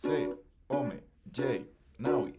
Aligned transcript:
C, 0.00 0.28
Ome, 0.70 1.00
J, 1.32 1.64
Naui. 1.98 2.37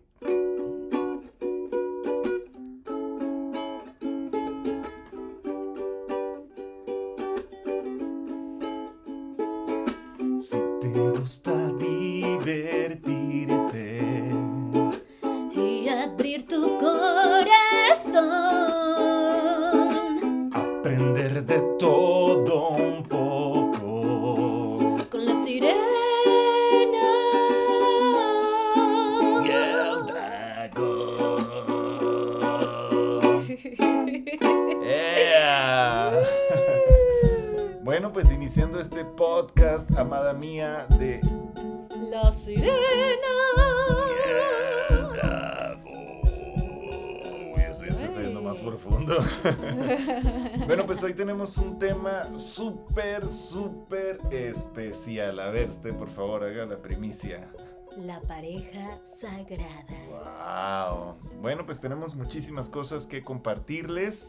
Súper, 52.60 53.32
súper 53.32 54.20
especial. 54.32 55.40
A 55.40 55.50
ver, 55.50 55.70
usted 55.70 55.96
por 55.96 56.10
favor 56.10 56.44
haga 56.44 56.66
la 56.66 56.82
primicia. 56.82 57.50
La 57.96 58.20
pareja 58.20 58.98
sagrada. 59.02 59.86
Wow. 60.10 61.42
Bueno, 61.42 61.66
pues 61.66 61.80
tenemos 61.80 62.16
muchísimas 62.16 62.68
cosas 62.68 63.06
que 63.06 63.24
compartirles. 63.24 64.28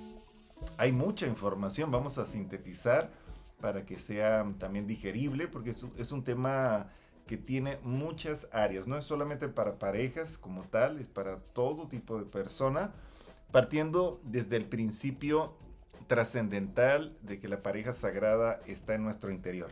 Hay 0.76 0.92
mucha 0.92 1.26
información, 1.26 1.90
vamos 1.90 2.18
a 2.18 2.26
sintetizar 2.26 3.10
para 3.60 3.84
que 3.84 3.98
sea 3.98 4.46
también 4.58 4.86
digerible, 4.86 5.48
porque 5.48 5.70
es 5.70 5.82
un, 5.82 5.92
es 5.98 6.12
un 6.12 6.22
tema 6.22 6.86
que 7.26 7.36
tiene 7.36 7.78
muchas 7.82 8.48
áreas, 8.52 8.86
no 8.86 8.96
es 8.96 9.04
solamente 9.04 9.48
para 9.48 9.78
parejas 9.78 10.38
como 10.38 10.62
tal, 10.62 11.00
es 11.00 11.08
para 11.08 11.40
todo 11.40 11.88
tipo 11.88 12.18
de 12.18 12.30
persona, 12.30 12.92
partiendo 13.50 14.20
desde 14.24 14.56
el 14.56 14.66
principio 14.66 15.54
trascendental 16.10 17.16
de 17.22 17.38
que 17.38 17.46
la 17.46 17.60
pareja 17.60 17.92
sagrada 17.92 18.60
está 18.66 18.96
en 18.96 19.04
nuestro 19.04 19.30
interior. 19.30 19.70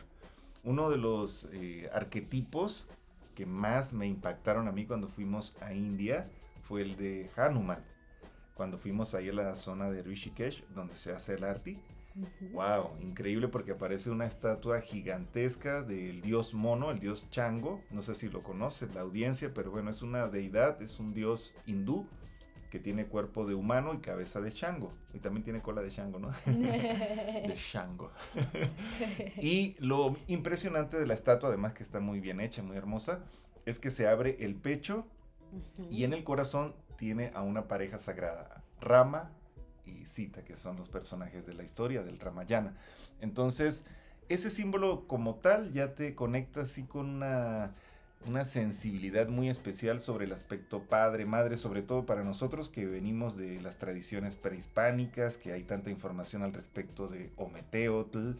Uno 0.63 0.89
de 0.89 0.95
los 0.95 1.49
eh, 1.51 1.89
arquetipos 1.93 2.87
que 3.35 3.45
más 3.45 3.91
me 3.91 4.07
impactaron 4.07 4.69
a 4.69 4.71
mí 4.71 4.85
cuando 4.85 5.09
fuimos 5.09 5.57
a 5.59 5.73
India 5.73 6.23
fue 6.63 6.83
el 6.83 6.95
de 6.95 7.29
Hanuman. 7.35 7.83
Cuando 8.53 8.77
fuimos 8.77 9.15
ahí 9.15 9.27
a 9.27 9.33
la 9.33 9.53
zona 9.57 9.91
de 9.91 10.01
Rishikesh, 10.01 10.63
donde 10.69 10.95
se 10.95 11.11
hace 11.11 11.33
el 11.33 11.43
arti. 11.43 11.77
Wow, 12.53 12.91
increíble 13.01 13.49
porque 13.49 13.73
aparece 13.73 14.09
una 14.09 14.25
estatua 14.25 14.79
gigantesca 14.79 15.81
del 15.81 16.21
dios 16.21 16.53
mono, 16.53 16.89
el 16.89 16.99
dios 16.99 17.29
Chango. 17.31 17.81
No 17.91 18.01
sé 18.01 18.15
si 18.15 18.29
lo 18.29 18.43
conoce 18.43 18.87
la 18.93 19.01
audiencia, 19.01 19.53
pero 19.53 19.71
bueno, 19.71 19.91
es 19.91 20.01
una 20.01 20.29
deidad, 20.29 20.81
es 20.81 21.01
un 21.01 21.13
dios 21.13 21.53
hindú 21.65 22.07
que 22.69 22.79
tiene 22.79 23.07
cuerpo 23.07 23.45
de 23.45 23.55
humano 23.55 23.93
y 23.93 23.99
cabeza 23.99 24.41
de 24.41 24.51
chango. 24.51 24.93
Y 25.13 25.19
también 25.19 25.43
tiene 25.43 25.61
cola 25.61 25.81
de 25.81 25.89
chango, 25.89 26.19
¿no? 26.19 26.31
de 26.45 27.55
chango. 27.55 28.11
y 29.37 29.75
lo 29.79 30.15
impresionante 30.27 30.97
de 30.97 31.07
la 31.07 31.13
estatua, 31.13 31.49
además 31.49 31.73
que 31.73 31.83
está 31.83 31.99
muy 31.99 32.19
bien 32.19 32.39
hecha, 32.39 32.61
muy 32.61 32.77
hermosa, 32.77 33.19
es 33.65 33.79
que 33.79 33.91
se 33.91 34.07
abre 34.07 34.37
el 34.39 34.55
pecho 34.55 35.05
y 35.89 36.03
en 36.03 36.13
el 36.13 36.23
corazón 36.23 36.75
tiene 36.97 37.31
a 37.33 37.41
una 37.41 37.67
pareja 37.67 37.99
sagrada, 37.99 38.63
Rama 38.81 39.31
y 39.85 40.05
Sita, 40.05 40.43
que 40.43 40.55
son 40.55 40.77
los 40.77 40.89
personajes 40.89 41.45
de 41.45 41.53
la 41.53 41.63
historia 41.63 42.03
del 42.03 42.19
Ramayana. 42.19 42.77
Entonces, 43.19 43.85
ese 44.27 44.49
símbolo 44.49 45.07
como 45.07 45.35
tal 45.35 45.73
ya 45.73 45.95
te 45.95 46.13
conecta 46.13 46.61
así 46.61 46.83
con 46.83 47.07
una, 47.09 47.73
una 48.25 48.43
sensibilidad 48.45 49.29
muy 49.29 49.49
especial 49.49 50.01
sobre 50.01 50.25
el 50.25 50.33
aspecto 50.33 50.83
padre, 50.83 51.25
madre, 51.25 51.57
sobre 51.57 51.81
todo 51.81 52.05
para 52.05 52.23
nosotros 52.23 52.69
que 52.69 52.85
venimos 52.85 53.37
de 53.37 53.61
las 53.61 53.77
tradiciones 53.77 54.35
prehispánicas, 54.35 55.37
que 55.37 55.53
hay 55.53 55.63
tanta 55.63 55.89
información 55.89 56.43
al 56.43 56.53
respecto 56.53 57.07
de 57.07 57.31
Ometeotl, 57.37 58.31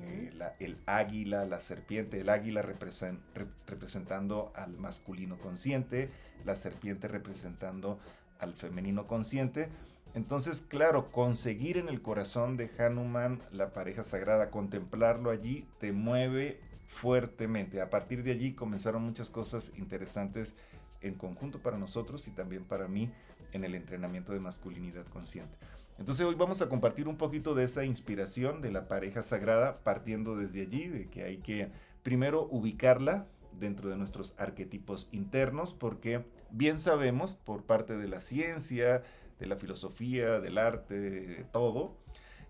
eh, 0.00 0.32
la- 0.36 0.54
el 0.58 0.78
águila, 0.86 1.44
la 1.44 1.60
serpiente, 1.60 2.20
el 2.20 2.30
águila 2.30 2.62
represen- 2.62 3.18
rep- 3.34 3.52
representando 3.66 4.52
al 4.56 4.76
masculino 4.78 5.38
consciente, 5.38 6.08
la 6.44 6.56
serpiente 6.56 7.06
representando 7.06 8.00
al 8.38 8.54
femenino 8.54 9.06
consciente. 9.06 9.68
Entonces, 10.14 10.62
claro, 10.66 11.12
conseguir 11.12 11.76
en 11.76 11.88
el 11.88 12.00
corazón 12.00 12.56
de 12.56 12.70
Hanuman 12.78 13.38
la 13.52 13.70
pareja 13.70 14.02
sagrada, 14.02 14.50
contemplarlo 14.50 15.30
allí, 15.30 15.66
te 15.78 15.92
mueve 15.92 16.58
fuertemente. 16.96 17.82
A 17.82 17.90
partir 17.90 18.22
de 18.22 18.32
allí 18.32 18.54
comenzaron 18.54 19.02
muchas 19.02 19.28
cosas 19.30 19.72
interesantes 19.76 20.54
en 21.02 21.14
conjunto 21.14 21.60
para 21.60 21.76
nosotros 21.76 22.26
y 22.26 22.30
también 22.30 22.64
para 22.64 22.88
mí 22.88 23.10
en 23.52 23.64
el 23.64 23.74
entrenamiento 23.74 24.32
de 24.32 24.40
masculinidad 24.40 25.06
consciente. 25.06 25.54
Entonces 25.98 26.24
hoy 26.26 26.34
vamos 26.34 26.62
a 26.62 26.68
compartir 26.68 27.06
un 27.06 27.16
poquito 27.16 27.54
de 27.54 27.64
esa 27.64 27.84
inspiración 27.84 28.62
de 28.62 28.70
la 28.70 28.88
pareja 28.88 29.22
sagrada, 29.22 29.78
partiendo 29.82 30.36
desde 30.36 30.62
allí, 30.62 30.88
de 30.88 31.06
que 31.06 31.24
hay 31.24 31.36
que 31.38 31.70
primero 32.02 32.48
ubicarla 32.50 33.26
dentro 33.58 33.90
de 33.90 33.96
nuestros 33.96 34.34
arquetipos 34.38 35.08
internos, 35.12 35.74
porque 35.74 36.24
bien 36.50 36.80
sabemos 36.80 37.34
por 37.34 37.64
parte 37.64 37.96
de 37.96 38.08
la 38.08 38.20
ciencia, 38.20 39.02
de 39.38 39.46
la 39.46 39.56
filosofía, 39.56 40.40
del 40.40 40.58
arte, 40.58 40.98
de 40.98 41.44
todo, 41.44 41.94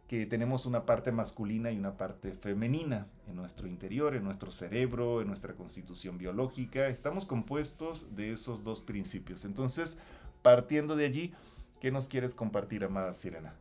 que 0.09 0.25
tenemos 0.27 0.67
una 0.67 0.87
parte 0.87 1.11
masculina 1.11 1.73
y 1.73 1.79
una 1.79 1.97
parte 1.97 2.33
femenina 2.33 3.09
en 3.29 3.37
nuestro 3.37 3.67
interior, 3.67 4.15
en 4.15 4.23
nuestro 4.25 4.51
cerebro, 4.51 5.21
en 5.21 5.27
nuestra 5.27 5.55
constitución 5.55 6.17
biológica. 6.17 6.87
Estamos 6.87 7.27
compuestos 7.27 8.15
de 8.15 8.33
esos 8.33 8.63
dos 8.63 8.81
principios. 8.81 9.45
Entonces, 9.45 9.99
partiendo 10.43 10.95
de 10.95 11.07
allí, 11.07 11.35
¿qué 11.81 11.91
nos 11.91 12.07
quieres 12.07 12.35
compartir, 12.35 12.85
amada 12.85 13.15
Sirena? 13.15 13.57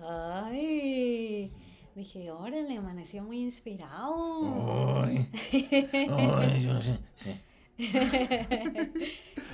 Ay, 0.00 1.52
dije, 1.96 2.30
órale, 2.30 2.76
amaneció 2.76 3.24
muy 3.24 3.40
inspirado. 3.40 5.02
Ay, 5.02 5.28
ay, 5.52 6.62
yo 6.62 6.80
sí, 6.80 6.98
sí. 7.16 7.40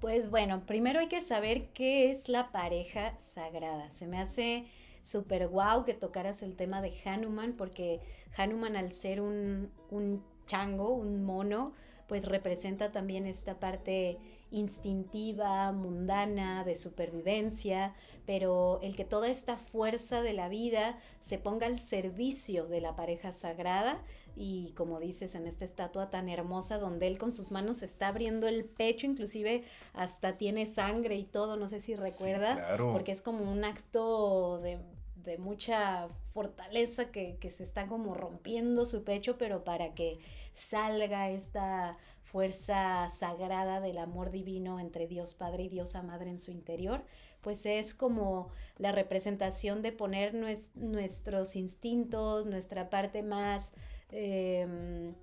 Pues 0.00 0.30
bueno, 0.30 0.66
primero 0.66 1.00
hay 1.00 1.08
que 1.08 1.22
saber 1.22 1.70
qué 1.72 2.10
es 2.10 2.28
la 2.28 2.52
pareja 2.52 3.18
sagrada. 3.18 3.90
Se 3.92 4.06
me 4.06 4.20
hace 4.20 4.66
súper 5.06 5.48
guau 5.48 5.84
que 5.84 5.94
tocaras 5.94 6.42
el 6.42 6.56
tema 6.56 6.82
de 6.82 6.92
Hanuman, 7.04 7.52
porque 7.56 8.00
Hanuman 8.36 8.76
al 8.76 8.90
ser 8.92 9.20
un, 9.20 9.70
un 9.90 10.22
chango, 10.46 10.90
un 10.94 11.24
mono, 11.24 11.72
pues 12.08 12.24
representa 12.24 12.92
también 12.92 13.26
esta 13.26 13.58
parte 13.58 14.18
instintiva, 14.50 15.72
mundana, 15.72 16.64
de 16.64 16.76
supervivencia, 16.76 17.94
pero 18.26 18.78
el 18.82 18.94
que 18.96 19.04
toda 19.04 19.28
esta 19.28 19.56
fuerza 19.56 20.22
de 20.22 20.32
la 20.32 20.48
vida 20.48 20.98
se 21.20 21.38
ponga 21.38 21.66
al 21.66 21.78
servicio 21.78 22.66
de 22.66 22.80
la 22.80 22.94
pareja 22.96 23.32
sagrada 23.32 24.02
y 24.36 24.72
como 24.76 25.00
dices 25.00 25.34
en 25.34 25.46
esta 25.46 25.64
estatua 25.64 26.10
tan 26.10 26.28
hermosa 26.28 26.78
donde 26.78 27.06
él 27.06 27.18
con 27.18 27.32
sus 27.32 27.50
manos 27.50 27.82
está 27.82 28.08
abriendo 28.08 28.46
el 28.48 28.64
pecho, 28.64 29.06
inclusive 29.06 29.64
hasta 29.94 30.36
tiene 30.38 30.66
sangre 30.66 31.16
y 31.16 31.24
todo, 31.24 31.56
no 31.56 31.68
sé 31.68 31.80
si 31.80 31.94
Sí, 31.94 32.00
recuerdas, 32.00 32.58
claro. 32.58 32.92
porque 32.92 33.12
es 33.12 33.22
como 33.22 33.50
un 33.50 33.64
acto 33.64 34.60
de, 34.60 34.78
de 35.26 35.36
mucha 35.38 36.08
fortaleza 36.30 37.10
que, 37.10 37.36
que 37.38 37.50
se 37.50 37.64
está 37.64 37.86
como 37.86 38.14
rompiendo 38.14 38.86
su 38.86 39.04
pecho, 39.04 39.36
pero 39.36 39.64
para 39.64 39.94
que 39.94 40.18
salga 40.54 41.28
esta 41.30 41.98
fuerza 42.24 43.08
sagrada 43.10 43.80
del 43.80 43.98
amor 43.98 44.30
divino 44.30 44.80
entre 44.80 45.06
Dios 45.06 45.34
Padre 45.34 45.64
y 45.64 45.68
Diosa 45.68 46.02
Madre 46.02 46.30
en 46.30 46.38
su 46.38 46.50
interior, 46.50 47.02
pues 47.42 47.66
es 47.66 47.94
como 47.94 48.48
la 48.78 48.90
representación 48.92 49.82
de 49.82 49.92
poner 49.92 50.34
nues- 50.34 50.72
nuestros 50.74 51.54
instintos, 51.56 52.46
nuestra 52.46 52.90
parte 52.90 53.22
más 53.22 53.74
em, 54.10 55.14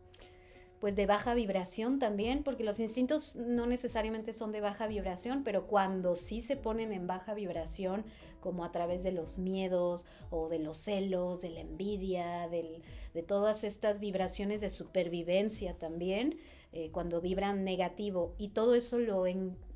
pues 0.83 0.97
de 0.97 1.05
baja 1.05 1.33
vibración 1.33 1.97
también, 1.97 2.43
porque 2.43 2.65
los 2.65 2.77
instintos 2.77 3.37
no 3.37 3.65
necesariamente 3.65 4.33
son 4.33 4.51
de 4.51 4.59
baja 4.59 4.85
vibración, 4.85 5.45
pero 5.45 5.65
cuando 5.65 6.17
sí 6.17 6.41
se 6.41 6.57
ponen 6.57 6.91
en 6.91 7.07
baja 7.07 7.33
vibración, 7.33 8.03
como 8.41 8.65
a 8.65 8.73
través 8.73 9.01
de 9.01 9.13
los 9.13 9.37
miedos 9.37 10.07
o 10.29 10.49
de 10.49 10.59
los 10.59 10.75
celos, 10.75 11.39
de 11.39 11.51
la 11.51 11.61
envidia, 11.61 12.49
de 12.49 13.23
todas 13.25 13.63
estas 13.63 14.01
vibraciones 14.01 14.59
de 14.59 14.69
supervivencia 14.69 15.73
también, 15.77 16.37
eh, 16.73 16.89
cuando 16.91 17.21
vibran 17.21 17.63
negativo 17.63 18.35
y 18.37 18.49
todo 18.49 18.75
eso 18.75 18.99
lo, 18.99 19.23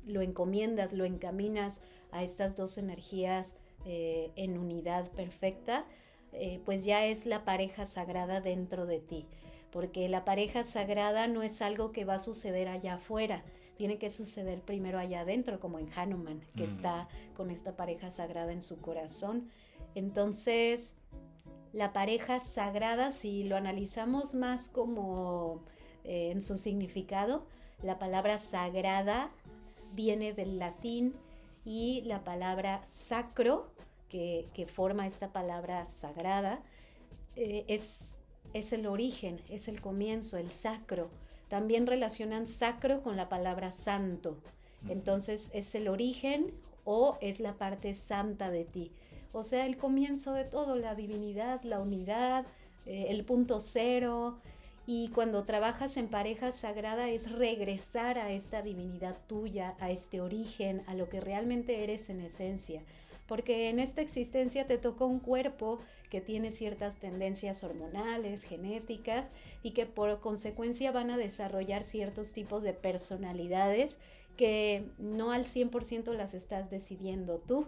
lo 0.06 0.20
encomiendas, 0.20 0.92
lo 0.92 1.06
encaminas 1.06 1.84
a 2.10 2.22
estas 2.22 2.54
dos 2.54 2.76
energías 2.76 3.56
eh, 3.86 4.30
en 4.36 4.58
unidad 4.58 5.10
perfecta, 5.12 5.86
eh, 6.34 6.60
pues 6.66 6.84
ya 6.84 7.06
es 7.06 7.24
la 7.24 7.46
pareja 7.46 7.86
sagrada 7.86 8.42
dentro 8.42 8.84
de 8.84 8.98
ti. 8.98 9.24
Porque 9.70 10.08
la 10.08 10.24
pareja 10.24 10.62
sagrada 10.62 11.26
no 11.26 11.42
es 11.42 11.62
algo 11.62 11.92
que 11.92 12.04
va 12.04 12.14
a 12.14 12.18
suceder 12.18 12.68
allá 12.68 12.94
afuera, 12.94 13.44
tiene 13.76 13.98
que 13.98 14.10
suceder 14.10 14.60
primero 14.60 14.98
allá 14.98 15.20
adentro, 15.20 15.60
como 15.60 15.78
en 15.78 15.88
Hanuman, 15.94 16.40
que 16.56 16.66
mm. 16.66 16.76
está 16.76 17.08
con 17.36 17.50
esta 17.50 17.76
pareja 17.76 18.10
sagrada 18.10 18.52
en 18.52 18.62
su 18.62 18.80
corazón. 18.80 19.48
Entonces, 19.94 20.98
la 21.72 21.92
pareja 21.92 22.40
sagrada, 22.40 23.12
si 23.12 23.44
lo 23.44 23.56
analizamos 23.56 24.34
más 24.34 24.68
como 24.68 25.62
eh, 26.04 26.30
en 26.32 26.42
su 26.42 26.58
significado, 26.58 27.46
la 27.82 27.98
palabra 27.98 28.38
sagrada 28.38 29.30
viene 29.92 30.32
del 30.32 30.58
latín 30.58 31.14
y 31.64 32.02
la 32.02 32.24
palabra 32.24 32.82
sacro, 32.86 33.70
que, 34.08 34.66
forma 34.72 35.06
esta 35.06 35.32
palabra 35.32 35.84
sagrada, 35.84 36.62
eh, 37.36 37.64
es, 37.68 38.18
es 38.54 38.72
el 38.72 38.86
origen, 38.86 39.40
es 39.48 39.68
el 39.68 39.80
comienzo, 39.80 40.38
el 40.38 40.50
sacro. 40.50 41.10
También 41.48 41.86
relacionan 41.86 42.46
sacro 42.46 43.02
con 43.02 43.16
la 43.16 43.28
palabra 43.28 43.72
santo. 43.72 44.36
Entonces 44.88 45.50
es 45.54 45.74
el 45.74 45.88
origen 45.88 46.52
o 46.84 47.18
es 47.20 47.40
la 47.40 47.54
parte 47.54 47.94
santa 47.94 48.50
de 48.50 48.64
ti. 48.64 48.92
O 49.32 49.42
sea, 49.42 49.66
el 49.66 49.76
comienzo 49.76 50.32
de 50.32 50.44
todo, 50.44 50.76
la 50.76 50.94
divinidad, 50.94 51.62
la 51.62 51.80
unidad, 51.80 52.46
eh, 52.86 53.06
el 53.10 53.24
punto 53.24 53.60
cero. 53.60 54.38
Y 54.86 55.08
cuando 55.08 55.42
trabajas 55.42 55.98
en 55.98 56.08
pareja 56.08 56.52
sagrada 56.52 57.10
es 57.10 57.30
regresar 57.30 58.18
a 58.18 58.30
esta 58.30 58.62
divinidad 58.62 59.18
tuya, 59.26 59.76
a 59.80 59.90
este 59.90 60.22
origen, 60.22 60.82
a 60.86 60.94
lo 60.94 61.10
que 61.10 61.20
realmente 61.20 61.84
eres 61.84 62.08
en 62.08 62.20
esencia. 62.22 62.82
Porque 63.28 63.68
en 63.68 63.78
esta 63.78 64.00
existencia 64.00 64.66
te 64.66 64.78
tocó 64.78 65.06
un 65.06 65.20
cuerpo 65.20 65.78
que 66.10 66.20
tiene 66.20 66.50
ciertas 66.50 66.96
tendencias 66.96 67.62
hormonales, 67.62 68.42
genéticas 68.42 69.30
y 69.62 69.72
que 69.72 69.86
por 69.86 70.18
consecuencia 70.18 70.90
van 70.90 71.10
a 71.10 71.16
desarrollar 71.16 71.84
ciertos 71.84 72.32
tipos 72.32 72.64
de 72.64 72.72
personalidades 72.72 74.00
que 74.36 74.84
no 74.98 75.30
al 75.30 75.44
100% 75.44 76.12
las 76.14 76.34
estás 76.34 76.70
decidiendo 76.70 77.38
tú. 77.38 77.66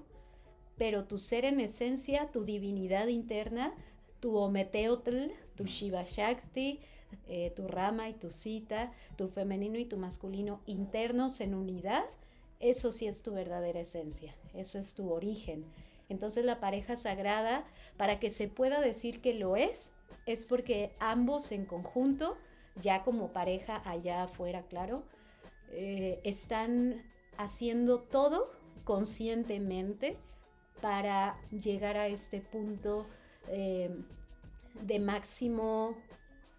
Pero 0.78 1.04
tu 1.04 1.18
ser 1.18 1.44
en 1.44 1.60
esencia, 1.60 2.32
tu 2.32 2.44
divinidad 2.44 3.08
interna, 3.08 3.74
tu 4.20 4.36
Ometeotl, 4.36 5.30
tu 5.56 5.66
Shiva 5.66 6.04
Shakti, 6.04 6.80
eh, 7.26 7.52
tu 7.54 7.68
Rama 7.68 8.08
y 8.08 8.14
tu 8.14 8.30
Sita, 8.30 8.92
tu 9.16 9.28
femenino 9.28 9.78
y 9.78 9.84
tu 9.84 9.96
masculino 9.96 10.62
internos 10.66 11.40
en 11.40 11.54
unidad, 11.54 12.04
eso 12.60 12.92
sí 12.92 13.06
es 13.06 13.22
tu 13.22 13.32
verdadera 13.32 13.80
esencia, 13.80 14.34
eso 14.54 14.78
es 14.78 14.94
tu 14.94 15.12
origen. 15.12 15.64
Entonces 16.08 16.44
la 16.44 16.60
pareja 16.60 16.96
sagrada, 16.96 17.64
para 17.96 18.18
que 18.18 18.30
se 18.30 18.48
pueda 18.48 18.80
decir 18.80 19.20
que 19.20 19.34
lo 19.34 19.56
es, 19.56 19.92
es 20.26 20.44
porque 20.44 20.92
ambos 20.98 21.52
en 21.52 21.64
conjunto, 21.64 22.36
ya 22.80 23.04
como 23.04 23.28
pareja 23.28 23.80
allá 23.88 24.24
afuera, 24.24 24.62
claro, 24.68 25.04
eh, 25.72 26.20
están 26.24 27.02
haciendo 27.36 28.00
todo 28.00 28.50
conscientemente 28.84 30.16
para 30.80 31.38
llegar 31.50 31.96
a 31.96 32.08
este 32.08 32.40
punto 32.40 33.06
eh, 33.48 33.90
de 34.82 34.98
máximo, 34.98 35.94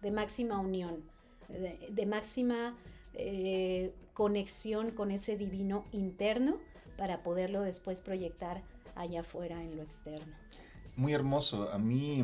de 0.00 0.10
máxima 0.10 0.58
unión, 0.58 1.04
de, 1.48 2.06
máxima 2.06 2.76
eh, 3.14 3.92
conexión 4.14 4.92
con 4.92 5.10
ese 5.10 5.36
divino 5.36 5.84
interno 5.92 6.58
para 6.96 7.18
poderlo 7.18 7.62
después 7.62 8.00
proyectar 8.00 8.62
allá 8.94 9.20
afuera 9.20 9.62
en 9.62 9.76
lo 9.76 9.82
externo. 9.82 10.32
Muy 10.96 11.14
hermoso, 11.14 11.70
a 11.72 11.78
mí 11.78 12.22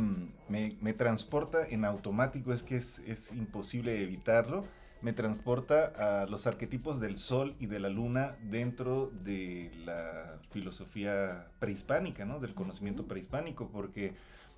me, 0.49 0.93
transporta 0.93 1.67
en 1.67 1.85
automático, 1.85 2.53
es 2.53 2.63
que 2.63 2.77
es, 2.77 2.99
es 3.01 3.33
imposible 3.33 4.03
evitarlo 4.03 4.65
me 5.01 5.13
transporta 5.13 6.23
a 6.23 6.27
los 6.27 6.47
arquetipos 6.47 7.01
del 7.01 7.17
sol 7.17 7.55
y 7.61 7.67
de 7.67 7.79
la 7.79 7.89
luna 7.89 8.37
dentro 8.43 9.13
de 9.23 9.71
la 9.85 10.41
filosofía 10.51 11.49
prehispánica, 11.61 12.25
¿no? 12.25 12.41
Del 12.41 12.55
conocimiento 12.55 13.07
prehispánico, 13.07 13.69
porque 13.69 14.15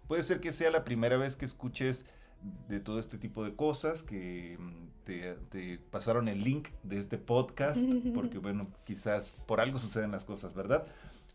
puede 0.09 0.23
ser 0.23 0.41
que 0.41 0.53
sea 0.53 0.71
la 0.71 0.85
primera 0.85 1.19
vez 1.19 1.37
que 1.37 1.45
escuches 1.45 2.07
de 2.69 2.81
todo 2.81 2.99
este 2.99 3.19
tipo 3.19 3.45
de 3.45 3.55
cosas, 3.55 4.03
que 4.03 4.57
mm, 4.59 5.05
te, 5.05 5.35
te 5.51 5.79
pasaron 5.91 6.29
el 6.29 6.43
link 6.43 6.69
de 6.83 7.01
este 7.01 7.19
podcast, 7.19 7.79
porque 8.15 8.39
bueno, 8.39 8.69
quizás 8.85 9.37
por 9.47 9.61
algo 9.61 9.79
suceden 9.79 10.11
las 10.11 10.25
cosas, 10.25 10.55
¿verdad? 10.55 10.87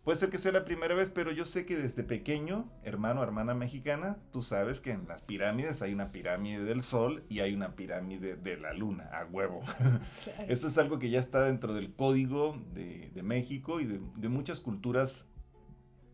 Puede 0.05 0.19
ser 0.19 0.29
que 0.29 0.37
sea 0.37 0.51
la 0.51 0.65
primera 0.65 0.93
vez, 0.93 1.09
pero 1.09 1.31
yo 1.31 1.45
sé 1.45 1.65
que 1.65 1.75
desde 1.75 2.03
pequeño, 2.03 2.69
hermano, 2.83 3.23
hermana 3.23 3.55
mexicana, 3.55 4.19
tú 4.31 4.43
sabes 4.43 4.79
que 4.79 4.91
en 4.91 5.07
las 5.07 5.23
pirámides 5.23 5.81
hay 5.81 5.93
una 5.93 6.11
pirámide 6.11 6.63
del 6.63 6.83
sol 6.83 7.23
y 7.27 7.39
hay 7.39 7.55
una 7.55 7.75
pirámide 7.75 8.35
de 8.35 8.55
la 8.55 8.75
luna, 8.75 9.09
a 9.11 9.25
huevo. 9.25 9.63
Eso 10.47 10.67
es 10.67 10.77
algo 10.77 10.99
que 10.99 11.09
ya 11.09 11.19
está 11.19 11.43
dentro 11.43 11.73
del 11.73 11.91
código 11.91 12.55
de, 12.75 13.19
México 13.23 13.79
y 13.79 13.85
de, 13.85 14.29
muchas 14.29 14.59
culturas 14.59 15.25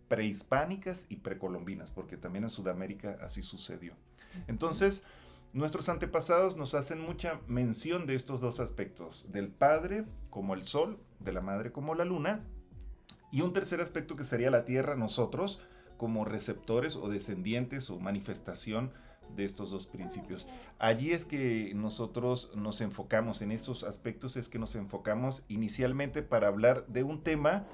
prehispánicas 0.07 1.05
y 1.09 1.17
precolombinas, 1.17 1.91
porque 1.91 2.15
también 2.15 2.45
en 2.45 2.49
Sudamérica 2.49 3.17
así 3.21 3.43
sucedió. 3.43 3.97
Entonces, 4.47 5.05
nuestros 5.53 5.89
antepasados 5.89 6.57
nos 6.57 6.73
hacen 6.73 7.01
mucha 7.01 7.41
mención 7.47 8.05
de 8.05 8.15
estos 8.15 8.41
dos 8.41 8.59
aspectos, 8.59 9.31
del 9.31 9.49
padre 9.49 10.05
como 10.29 10.53
el 10.53 10.63
sol, 10.63 10.99
de 11.19 11.33
la 11.33 11.41
madre 11.41 11.71
como 11.71 11.95
la 11.95 12.05
luna, 12.05 12.45
y 13.31 13.41
un 13.41 13.53
tercer 13.53 13.81
aspecto 13.81 14.15
que 14.15 14.25
sería 14.25 14.51
la 14.51 14.65
Tierra, 14.65 14.95
nosotros 14.95 15.61
como 15.97 16.25
receptores 16.25 16.95
o 16.95 17.09
descendientes 17.09 17.89
o 17.89 17.99
manifestación 17.99 18.91
de 19.35 19.45
estos 19.45 19.71
dos 19.71 19.87
principios. 19.87 20.49
Allí 20.79 21.11
es 21.11 21.25
que 21.25 21.71
nosotros 21.75 22.51
nos 22.55 22.81
enfocamos, 22.81 23.41
en 23.41 23.51
esos 23.51 23.83
aspectos 23.83 24.35
es 24.35 24.49
que 24.49 24.59
nos 24.59 24.75
enfocamos 24.75 25.45
inicialmente 25.47 26.21
para 26.21 26.47
hablar 26.47 26.87
de 26.87 27.03
un 27.03 27.23
tema 27.23 27.65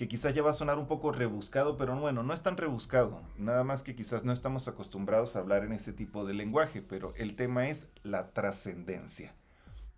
que 0.00 0.08
quizás 0.08 0.32
ya 0.32 0.40
va 0.42 0.52
a 0.52 0.54
sonar 0.54 0.78
un 0.78 0.86
poco 0.86 1.12
rebuscado, 1.12 1.76
pero 1.76 1.94
bueno, 1.94 2.22
no 2.22 2.32
es 2.32 2.40
tan 2.40 2.56
rebuscado, 2.56 3.20
nada 3.36 3.64
más 3.64 3.82
que 3.82 3.94
quizás 3.94 4.24
no 4.24 4.32
estamos 4.32 4.66
acostumbrados 4.66 5.36
a 5.36 5.40
hablar 5.40 5.62
en 5.62 5.72
este 5.72 5.92
tipo 5.92 6.24
de 6.24 6.32
lenguaje, 6.32 6.80
pero 6.80 7.12
el 7.16 7.36
tema 7.36 7.68
es 7.68 7.86
la 8.02 8.30
trascendencia. 8.30 9.34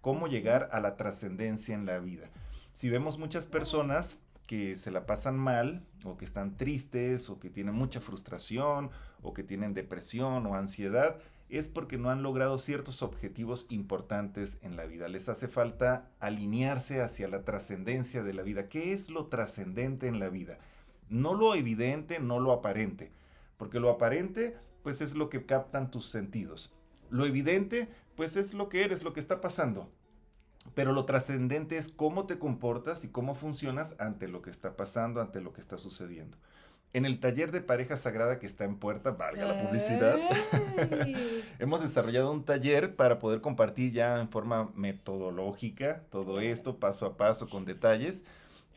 ¿Cómo 0.01 0.27
llegar 0.27 0.69
a 0.73 0.81
la 0.81 0.97
trascendencia 0.97 1.77
en 1.77 1.87
la 1.87 2.01
vida? 2.01 2.29
Si 2.73 2.91
vemos 2.91 3.17
muchas 3.17 3.47
personas 3.47 4.19
que 4.49 4.77
se 4.77 4.91
la 4.91 5.07
pasan 5.07 5.39
mal 5.39 5.87
o 6.03 6.17
que 6.17 6.25
están 6.25 6.57
tristes 6.57 7.31
o 7.31 7.39
que 7.39 7.49
tienen 7.49 7.77
mucha 7.77 8.01
frustración 8.01 8.91
o 9.23 9.33
que 9.33 9.45
tienen 9.45 9.73
depresión 9.73 10.45
o 10.49 10.57
ansiedad 10.57 11.19
es 11.59 11.69
porque 11.69 11.99
no 11.99 12.11
han 12.11 12.23
logrado 12.23 12.59
ciertos 12.59 13.03
objetivos 13.03 13.67
importantes 13.69 14.59
en 14.63 14.77
la 14.77 14.87
vida. 14.87 15.09
Les 15.09 15.29
hace 15.29 15.49
falta 15.49 16.11
alinearse 16.19 17.03
hacia 17.03 17.29
la 17.29 17.45
trascendencia 17.45 18.23
de 18.23 18.33
la 18.33 18.43
vida. 18.43 18.69
¿Qué 18.69 18.93
es 18.93 19.11
lo 19.11 19.27
trascendente 19.27 20.09
en 20.09 20.19
la 20.19 20.31
vida? 20.31 20.59
No 21.11 21.35
lo 21.35 21.55
evidente, 21.55 22.21
no 22.21 22.41
lo 22.41 22.53
aparente. 22.53 23.13
Porque 23.59 23.81
lo 23.81 23.91
aparente, 23.91 24.57
pues 24.83 25.03
es 25.03 25.15
lo 25.15 25.29
que 25.29 25.45
captan 25.45 25.91
tus 25.91 26.07
sentidos. 26.07 26.73
Lo 27.11 27.27
evidente, 27.27 27.89
pues 28.17 28.37
es 28.37 28.55
lo 28.55 28.71
que 28.71 28.85
eres, 28.85 29.03
lo 29.03 29.13
que 29.13 29.21
está 29.21 29.43
pasando. 29.43 29.91
Pero 30.75 30.93
lo 30.93 31.05
trascendente 31.05 31.77
es 31.77 31.89
cómo 31.89 32.27
te 32.27 32.39
comportas 32.39 33.05
y 33.05 33.09
cómo 33.09 33.35
funcionas 33.35 33.95
ante 33.99 34.27
lo 34.27 34.41
que 34.41 34.51
está 34.51 34.77
pasando, 34.77 35.21
ante 35.21 35.41
lo 35.41 35.53
que 35.53 35.61
está 35.61 35.77
sucediendo. 35.77 36.39
En 36.95 37.07
el 37.07 37.21
taller 37.21 37.53
de 37.53 37.63
pareja 37.63 37.97
sagrada 37.97 38.39
que 38.39 38.47
está 38.47 38.65
en 38.65 38.77
puerta, 38.77 39.13
valga 39.13 39.47
la 39.47 39.65
publicidad, 39.65 40.19
hemos 41.59 41.81
desarrollado 41.81 42.31
un 42.31 42.45
taller 42.45 42.97
para 42.97 43.19
poder 43.19 43.41
compartir 43.41 43.93
ya 43.93 44.21
en 44.21 44.29
forma 44.29 44.71
metodológica 44.75 46.03
todo 46.11 46.39
esto, 46.41 46.79
paso 46.79 47.07
a 47.07 47.17
paso, 47.17 47.49
con 47.49 47.65
detalles. 47.65 48.25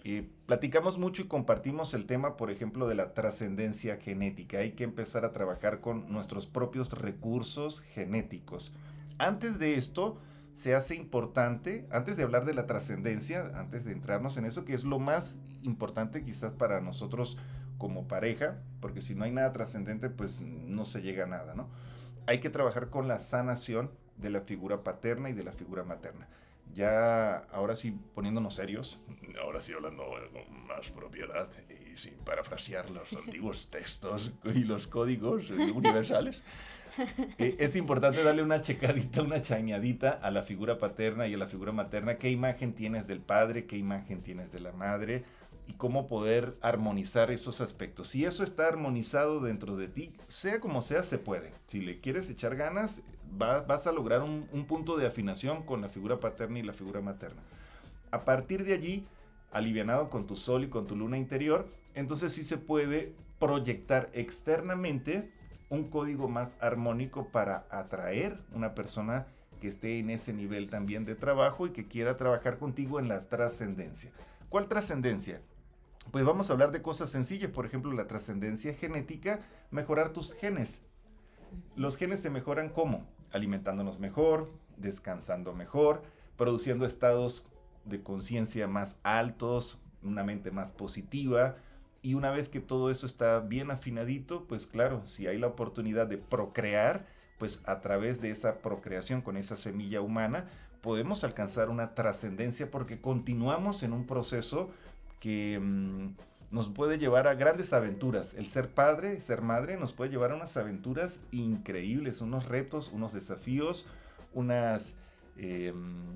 Eh, 0.05 0.29
platicamos 0.45 0.98
mucho 0.98 1.24
y 1.24 1.27
compartimos 1.27 1.93
el 1.93 2.05
tema, 2.05 2.38
por 2.38 2.51
ejemplo, 2.51 2.88
de 2.88 2.95
la 2.95 3.13
trascendencia 3.13 3.98
genética. 3.98 4.60
Hay 4.60 4.72
que 4.72 4.86
empezar 4.86 5.25
a 5.25 5.34
trabajar 5.34 5.81
con 5.81 6.10
nuestros 6.10 6.48
propios 6.48 6.93
recursos 6.93 7.81
genéticos. 7.81 8.72
Antes 9.17 9.60
de 9.60 9.75
esto, 9.75 10.22
se 10.53 10.74
hace 10.74 10.95
importante, 10.95 11.86
antes 11.91 12.15
de 12.15 12.24
hablar 12.24 12.45
de 12.45 12.53
la 12.53 12.65
trascendencia, 12.65 13.51
antes 13.60 13.84
de 13.84 13.91
entrarnos 13.91 14.38
en 14.38 14.45
eso, 14.45 14.63
que 14.63 14.74
es 14.74 14.86
lo 14.86 15.00
más 15.00 15.39
importante 15.63 16.24
quizás 16.24 16.53
para 16.53 16.79
nosotros 16.79 17.38
como 17.77 18.08
pareja, 18.08 18.58
porque 18.79 19.01
si 19.01 19.15
no 19.15 19.25
hay 19.25 19.32
nada 19.32 19.51
trascendente, 19.53 20.10
pues 20.10 20.41
no 20.41 20.86
se 20.86 21.01
llega 21.01 21.24
a 21.25 21.27
nada, 21.27 21.55
¿no? 21.55 21.70
Hay 22.27 22.39
que 22.39 22.50
trabajar 22.50 22.89
con 22.89 23.08
la 23.08 23.20
sanación 23.20 23.91
de 24.17 24.29
la 24.29 24.41
figura 24.41 24.84
paterna 24.84 25.29
y 25.29 25.34
de 25.34 25.44
la 25.44 25.51
figura 25.51 25.84
materna. 25.84 26.27
Ya, 26.74 27.38
ahora 27.53 27.75
sí, 27.75 27.98
poniéndonos 28.13 28.55
serios, 28.55 29.00
ahora 29.41 29.60
sí 29.62 29.74
hablando 29.74 30.03
con 30.34 30.67
más 30.67 30.89
propiedad 30.89 31.48
y 31.70 31.98
sin 31.98 32.13
parafrasear 32.15 32.89
los 32.89 33.13
antiguos 33.25 33.70
textos 33.70 34.32
y 34.44 34.63
los 34.63 34.88
códigos 34.88 35.50
universales, 35.51 36.44
eh, 37.38 37.55
es 37.60 37.75
importante 37.75 38.24
darle 38.24 38.44
una 38.44 38.62
checadita, 38.62 39.22
una 39.22 39.41
chañadita 39.41 40.12
a 40.12 40.32
la 40.32 40.44
figura 40.44 40.77
paterna 40.77 41.27
y 41.27 41.34
a 41.34 41.38
la 41.38 41.48
figura 41.48 41.72
materna. 41.72 42.17
¿Qué 42.17 42.29
imagen 42.29 42.74
tienes 42.74 43.08
del 43.08 43.20
padre? 43.20 43.65
¿Qué 43.65 43.77
imagen 43.77 44.22
tienes 44.22 44.51
de 44.51 44.60
la 44.60 44.72
madre? 44.72 45.24
Y 45.67 45.74
cómo 45.74 46.07
poder 46.07 46.53
armonizar 46.62 47.31
esos 47.31 47.62
aspectos. 47.62 48.10
Si 48.10 48.25
eso 48.25 48.43
está 48.43 48.67
armonizado 48.67 49.39
dentro 49.39 49.75
de 49.77 49.88
ti, 49.88 50.13
sea 50.27 50.60
como 50.60 50.81
sea, 50.81 51.03
se 51.03 51.17
puede. 51.17 51.51
Si 51.65 51.81
le 51.81 52.00
quieres 52.00 52.29
echar 52.29 52.55
ganas, 52.55 53.01
vas 53.31 53.88
a 53.88 53.91
lograr 53.91 54.22
un, 54.22 54.48
un 54.51 54.65
punto 54.65 54.98
de 54.98 55.07
afinación 55.07 55.63
con 55.63 55.81
la 55.81 55.89
figura 55.89 56.19
paterna 56.19 56.60
y 56.60 56.63
la 56.63 56.74
figura 56.74 57.01
materna. 57.01 57.41
A 58.12 58.24
partir 58.25 58.63
de 58.63 58.74
allí, 58.74 59.05
alivianado 59.51 60.10
con 60.10 60.27
tu 60.27 60.36
sol 60.36 60.63
y 60.63 60.69
con 60.69 60.88
tu 60.88 60.95
luna 60.95 61.17
interior, 61.17 61.67
entonces 61.93 62.34
sí 62.34 62.43
se 62.43 62.57
puede 62.57 63.13
proyectar 63.39 64.10
externamente 64.13 65.31
un 65.69 65.89
código 65.89 66.27
más 66.27 66.57
armónico 66.62 67.29
para 67.29 67.65
atraer 67.69 68.39
una 68.53 68.75
persona 68.75 69.27
que 69.60 69.67
esté 69.67 70.00
en 70.00 70.10
ese 70.10 70.34
nivel 70.34 70.69
también 70.69 71.05
de 71.05 71.15
trabajo 71.15 71.65
y 71.67 71.72
que 71.72 71.86
quiera 71.86 72.17
trabajar 72.17 72.57
contigo 72.60 73.00
en 73.00 73.07
la 73.07 73.27
trascendencia. 73.27 74.12
¿Cuál 74.50 74.67
trascendencia? 74.67 75.41
Pues 76.12 76.24
vamos 76.24 76.50
a 76.50 76.54
hablar 76.54 76.72
de 76.72 76.82
cosas 76.82 77.10
sencillas, 77.10 77.52
por 77.52 77.66
ejemplo, 77.66 77.92
la 77.92 78.08
trascendencia 78.08 78.74
genética, 78.74 79.42
mejorar 79.72 80.10
tus 80.10 80.34
genes. 80.34 80.82
Los 81.76 81.98
genes 81.98 82.22
se 82.22 82.30
mejoran 82.30 82.70
cómo? 82.70 83.06
Alimentándonos 83.32 84.00
mejor, 84.00 84.52
descansando 84.78 85.54
mejor, 85.54 86.04
produciendo 86.38 86.86
estados 86.86 87.50
de 87.86 88.02
conciencia 88.02 88.68
más 88.68 89.00
altos, 89.04 89.80
una 90.04 90.24
mente 90.24 90.52
más 90.52 90.72
positiva, 90.72 91.58
y 92.02 92.14
una 92.14 92.30
vez 92.30 92.50
que 92.50 92.60
todo 92.60 92.92
eso 92.92 93.08
está 93.08 93.40
bien 93.40 93.72
afinadito, 93.72 94.46
pues 94.48 94.68
claro, 94.68 95.06
si 95.08 95.28
hay 95.28 95.40
la 95.40 95.48
oportunidad 95.48 96.08
de 96.08 96.18
procrear, 96.18 97.08
pues 97.40 97.64
a 97.66 97.82
través 97.82 98.22
de 98.22 98.30
esa 98.30 98.62
procreación 98.62 99.22
con 99.22 99.38
esa 99.38 99.58
semilla 99.58 100.02
humana, 100.02 100.46
podemos 100.82 101.24
alcanzar 101.24 101.70
una 101.70 101.96
trascendencia 101.96 102.70
porque 102.70 103.02
continuamos 103.02 103.82
en 103.82 103.92
un 103.92 104.06
proceso 104.06 104.70
que 105.19 105.60
mm, 105.60 106.15
nos 106.51 106.69
puede 106.69 106.98
llevar 106.98 107.27
a 107.27 107.36
grandes 107.36 107.74
aventuras. 107.74 108.34
El 108.34 108.48
ser 108.48 108.69
padre, 108.69 109.19
ser 109.19 109.41
madre, 109.41 109.77
nos 109.77 109.93
puede 109.93 110.12
llevar 110.12 110.31
a 110.31 110.36
unas 110.36 110.55
aventuras 110.57 111.19
increíbles, 111.31 112.22
unos 112.22 112.45
retos, 112.48 112.91
unos 112.93 113.13
desafíos, 113.13 113.88
unas, 114.34 114.98
em, 115.38 116.15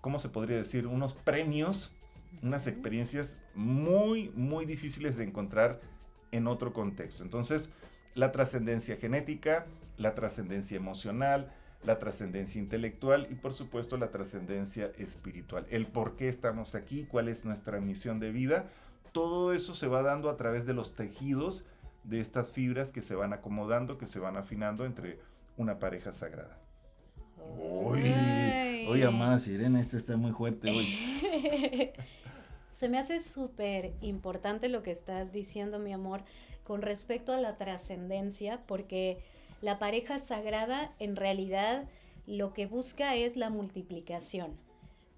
¿cómo 0.00 0.18
se 0.18 0.28
podría 0.28 0.56
decir? 0.56 0.86
Unos 0.86 1.12
premios 1.12 1.92
unas 2.42 2.66
experiencias 2.66 3.36
muy, 3.54 4.30
muy 4.30 4.64
difíciles 4.64 5.16
de 5.16 5.24
encontrar 5.24 5.80
en 6.30 6.46
otro 6.46 6.72
contexto. 6.72 7.22
Entonces, 7.22 7.70
la 8.14 8.32
trascendencia 8.32 8.96
genética, 8.96 9.66
la 9.98 10.14
trascendencia 10.14 10.76
emocional, 10.76 11.48
la 11.84 11.98
trascendencia 11.98 12.60
intelectual 12.60 13.26
y 13.30 13.34
por 13.34 13.52
supuesto 13.52 13.96
la 13.96 14.10
trascendencia 14.10 14.92
espiritual. 14.98 15.66
El 15.70 15.86
por 15.86 16.14
qué 16.14 16.28
estamos 16.28 16.74
aquí, 16.74 17.04
cuál 17.04 17.28
es 17.28 17.44
nuestra 17.44 17.80
misión 17.80 18.20
de 18.20 18.30
vida, 18.30 18.66
todo 19.12 19.52
eso 19.52 19.74
se 19.74 19.86
va 19.86 20.02
dando 20.02 20.30
a 20.30 20.36
través 20.36 20.64
de 20.66 20.74
los 20.74 20.94
tejidos 20.94 21.64
de 22.04 22.20
estas 22.20 22.52
fibras 22.52 22.92
que 22.92 23.02
se 23.02 23.14
van 23.14 23.32
acomodando, 23.32 23.98
que 23.98 24.06
se 24.06 24.18
van 24.18 24.36
afinando 24.36 24.84
entre 24.84 25.18
una 25.56 25.78
pareja 25.78 26.12
sagrada. 26.12 26.58
Uy, 27.58 28.86
oye, 28.88 29.08
más, 29.10 29.46
Irene, 29.48 29.80
esto 29.80 29.96
está 29.96 30.16
muy 30.16 30.32
fuerte 30.32 30.70
hoy. 30.70 31.92
Se 32.72 32.88
me 32.88 32.98
hace 32.98 33.20
súper 33.20 33.92
importante 34.00 34.68
lo 34.68 34.82
que 34.82 34.90
estás 34.90 35.32
diciendo, 35.32 35.78
mi 35.78 35.92
amor, 35.92 36.24
con 36.64 36.82
respecto 36.82 37.32
a 37.32 37.40
la 37.40 37.56
trascendencia, 37.56 38.62
porque 38.66 39.22
la 39.62 39.78
pareja 39.78 40.18
sagrada 40.18 40.92
en 40.98 41.16
realidad 41.16 41.88
lo 42.26 42.52
que 42.52 42.66
busca 42.66 43.14
es 43.14 43.36
la 43.36 43.48
multiplicación. 43.48 44.58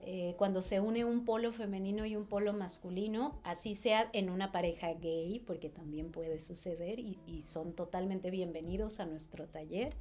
Eh, 0.07 0.35
cuando 0.37 0.63
se 0.63 0.81
une 0.81 1.05
un 1.05 1.25
polo 1.25 1.53
femenino 1.53 2.07
y 2.07 2.17
un 2.17 2.27
polo 2.27 2.53
masculino, 2.53 3.41
así 3.43 3.75
sea 3.75 4.11
en 4.13 4.31
una 4.31 4.53
pareja 4.53 4.93
gay, 4.93 5.43
porque 5.47 5.69
también 5.69 6.11
puede 6.11 6.41
suceder 6.41 6.99
y, 6.99 7.19
son 7.43 7.75
totalmente 7.75 8.31
bienvenidos 8.31 9.01
a 9.01 9.07
nuestro 9.07 9.47
taller. 9.47 9.95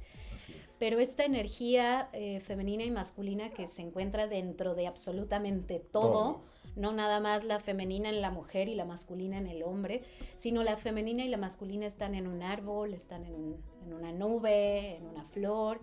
Pero 0.78 0.98
esta 0.98 1.24
energía 1.24 2.08
eh, 2.12 2.40
femenina 2.40 2.84
y 2.84 2.90
masculina 2.90 3.50
que 3.50 3.66
se 3.66 3.82
encuentra 3.82 4.26
dentro 4.26 4.74
de 4.74 4.86
absolutamente 4.86 5.78
todo 5.78 6.42
no 6.76 6.92
nada 6.92 7.20
más 7.20 7.44
la 7.44 7.60
femenina 7.60 8.08
en 8.08 8.20
la 8.20 8.30
mujer 8.30 8.68
y 8.68 8.74
la 8.74 8.84
masculina 8.84 9.38
en 9.38 9.46
el 9.46 9.62
hombre, 9.62 10.02
sino 10.36 10.62
la 10.62 10.76
femenina 10.76 11.24
y 11.24 11.28
la 11.28 11.36
masculina 11.36 11.86
están 11.86 12.14
en 12.14 12.26
un 12.26 12.42
árbol, 12.42 12.94
están 12.94 13.24
en, 13.24 13.56
una 13.92 14.12
nube, 14.12 14.96
en 14.96 15.06
una 15.06 15.24
flor. 15.24 15.80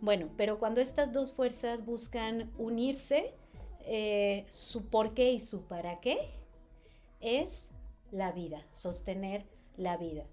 Bueno, 0.00 0.28
pero 0.36 0.58
cuando 0.58 0.80
estas 0.80 1.12
dos 1.12 1.32
fuerzas 1.32 1.84
buscan 1.84 2.50
unirse, 2.58 3.34
eh, 3.84 4.46
su 4.50 4.86
por 4.86 5.14
qué 5.14 5.32
y 5.32 5.40
su 5.40 5.62
para 5.62 6.00
qué 6.00 6.18
es 7.20 7.70
la 8.10 8.32
vida, 8.32 8.66
sostener 8.72 9.46
la 9.76 9.96
vida. 9.96 10.24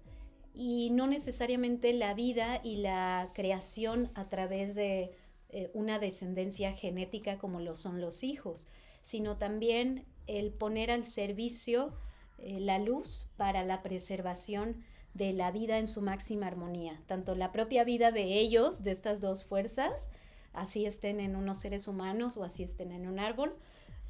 Y 0.54 0.90
no 0.90 1.06
necesariamente 1.06 1.92
la 1.92 2.14
vida 2.14 2.60
y 2.64 2.76
la 2.76 3.30
creación 3.34 4.10
a 4.14 4.28
través 4.28 4.74
de 4.74 5.12
eh, 5.50 5.70
una 5.72 5.98
descendencia 5.98 6.72
genética 6.72 7.38
como 7.38 7.60
lo 7.60 7.76
son 7.76 8.00
los 8.00 8.22
hijos, 8.22 8.66
sino 9.02 9.38
también 9.38 10.04
el 10.26 10.52
poner 10.52 10.90
al 10.90 11.04
servicio 11.04 11.94
eh, 12.38 12.60
la 12.60 12.78
luz 12.78 13.30
para 13.36 13.64
la 13.64 13.82
preservación 13.82 14.84
de 15.14 15.32
la 15.32 15.50
vida 15.50 15.78
en 15.78 15.88
su 15.88 16.02
máxima 16.02 16.46
armonía, 16.46 17.02
tanto 17.06 17.34
la 17.34 17.50
propia 17.50 17.82
vida 17.82 18.12
de 18.12 18.38
ellos, 18.38 18.84
de 18.84 18.92
estas 18.92 19.20
dos 19.20 19.44
fuerzas, 19.44 20.10
así 20.52 20.86
estén 20.86 21.20
en 21.20 21.36
unos 21.36 21.58
seres 21.58 21.88
humanos 21.88 22.36
o 22.36 22.44
así 22.44 22.62
estén 22.62 22.92
en 22.92 23.06
un 23.06 23.18
árbol, 23.18 23.54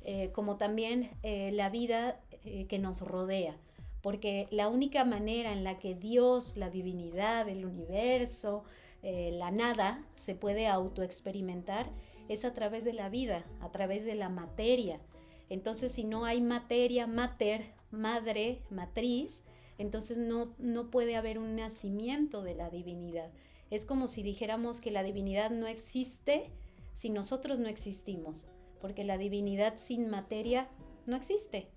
eh, 0.04 0.30
como 0.32 0.56
también 0.56 1.10
eh, 1.22 1.50
la 1.52 1.68
vida 1.70 2.20
que 2.68 2.78
nos 2.78 3.02
rodea, 3.02 3.56
porque 4.00 4.48
la 4.50 4.68
única 4.68 5.04
manera 5.04 5.52
en 5.52 5.64
la 5.64 5.78
que 5.78 5.94
Dios, 5.94 6.56
la 6.56 6.70
divinidad, 6.70 7.46
el 7.48 7.66
universo, 7.66 8.64
la 9.02 9.50
nada 9.50 10.02
se 10.14 10.34
puede 10.34 10.66
autoexperimentar 10.66 11.90
es 12.28 12.44
a 12.44 12.52
través 12.54 12.84
de 12.84 12.92
la 12.92 13.08
vida, 13.08 13.44
a 13.60 13.70
través 13.70 14.04
de 14.04 14.14
la 14.14 14.28
materia. 14.28 15.00
Entonces, 15.48 15.92
si 15.92 16.04
no 16.04 16.24
hay 16.24 16.40
materia, 16.40 17.06
mater, 17.06 17.72
madre, 17.90 18.60
matriz, 18.70 19.46
entonces 19.78 20.18
no, 20.18 20.54
no 20.58 20.90
puede 20.90 21.16
haber 21.16 21.38
un 21.38 21.56
nacimiento 21.56 22.42
de 22.42 22.54
la 22.54 22.70
divinidad. 22.70 23.30
Es 23.70 23.84
como 23.84 24.08
si 24.08 24.22
dijéramos 24.22 24.80
que 24.80 24.90
la 24.90 25.02
divinidad 25.02 25.50
no 25.50 25.66
existe 25.66 26.50
si 26.94 27.10
nosotros 27.10 27.58
no 27.58 27.68
existimos, 27.68 28.48
porque 28.80 29.04
la 29.04 29.18
divinidad 29.18 29.76
sin 29.76 30.10
materia 30.10 30.68
no 31.06 31.16
existe. 31.16 31.68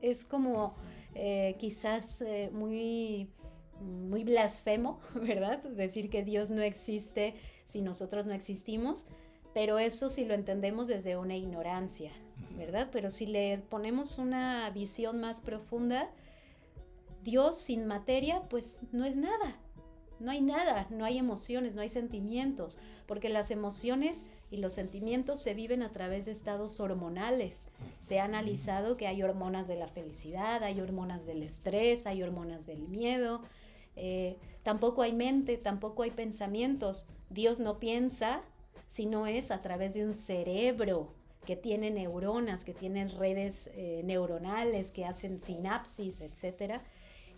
Es, 0.00 0.24
como 0.24 0.74
eh, 1.14 1.56
quizás 1.58 2.20
eh, 2.22 2.50
muy, 2.52 3.30
muy 3.80 4.24
blasfemo, 4.24 5.00
¿verdad? 5.14 5.62
Decir 5.62 6.10
que 6.10 6.22
Dios 6.22 6.50
no 6.50 6.62
existe 6.62 7.34
si 7.64 7.80
nosotros 7.80 8.26
no 8.26 8.34
existimos, 8.34 9.06
pero 9.54 9.78
eso 9.78 10.08
si 10.08 10.24
lo 10.24 10.34
entendemos 10.34 10.88
desde 10.88 11.16
una 11.16 11.36
ignorancia, 11.36 12.12
¿verdad? 12.56 12.88
Pero 12.92 13.10
si 13.10 13.26
le 13.26 13.58
ponemos 13.58 14.18
una 14.18 14.68
visión 14.70 15.20
más 15.20 15.40
profunda, 15.40 16.10
Dios 17.22 17.58
sin 17.58 17.86
materia, 17.86 18.42
pues 18.48 18.82
no 18.92 19.04
es 19.04 19.16
nada. 19.16 19.56
No 20.22 20.30
hay 20.30 20.40
nada, 20.40 20.86
no 20.90 21.04
hay 21.04 21.18
emociones, 21.18 21.74
no 21.74 21.82
hay 21.82 21.88
sentimientos, 21.88 22.78
porque 23.06 23.28
las 23.28 23.50
emociones 23.50 24.26
y 24.52 24.58
los 24.58 24.72
sentimientos 24.72 25.40
se 25.40 25.52
viven 25.52 25.82
a 25.82 25.90
través 25.90 26.26
de 26.26 26.32
estados 26.32 26.78
hormonales. 26.78 27.64
Se 27.98 28.20
ha 28.20 28.24
analizado 28.24 28.96
que 28.96 29.08
hay 29.08 29.20
hormonas 29.24 29.66
de 29.66 29.74
la 29.74 29.88
felicidad, 29.88 30.62
hay 30.62 30.80
hormonas 30.80 31.26
del 31.26 31.42
estrés, 31.42 32.06
hay 32.06 32.22
hormonas 32.22 32.66
del 32.66 32.86
miedo. 32.86 33.42
Eh, 33.96 34.36
tampoco 34.62 35.02
hay 35.02 35.12
mente, 35.12 35.56
tampoco 35.56 36.04
hay 36.04 36.12
pensamientos. 36.12 37.06
Dios 37.28 37.58
no 37.58 37.80
piensa, 37.80 38.42
sino 38.88 39.26
es 39.26 39.50
a 39.50 39.60
través 39.60 39.92
de 39.92 40.06
un 40.06 40.14
cerebro 40.14 41.08
que 41.44 41.56
tiene 41.56 41.90
neuronas, 41.90 42.62
que 42.62 42.74
tiene 42.74 43.08
redes 43.08 43.72
eh, 43.74 44.02
neuronales, 44.04 44.92
que 44.92 45.04
hacen 45.04 45.40
sinapsis, 45.40 46.20
etc. 46.20 46.80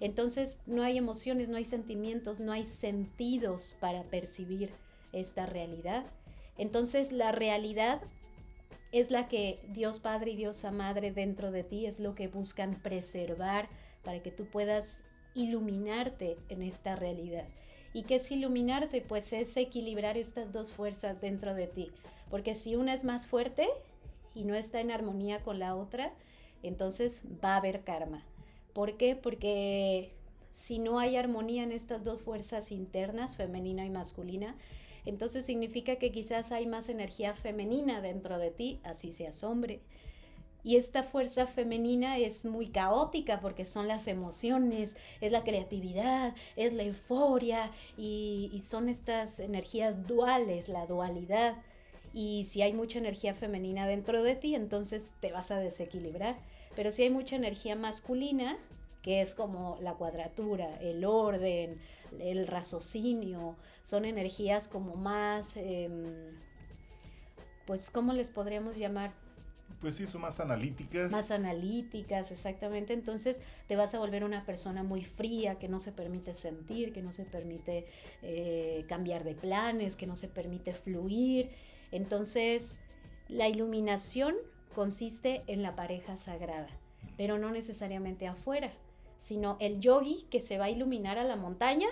Entonces 0.00 0.60
no 0.66 0.82
hay 0.82 0.98
emociones, 0.98 1.48
no 1.48 1.56
hay 1.56 1.64
sentimientos, 1.64 2.40
no 2.40 2.52
hay 2.52 2.64
sentidos 2.64 3.76
para 3.80 4.02
percibir 4.04 4.70
esta 5.12 5.46
realidad. 5.46 6.04
Entonces 6.58 7.12
la 7.12 7.32
realidad 7.32 8.00
es 8.92 9.10
la 9.10 9.28
que 9.28 9.58
Dios 9.70 9.98
Padre 9.98 10.32
y 10.32 10.36
Dios 10.36 10.64
Madre 10.72 11.10
dentro 11.10 11.50
de 11.50 11.64
ti 11.64 11.86
es 11.86 12.00
lo 12.00 12.14
que 12.14 12.28
buscan 12.28 12.80
preservar 12.82 13.68
para 14.04 14.22
que 14.22 14.30
tú 14.30 14.46
puedas 14.46 15.04
iluminarte 15.34 16.36
en 16.48 16.62
esta 16.62 16.94
realidad. 16.94 17.44
¿Y 17.92 18.02
qué 18.02 18.16
es 18.16 18.30
iluminarte? 18.30 19.00
Pues 19.00 19.32
es 19.32 19.56
equilibrar 19.56 20.16
estas 20.16 20.52
dos 20.52 20.72
fuerzas 20.72 21.20
dentro 21.20 21.54
de 21.54 21.66
ti. 21.66 21.90
Porque 22.30 22.54
si 22.54 22.76
una 22.76 22.94
es 22.94 23.04
más 23.04 23.26
fuerte 23.26 23.68
y 24.34 24.44
no 24.44 24.54
está 24.54 24.80
en 24.80 24.90
armonía 24.90 25.40
con 25.40 25.58
la 25.58 25.76
otra, 25.76 26.12
entonces 26.62 27.22
va 27.42 27.54
a 27.54 27.58
haber 27.58 27.84
karma. 27.84 28.24
¿Por 28.74 28.98
qué? 28.98 29.16
Porque 29.16 30.12
si 30.52 30.78
no 30.78 30.98
hay 30.98 31.16
armonía 31.16 31.62
en 31.62 31.72
estas 31.72 32.04
dos 32.04 32.22
fuerzas 32.22 32.70
internas, 32.72 33.36
femenina 33.36 33.86
y 33.86 33.90
masculina, 33.90 34.56
entonces 35.06 35.46
significa 35.46 35.96
que 35.96 36.12
quizás 36.12 36.52
hay 36.52 36.66
más 36.66 36.88
energía 36.88 37.34
femenina 37.34 38.00
dentro 38.02 38.38
de 38.38 38.50
ti, 38.50 38.80
así 38.84 39.12
seas 39.12 39.42
hombre. 39.44 39.80
Y 40.64 40.76
esta 40.76 41.02
fuerza 41.02 41.46
femenina 41.46 42.16
es 42.18 42.46
muy 42.46 42.68
caótica 42.68 43.40
porque 43.40 43.66
son 43.66 43.86
las 43.86 44.08
emociones, 44.08 44.96
es 45.20 45.30
la 45.30 45.44
creatividad, 45.44 46.34
es 46.56 46.72
la 46.72 46.84
euforia 46.84 47.70
y, 47.98 48.50
y 48.52 48.60
son 48.60 48.88
estas 48.88 49.40
energías 49.40 50.06
duales, 50.06 50.68
la 50.68 50.86
dualidad. 50.86 51.56
Y 52.14 52.44
si 52.44 52.62
hay 52.62 52.72
mucha 52.72 52.98
energía 52.98 53.34
femenina 53.34 53.86
dentro 53.86 54.22
de 54.22 54.36
ti, 54.36 54.54
entonces 54.54 55.12
te 55.20 55.32
vas 55.32 55.50
a 55.50 55.58
desequilibrar. 55.58 56.36
Pero 56.76 56.90
si 56.90 57.02
hay 57.02 57.10
mucha 57.10 57.34
energía 57.36 57.74
masculina, 57.74 58.56
que 59.02 59.20
es 59.20 59.34
como 59.34 59.78
la 59.82 59.94
cuadratura, 59.94 60.80
el 60.80 61.04
orden, 61.04 61.78
el 62.20 62.46
raciocinio, 62.46 63.56
son 63.82 64.04
energías 64.04 64.68
como 64.68 64.94
más, 64.94 65.56
em, 65.56 66.04
pues, 67.66 67.90
¿cómo 67.90 68.12
les 68.12 68.30
podríamos 68.30 68.78
llamar? 68.78 69.12
Pues 69.80 69.96
sí, 69.96 70.06
son 70.06 70.22
más 70.22 70.40
analíticas. 70.40 71.10
Más 71.10 71.30
analíticas, 71.30 72.30
exactamente. 72.30 72.94
Entonces 72.94 73.42
te 73.68 73.76
vas 73.76 73.94
a 73.94 73.98
volver 73.98 74.24
una 74.24 74.46
persona 74.46 74.82
muy 74.82 75.04
fría, 75.04 75.56
que 75.56 75.68
no 75.68 75.78
se 75.78 75.92
permite 75.92 76.32
sentir, 76.32 76.92
que 76.92 77.02
no 77.02 77.12
se 77.12 77.24
permite 77.24 77.86
eh, 78.22 78.86
cambiar 78.88 79.24
de 79.24 79.34
planes, 79.34 79.96
que 79.96 80.06
no 80.06 80.16
se 80.16 80.28
permite 80.28 80.72
fluir. 80.72 81.50
Entonces, 81.94 82.80
la 83.28 83.48
iluminación 83.48 84.34
consiste 84.74 85.44
en 85.46 85.62
la 85.62 85.76
pareja 85.76 86.16
sagrada, 86.16 86.66
pero 87.16 87.38
no 87.38 87.52
necesariamente 87.52 88.26
afuera, 88.26 88.72
sino 89.18 89.56
el 89.60 89.78
yogi 89.78 90.26
que 90.28 90.40
se 90.40 90.58
va 90.58 90.64
a 90.64 90.70
iluminar 90.70 91.18
a 91.18 91.22
la 91.22 91.36
montaña 91.36 91.86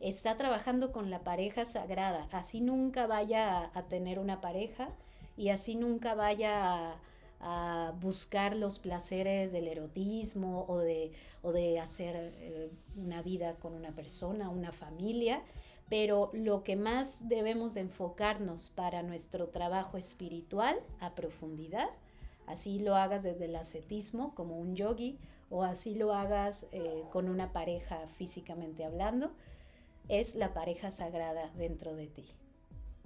está 0.00 0.38
trabajando 0.38 0.92
con 0.92 1.10
la 1.10 1.24
pareja 1.24 1.66
sagrada, 1.66 2.26
así 2.32 2.62
nunca 2.62 3.06
vaya 3.06 3.70
a, 3.74 3.82
tener 3.82 4.18
una 4.18 4.40
pareja 4.40 4.88
y 5.36 5.50
así 5.50 5.74
nunca 5.74 6.14
vaya 6.14 6.96
a, 7.38 7.92
buscar 8.00 8.56
los 8.56 8.78
placeres 8.78 9.52
del 9.52 9.68
erotismo 9.68 10.64
o 10.68 10.78
de, 10.78 11.12
o 11.42 11.52
de 11.52 11.78
hacer 11.78 12.16
eh, 12.16 12.70
una 12.96 13.20
vida 13.20 13.56
con 13.56 13.74
una 13.74 13.92
persona, 13.92 14.48
una 14.48 14.72
familia, 14.72 15.42
pero 15.94 16.28
lo 16.32 16.64
que 16.64 16.74
más 16.74 17.28
debemos 17.28 17.74
de 17.74 17.82
enfocarnos 17.82 18.68
para 18.74 19.04
nuestro 19.04 19.46
trabajo 19.50 19.96
espiritual 19.96 20.74
a 20.98 21.14
profundidad, 21.14 21.86
así 22.48 22.80
lo 22.80 22.96
hagas 22.96 23.22
desde 23.22 23.44
el 23.44 23.54
ascetismo 23.54 24.34
como 24.34 24.58
un 24.58 24.74
yogi 24.74 25.20
o 25.50 25.62
así 25.62 25.94
lo 25.94 26.12
hagas 26.12 26.66
eh, 26.72 27.04
con 27.12 27.28
una 27.28 27.52
pareja 27.52 28.08
físicamente 28.18 28.84
hablando, 28.84 29.30
es 30.08 30.34
la 30.34 30.52
pareja 30.52 30.90
sagrada 30.90 31.52
dentro 31.56 31.94
de 31.94 32.08
ti. 32.08 32.26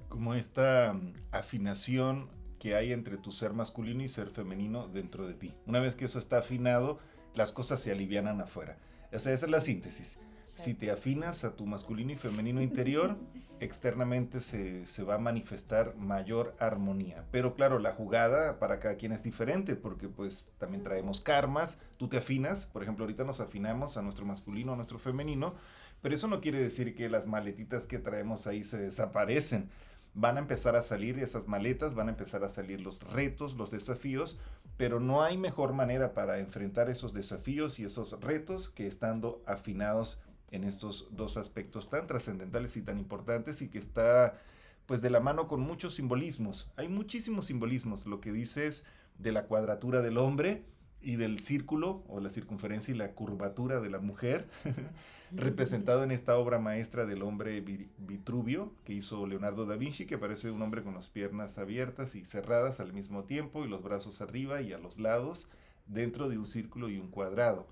Como 0.09 0.33
esta 0.33 0.95
mm, 0.95 1.13
afinación 1.33 2.31
que 2.59 2.75
hay 2.75 2.93
entre 2.93 3.19
tu 3.19 3.33
ser 3.33 3.53
masculino 3.53 4.03
y 4.03 4.09
ser 4.09 4.31
femenino 4.31 4.89
dentro 4.89 5.27
de 5.27 5.35
ti. 5.35 5.53
Una 5.67 5.81
vez 5.81 5.95
que 5.95 6.07
eso 6.07 6.19
está 6.19 6.39
afinado, 6.39 7.01
las 7.35 7.53
cosas 7.53 7.81
se 7.81 7.93
alivianan 7.93 8.41
afuera. 8.41 8.79
Esa 9.13 9.31
es 9.31 9.47
la 9.47 9.61
síntesis. 9.61 10.21
Si 10.57 10.75
te 10.75 10.91
afinas 10.91 11.45
a 11.45 11.55
tu 11.57 11.67
masculino 11.67 12.13
y 12.13 12.17
femenino 12.17 12.63
interior, 12.63 13.17
externamente 13.61 14.41
se, 14.41 15.03
va 15.05 15.17
a 15.17 15.19
manifestar 15.19 15.97
mayor 15.97 16.55
armonía. 16.59 17.25
Pero 17.31 17.55
claro, 17.55 17.79
la 17.79 17.93
jugada 17.93 18.59
para 18.59 18.81
cada 18.81 18.97
quien 18.97 19.13
es 19.13 19.23
diferente 19.23 19.77
porque 19.77 20.09
pues 20.09 20.53
también 20.59 20.83
traemos 20.83 21.21
karmas. 21.21 21.79
Tú 21.97 22.09
te 22.09 22.19
afinas, 22.19 22.67
por 22.67 22.83
ejemplo, 22.83 23.05
ahorita 23.05 23.25
nos 23.25 23.41
afinamos 23.41 23.97
a 23.97 24.03
nuestro 24.03 24.25
masculino, 24.27 24.73
a 24.73 24.77
nuestro 24.77 24.99
femenino, 24.99 25.55
pero 26.03 26.15
eso 26.15 26.29
no 26.29 26.41
quiere 26.41 26.61
decir 26.61 26.95
que 26.95 27.09
las 27.09 27.27
maletitas 27.27 27.87
que 27.87 27.99
traemos 27.99 28.47
ahí 28.47 28.65
se 28.65 28.79
desaparecen. 28.79 29.71
Van 30.15 30.37
a 30.37 30.41
empezar 30.41 30.75
a 30.75 30.83
salir 30.83 31.19
esas 31.19 31.47
maletas, 31.47 31.95
van 31.95 32.09
a 32.09 32.13
empezar 32.13 32.43
a 32.43 32.49
salir 32.49 32.81
los 32.81 33.03
retos, 33.13 33.57
los 33.57 33.71
desafíos, 33.71 34.41
pero 34.77 35.01
no 35.01 35.23
hay 35.23 35.37
mejor 35.37 35.75
manera 35.75 36.15
para 36.15 36.39
enfrentar 36.39 36.89
esos 36.89 37.13
desafíos 37.13 37.79
y 37.79 37.85
esos 37.85 38.19
retos 38.21 38.69
que 38.69 38.87
estando 38.87 39.43
afinados 39.47 40.21
en 40.51 40.65
estos 40.65 41.09
dos 41.11 41.37
aspectos 41.37 41.89
tan 41.89 42.07
trascendentales 42.07 42.77
y 42.77 42.83
tan 42.83 42.99
importantes 42.99 43.63
y 43.63 43.69
que 43.69 43.79
está 43.79 44.41
pues 44.87 45.03
de 45.03 45.11
la 45.11 45.21
mano 45.21 45.49
con 45.49 45.61
muchos 45.61 45.97
simbolismos. 45.97 46.73
Hay 46.77 46.89
muchísimos 46.89 47.47
simbolismos. 47.47 48.07
Lo 48.07 48.21
que 48.23 48.33
dices 48.33 48.85
de 49.19 49.33
la 49.33 49.45
cuadratura 49.45 50.01
del 50.01 50.17
hombre 50.17 50.65
y 51.03 51.17
del 51.17 51.41
círculo 51.41 52.03
o 52.09 52.21
la 52.21 52.31
circunferencia 52.31 52.95
y 52.95 52.97
la 52.97 53.13
curvatura 53.13 53.81
de 53.81 53.91
la 53.91 53.99
mujer, 53.99 54.49
representado 55.31 56.05
en 56.05 56.11
esta 56.11 56.39
obra 56.39 56.59
maestra 56.59 57.05
del 57.05 57.23
hombre 57.23 57.61
Vitruvio 57.99 58.73
que 58.85 58.95
hizo 58.95 59.27
Leonardo 59.27 59.67
da 59.67 59.77
Vinci, 59.77 60.07
que 60.07 60.17
parece 60.17 60.51
un 60.51 60.63
hombre 60.63 60.83
con 60.83 60.95
las 60.95 61.09
piernas 61.09 61.59
abiertas 61.59 62.15
y 62.15 62.25
cerradas 62.25 62.81
al 62.81 62.95
mismo 62.95 63.25
tiempo 63.25 63.65
y 63.65 63.69
los 63.69 63.83
brazos 63.83 64.23
arriba 64.23 64.63
y 64.63 64.73
a 64.73 64.79
los 64.79 64.99
lados, 64.99 65.49
dentro 65.87 66.29
de 66.29 66.39
un 66.39 66.47
círculo 66.47 66.89
y 66.89 66.99
un 66.99 67.09
cuadrado. 67.09 67.67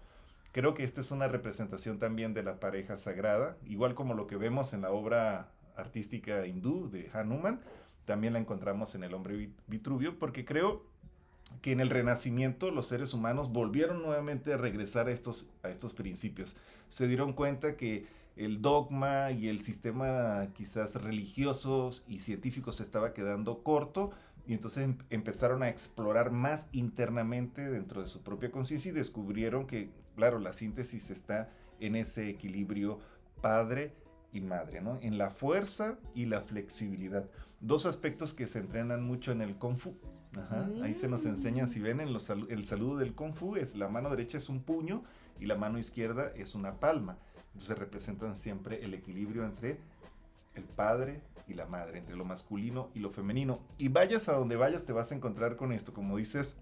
Creo 0.56 0.72
que 0.72 0.84
esta 0.84 1.02
es 1.02 1.10
una 1.10 1.28
representación 1.28 1.98
también 1.98 2.32
de 2.32 2.42
la 2.42 2.58
pareja 2.58 2.96
sagrada, 2.96 3.58
igual 3.66 3.94
como 3.94 4.14
lo 4.14 4.26
que 4.26 4.36
vemos 4.36 4.72
en 4.72 4.80
la 4.80 4.90
obra 4.90 5.52
artística 5.76 6.46
hindú 6.46 6.88
de 6.88 7.10
Hanuman, 7.12 7.60
también 8.06 8.32
la 8.32 8.38
encontramos 8.38 8.94
en 8.94 9.04
el 9.04 9.12
hombre 9.12 9.50
Vitruvio, 9.66 10.18
porque 10.18 10.46
creo 10.46 10.82
que 11.60 11.72
en 11.72 11.80
el 11.80 11.90
Renacimiento 11.90 12.70
los 12.70 12.86
seres 12.86 13.12
humanos 13.12 13.52
volvieron 13.52 14.00
nuevamente 14.00 14.54
a 14.54 14.56
regresar 14.56 15.08
a 15.08 15.10
estos, 15.10 15.46
a 15.62 15.68
estos 15.68 15.92
principios. 15.92 16.56
Se 16.88 17.06
dieron 17.06 17.34
cuenta 17.34 17.76
que 17.76 18.06
el 18.36 18.62
dogma 18.62 19.32
y 19.32 19.48
el 19.48 19.60
sistema 19.60 20.48
quizás 20.54 20.94
religiosos 20.94 22.02
y 22.08 22.20
científicos 22.20 22.76
se 22.76 22.82
estaba 22.82 23.12
quedando 23.12 23.62
corto 23.62 24.12
y 24.46 24.54
entonces 24.54 24.84
em, 24.84 24.96
empezaron 25.10 25.62
a 25.62 25.68
explorar 25.68 26.30
más 26.30 26.68
internamente 26.72 27.68
dentro 27.70 28.00
de 28.00 28.08
su 28.08 28.22
propia 28.22 28.50
conciencia 28.50 28.90
y 28.90 28.94
descubrieron 28.94 29.66
que, 29.66 29.90
claro, 30.16 30.38
la 30.38 30.52
síntesis 30.52 31.10
está 31.10 31.50
en 31.78 31.94
ese 31.94 32.28
equilibrio 32.28 32.98
padre 33.40 33.92
y 34.32 34.40
madre, 34.40 34.80
¿no? 34.80 34.98
En 35.02 35.18
la 35.18 35.30
fuerza 35.30 35.98
y 36.14 36.26
la 36.26 36.40
flexibilidad. 36.40 37.28
Dos 37.60 37.86
aspectos 37.86 38.34
que 38.34 38.46
se 38.46 38.58
entrenan 38.58 39.02
mucho 39.02 39.32
en 39.32 39.40
el 39.42 39.56
Kung 39.56 39.76
Fu. 39.76 39.94
Ahí 40.82 40.94
se 40.94 41.08
nos 41.08 41.24
enseña, 41.24 41.66
si 41.66 41.80
ven, 41.80 42.00
en 42.00 42.08
el 42.08 42.66
saludo 42.66 42.98
del 42.98 43.14
Kung 43.14 43.34
Fu 43.34 43.56
es 43.56 43.74
la 43.74 43.88
mano 43.88 44.10
derecha 44.10 44.36
es 44.36 44.50
un 44.50 44.62
puño 44.62 45.02
y 45.40 45.46
la 45.46 45.56
mano 45.56 45.78
izquierda 45.78 46.32
es 46.34 46.54
una 46.54 46.78
palma. 46.78 47.16
Entonces 47.52 47.78
representan 47.78 48.36
siempre 48.36 48.84
el 48.84 48.92
equilibrio 48.92 49.44
entre 49.44 49.80
el 50.54 50.64
padre 50.64 51.22
y 51.48 51.54
la 51.54 51.66
madre, 51.66 51.98
entre 51.98 52.16
lo 52.16 52.24
masculino 52.24 52.90
y 52.94 52.98
lo 52.98 53.10
femenino. 53.10 53.60
Y 53.78 53.88
vayas 53.88 54.28
a 54.28 54.34
donde 54.34 54.56
vayas 54.56 54.84
te 54.84 54.92
vas 54.92 55.12
a 55.12 55.14
encontrar 55.14 55.56
con 55.56 55.72
esto, 55.72 55.94
como 55.94 56.18
dices, 56.18 56.56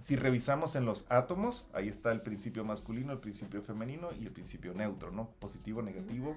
si 0.00 0.16
revisamos 0.16 0.76
en 0.76 0.84
los 0.84 1.06
átomos, 1.08 1.66
ahí 1.72 1.88
está 1.88 2.12
el 2.12 2.20
principio 2.20 2.64
masculino, 2.64 3.12
el 3.12 3.18
principio 3.18 3.62
femenino 3.62 4.08
y 4.20 4.24
el 4.26 4.32
principio 4.32 4.74
neutro, 4.74 5.10
¿no? 5.10 5.30
Positivo, 5.38 5.82
negativo 5.82 6.36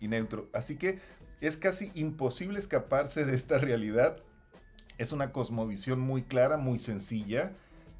y 0.00 0.08
neutro. 0.08 0.48
Así 0.52 0.76
que 0.76 1.00
es 1.40 1.56
casi 1.56 1.90
imposible 1.94 2.58
escaparse 2.58 3.24
de 3.24 3.36
esta 3.36 3.58
realidad. 3.58 4.16
Es 4.98 5.12
una 5.12 5.32
cosmovisión 5.32 6.00
muy 6.00 6.22
clara, 6.22 6.56
muy 6.56 6.78
sencilla. 6.78 7.52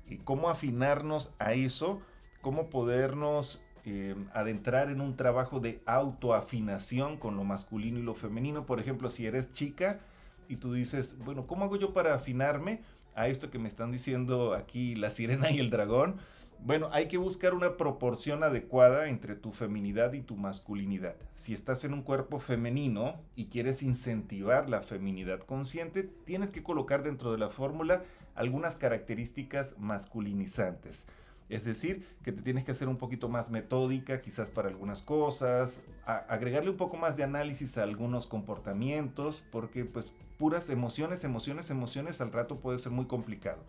Y 0.08 0.18
cómo 0.18 0.50
afinarnos 0.50 1.34
a 1.38 1.54
eso, 1.54 2.00
cómo 2.40 2.68
podernos 2.68 3.64
eh, 3.84 4.14
adentrar 4.34 4.90
en 4.90 5.00
un 5.00 5.16
trabajo 5.16 5.60
de 5.60 5.82
autoafinación 5.86 7.16
con 7.16 7.36
lo 7.36 7.44
masculino 7.44 7.98
y 7.98 8.02
lo 8.02 8.14
femenino. 8.14 8.66
Por 8.66 8.80
ejemplo, 8.80 9.08
si 9.08 9.26
eres 9.26 9.52
chica 9.52 10.00
y 10.48 10.56
tú 10.56 10.72
dices, 10.72 11.16
bueno, 11.18 11.46
¿cómo 11.46 11.64
hago 11.64 11.76
yo 11.76 11.94
para 11.94 12.14
afinarme 12.14 12.82
a 13.14 13.28
esto 13.28 13.50
que 13.50 13.58
me 13.58 13.68
están 13.68 13.92
diciendo 13.92 14.54
aquí 14.54 14.94
la 14.94 15.10
sirena 15.10 15.50
y 15.50 15.58
el 15.58 15.70
dragón? 15.70 16.16
Bueno, 16.62 16.90
hay 16.92 17.08
que 17.08 17.16
buscar 17.16 17.54
una 17.54 17.78
proporción 17.78 18.42
adecuada 18.42 19.08
entre 19.08 19.34
tu 19.34 19.50
feminidad 19.50 20.12
y 20.12 20.20
tu 20.20 20.36
masculinidad. 20.36 21.16
Si 21.34 21.54
estás 21.54 21.84
en 21.84 21.94
un 21.94 22.02
cuerpo 22.02 22.38
femenino 22.38 23.18
y 23.34 23.46
quieres 23.46 23.82
incentivar 23.82 24.68
la 24.68 24.82
feminidad 24.82 25.40
consciente, 25.40 26.02
tienes 26.02 26.50
que 26.50 26.62
colocar 26.62 27.02
dentro 27.02 27.32
de 27.32 27.38
la 27.38 27.48
fórmula 27.48 28.04
algunas 28.34 28.76
características 28.76 29.78
masculinizantes. 29.78 31.06
Es 31.50 31.64
decir, 31.64 32.06
que 32.22 32.30
te 32.30 32.42
tienes 32.42 32.64
que 32.64 32.70
hacer 32.70 32.88
un 32.88 32.96
poquito 32.96 33.28
más 33.28 33.50
metódica 33.50 34.20
quizás 34.20 34.50
para 34.50 34.68
algunas 34.68 35.02
cosas, 35.02 35.80
agregarle 36.06 36.70
un 36.70 36.76
poco 36.76 36.96
más 36.96 37.16
de 37.16 37.24
análisis 37.24 37.76
a 37.76 37.82
algunos 37.82 38.28
comportamientos, 38.28 39.44
porque 39.50 39.84
pues 39.84 40.12
puras 40.38 40.70
emociones, 40.70 41.24
emociones, 41.24 41.68
emociones 41.70 42.20
al 42.20 42.32
rato 42.32 42.60
puede 42.60 42.78
ser 42.78 42.92
muy 42.92 43.06
complicado. 43.06 43.64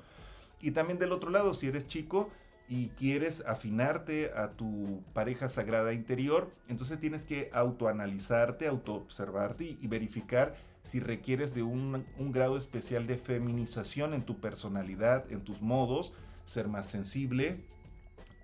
Y 0.62 0.72
también 0.72 1.00
del 1.00 1.12
otro 1.12 1.32
lado, 1.32 1.56
si 1.56 1.68
eres 1.68 1.88
chico 1.88 2.30
y 2.70 2.90
quieres 2.90 3.44
afinarte 3.48 4.32
a 4.36 4.52
tu 4.52 5.02
pareja 5.14 5.50
sagrada 5.50 5.92
interior, 5.92 6.52
entonces 6.70 7.00
tienes 7.00 7.26
que 7.26 7.50
autoanalizarte, 7.52 8.68
autoobservarte 8.68 9.78
y, 9.82 9.88
verificar 9.88 10.56
si 10.84 11.00
requieres 11.00 11.56
de 11.56 11.64
un 11.64 12.32
grado 12.32 12.58
especial 12.58 13.08
de 13.08 13.18
feminización 13.18 14.14
en 14.14 14.24
tu 14.24 14.40
personalidad, 14.40 15.32
en 15.32 15.44
tus 15.44 15.62
modos, 15.62 16.14
ser 16.52 16.68
más 16.68 16.88
sensible, 16.88 17.64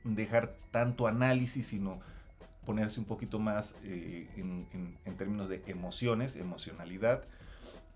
dejar 0.03 0.55
tanto 0.71 1.07
análisis, 1.07 1.67
sino 1.67 1.99
ponerse 2.65 2.99
un 2.99 3.05
poquito 3.05 3.39
más 3.39 3.77
eh, 3.83 4.27
en, 4.35 5.17
términos 5.17 5.49
de 5.49 5.63
emociones, 5.67 6.35
emocionalidad. 6.35 7.23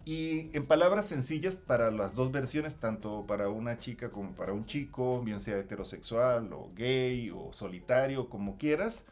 Y 0.04 0.56
en 0.56 0.66
palabras 0.66 1.06
sencillas 1.06 1.58
para 1.58 1.92
las 1.92 2.16
dos 2.16 2.32
versiones, 2.32 2.78
tanto 2.78 3.26
para 3.28 3.50
una 3.50 3.78
chica 3.78 4.10
como 4.10 4.32
para 4.32 4.54
un 4.54 4.66
chico, 4.66 5.22
bien 5.22 5.40
sea 5.40 5.58
heterosexual 5.58 6.52
o 6.54 6.72
gay 6.76 7.30
o 7.30 7.54
solitario, 7.54 8.28
como 8.28 8.58
quieras, 8.58 9.06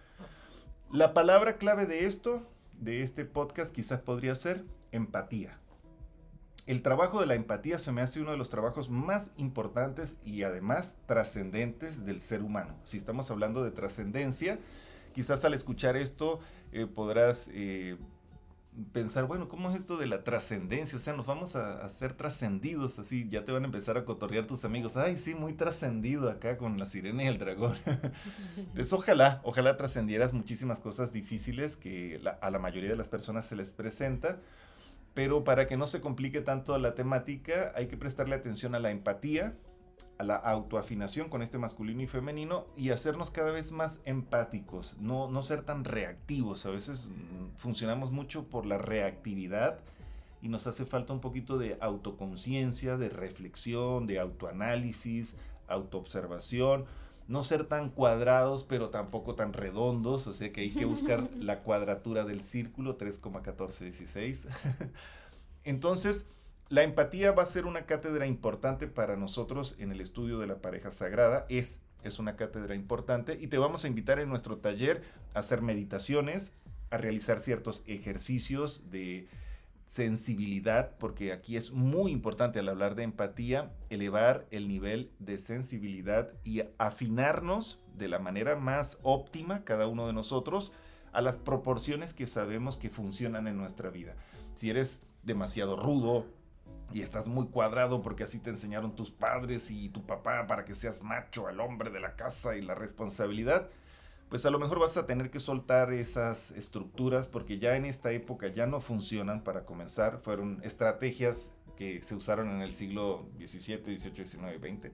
la 0.91 1.13
palabra 1.13 1.57
clave 1.57 1.85
de 1.85 2.07
esto, 2.07 2.41
de 2.79 3.03
este 3.03 3.25
podcast, 3.25 3.75
quizás 3.75 3.99
podría 3.99 4.33
ser 4.33 4.63
empatía. 4.91 5.58
El 6.69 6.83
trabajo 6.83 7.19
de 7.19 7.25
la 7.25 7.33
empatía 7.33 7.79
se 7.79 7.91
me 7.91 8.01
hace 8.01 8.21
uno 8.21 8.29
de 8.29 8.37
los 8.37 8.51
trabajos 8.51 8.91
más 8.91 9.31
importantes 9.37 10.17
y 10.23 10.43
además 10.43 10.97
trascendentes 11.07 12.05
del 12.05 12.21
ser 12.21 12.43
humano. 12.43 12.75
Si 12.83 12.95
estamos 12.95 13.31
hablando 13.31 13.63
de 13.63 13.71
trascendencia, 13.71 14.59
quizás 15.15 15.43
al 15.45 15.55
escuchar 15.55 15.97
esto 15.97 16.41
eh, 16.71 16.85
podrás 16.85 17.49
eh, 17.53 17.97
pensar, 18.93 19.25
bueno, 19.25 19.49
¿cómo 19.49 19.71
es 19.71 19.77
esto 19.77 19.97
de 19.97 20.05
la 20.05 20.23
trascendencia? 20.23 20.95
O 20.95 21.01
sea, 21.01 21.13
nos 21.13 21.25
vamos 21.25 21.55
a 21.55 21.83
hacer 21.83 22.13
trascendidos, 22.13 22.99
así, 22.99 23.27
ya 23.29 23.43
te 23.45 23.51
van 23.51 23.63
a 23.63 23.65
empezar 23.65 23.97
a 23.97 24.05
cotorrear 24.05 24.45
tus 24.45 24.63
amigos. 24.63 24.95
Ay, 24.95 25.17
sí, 25.17 25.33
muy 25.33 25.53
trascendido 25.53 26.29
acá 26.29 26.59
con 26.59 26.77
la 26.77 26.85
sirena 26.85 27.23
y 27.23 27.27
el 27.29 27.39
dragón. 27.39 27.79
pues 28.75 28.93
ojalá, 28.93 29.41
ojalá 29.43 29.75
trascendieras 29.75 30.33
muchísimas 30.33 30.79
cosas 30.79 31.11
difíciles 31.11 31.77
que 31.77 32.21
a 32.41 32.51
la 32.51 32.59
mayoría 32.59 32.91
de 32.91 32.95
las 32.95 33.07
personas 33.07 33.47
se 33.47 33.55
les 33.55 33.73
presenta. 33.73 34.37
Pero 35.13 35.43
para 35.43 35.67
que 35.67 35.77
no 35.77 35.87
se 35.87 36.01
complique 36.01 36.41
tanto 36.41 36.77
la 36.77 36.95
temática, 36.95 37.73
hay 37.75 37.87
que 37.87 37.97
prestarle 37.97 38.35
atención 38.35 38.75
a 38.75 38.79
la 38.79 38.91
empatía, 38.91 39.55
a 40.17 40.23
la 40.23 40.35
autoafinación 40.35 41.29
con 41.29 41.41
este 41.41 41.57
masculino 41.57 42.01
y 42.01 42.07
femenino 42.07 42.67
y 42.75 42.91
hacernos 42.91 43.31
cada 43.31 43.51
vez 43.51 43.71
más 43.71 44.01
empáticos, 44.05 44.97
no, 44.99 45.29
no 45.29 45.41
ser 45.41 45.61
tan 45.61 45.85
reactivos. 45.85 46.65
A 46.65 46.71
veces 46.71 47.09
mm, 47.09 47.57
funcionamos 47.57 48.11
mucho 48.11 48.47
por 48.47 48.65
la 48.65 48.77
reactividad 48.77 49.79
y 50.41 50.49
nos 50.49 50.67
hace 50.67 50.85
falta 50.85 51.13
un 51.13 51.21
poquito 51.21 51.57
de 51.57 51.77
autoconciencia, 51.81 52.97
de 52.97 53.09
reflexión, 53.09 54.07
de 54.07 54.19
autoanálisis, 54.19 55.37
autoobservación. 55.67 56.85
No 57.29 57.43
ser 57.43 57.63
tan 57.63 57.89
cuadrados, 57.89 58.63
pero 58.63 58.89
tampoco 58.89 59.35
tan 59.35 59.53
redondos, 59.53 60.27
o 60.27 60.33
sea 60.33 60.51
que 60.51 60.61
hay 60.61 60.71
que 60.71 60.85
buscar 60.85 61.29
la 61.39 61.59
cuadratura 61.59 62.25
del 62.25 62.43
círculo, 62.43 62.97
3,1416. 62.97 64.47
Entonces, 65.63 66.27
la 66.69 66.83
empatía 66.83 67.31
va 67.31 67.43
a 67.43 67.45
ser 67.45 67.65
una 67.65 67.85
cátedra 67.85 68.25
importante 68.25 68.87
para 68.87 69.15
nosotros 69.15 69.75
en 69.79 69.91
el 69.91 70.01
estudio 70.01 70.39
de 70.39 70.47
la 70.47 70.55
pareja 70.55 70.91
sagrada. 70.91 71.45
Es, 71.49 71.79
es 72.03 72.17
una 72.19 72.35
cátedra 72.35 72.75
importante 72.75 73.37
y 73.39 73.47
te 73.47 73.57
vamos 73.57 73.85
a 73.85 73.87
invitar 73.87 74.19
en 74.19 74.29
nuestro 74.29 74.57
taller 74.57 75.03
a 75.33 75.39
hacer 75.39 75.61
meditaciones, 75.61 76.51
a 76.89 76.97
realizar 76.97 77.39
ciertos 77.39 77.83
ejercicios 77.85 78.89
de 78.89 79.27
sensibilidad, 79.89 80.95
porque 80.99 81.33
aquí 81.33 81.57
es 81.57 81.71
muy 81.71 82.11
importante 82.11 82.59
al 82.59 82.69
hablar 82.69 82.93
de 82.93 83.01
empatía, 83.01 83.73
elevar 83.89 84.45
el 84.51 84.67
nivel 84.67 85.11
de 85.17 85.39
sensibilidad 85.39 86.31
y 86.43 86.61
afinarnos 86.77 87.83
de 87.95 88.07
la 88.07 88.19
manera 88.19 88.55
más 88.55 88.99
óptima, 89.01 89.63
cada 89.63 89.87
uno 89.87 90.05
de 90.05 90.13
nosotros, 90.13 90.73
a 91.11 91.21
las 91.21 91.37
proporciones 91.37 92.13
que 92.13 92.27
sabemos 92.27 92.77
que 92.77 92.91
funcionan 92.91 93.47
en 93.47 93.57
nuestra 93.57 93.89
vida. 93.89 94.15
Si 94.53 94.69
eres 94.69 95.01
demasiado 95.23 95.75
rudo, 95.75 96.27
y 96.91 97.01
estás 97.01 97.27
muy 97.27 97.47
cuadrado 97.47 98.01
porque 98.01 98.23
así 98.23 98.39
te 98.39 98.49
enseñaron 98.49 98.95
tus 98.95 99.11
padres 99.11 99.69
y 99.71 99.89
tu 99.89 100.05
papá 100.05 100.47
para 100.47 100.65
que 100.65 100.75
seas 100.75 101.03
macho, 101.03 101.49
el 101.49 101.59
hombre 101.59 101.89
de 101.89 101.99
la 101.99 102.15
casa 102.15 102.55
y 102.55 102.61
la 102.61 102.75
responsabilidad, 102.75 103.69
pues 104.29 104.45
a 104.45 104.51
lo 104.51 104.59
mejor 104.59 104.79
vas 104.79 104.95
a 104.97 105.05
tener 105.05 105.31
que 105.31 105.39
soltar 105.39 105.91
esas 105.91 106.51
estructuras 106.51 107.27
porque 107.27 107.59
ya 107.59 107.75
en 107.75 107.85
esta 107.85 108.11
época 108.11 108.47
ya 108.47 108.67
no 108.67 108.79
funcionan 108.79 109.43
para 109.43 109.65
comenzar, 109.65 110.19
fueron 110.23 110.59
estrategias 110.63 111.51
que 111.75 112.01
se 112.03 112.15
usaron 112.15 112.49
en 112.49 112.61
el 112.61 112.73
siglo 112.73 113.27
XVII, 113.37 113.97
XVIII, 113.97 114.25
XIX 114.25 114.59
XX. 114.59 114.91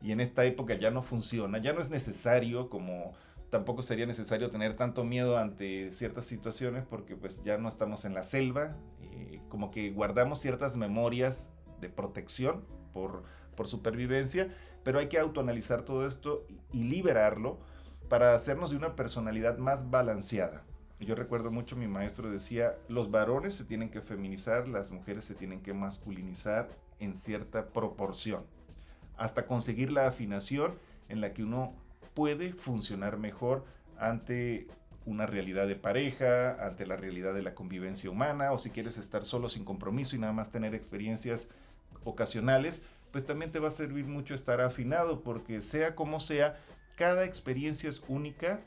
y 0.00 0.12
en 0.12 0.20
esta 0.20 0.44
época 0.44 0.74
ya 0.74 0.90
no 0.90 1.02
funciona, 1.02 1.58
ya 1.58 1.72
no 1.72 1.80
es 1.80 1.90
necesario 1.90 2.70
como 2.70 3.12
tampoco 3.50 3.82
sería 3.82 4.06
necesario 4.06 4.48
tener 4.48 4.74
tanto 4.76 5.04
miedo 5.04 5.36
ante 5.36 5.92
ciertas 5.92 6.24
situaciones 6.24 6.84
porque 6.88 7.16
pues 7.16 7.42
ya 7.42 7.58
no 7.58 7.68
estamos 7.68 8.06
en 8.06 8.14
la 8.14 8.24
selva, 8.24 8.78
eh, 9.02 9.42
como 9.50 9.70
que 9.70 9.90
guardamos 9.90 10.38
ciertas 10.38 10.74
memorias 10.74 11.50
de 11.78 11.90
protección 11.90 12.64
por, 12.94 13.24
por 13.54 13.68
supervivencia, 13.68 14.54
pero 14.82 15.00
hay 15.00 15.08
que 15.08 15.18
autoanalizar 15.18 15.82
todo 15.82 16.06
esto 16.06 16.46
y, 16.72 16.84
liberarlo 16.84 17.60
para 18.12 18.34
hacernos 18.34 18.72
de 18.72 18.76
una 18.76 18.94
personalidad 18.94 19.56
más 19.56 19.88
balanceada. 19.88 20.62
Yo 21.00 21.14
recuerdo 21.14 21.50
mucho 21.50 21.76
mi 21.76 21.88
maestro 21.88 22.30
decía, 22.30 22.74
los 22.86 23.10
varones 23.10 23.54
se 23.54 23.64
tienen 23.64 23.88
que 23.88 24.02
feminizar, 24.02 24.68
las 24.68 24.90
mujeres 24.90 25.24
se 25.24 25.34
tienen 25.34 25.62
que 25.62 25.72
masculinizar 25.72 26.68
en 27.00 27.16
cierta 27.16 27.68
proporción, 27.68 28.44
hasta 29.16 29.46
conseguir 29.46 29.90
la 29.90 30.06
afinación 30.06 30.74
en 31.08 31.22
la 31.22 31.32
que 31.32 31.42
uno 31.42 31.72
puede 32.12 32.52
funcionar 32.52 33.16
mejor 33.16 33.64
ante 33.98 34.68
una 35.06 35.24
realidad 35.24 35.66
de 35.66 35.76
pareja, 35.76 36.62
ante 36.66 36.84
la 36.84 36.96
realidad 36.98 37.32
de 37.32 37.40
la 37.40 37.54
convivencia 37.54 38.10
humana, 38.10 38.52
o 38.52 38.58
si 38.58 38.68
quieres 38.68 38.98
estar 38.98 39.24
solo 39.24 39.48
sin 39.48 39.64
compromiso 39.64 40.16
y 40.16 40.18
nada 40.18 40.34
más 40.34 40.50
tener 40.50 40.74
experiencias 40.74 41.48
ocasionales, 42.04 42.82
pues 43.10 43.24
también 43.24 43.52
te 43.52 43.58
va 43.58 43.68
a 43.68 43.70
servir 43.70 44.04
mucho 44.04 44.34
estar 44.34 44.60
afinado, 44.60 45.22
porque 45.22 45.62
sea 45.62 45.94
como 45.94 46.20
sea, 46.20 46.58
cada 46.96 47.24
experiencia 47.24 47.88
es 47.88 48.02
única 48.08 48.60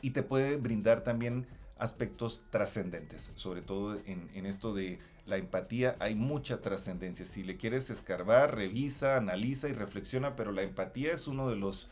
y 0.00 0.10
te 0.10 0.22
puede 0.22 0.56
brindar 0.56 1.04
también 1.04 1.46
aspectos 1.78 2.44
trascendentes, 2.50 3.32
sobre 3.34 3.62
todo 3.62 3.96
en, 4.06 4.46
esto 4.46 4.72
de 4.72 4.98
la 5.26 5.36
empatía 5.36 5.96
hay 5.98 6.14
mucha 6.14 6.60
trascendencia. 6.60 7.26
Si 7.26 7.42
le 7.42 7.56
quieres 7.56 7.90
escarbar, 7.90 8.54
revisa, 8.54 9.16
analiza 9.16 9.68
y 9.68 9.72
reflexiona, 9.72 10.36
pero 10.36 10.52
la 10.52 10.62
empatía 10.62 11.12
es 11.12 11.26
uno 11.26 11.48
de 11.48 11.56
los 11.56 11.88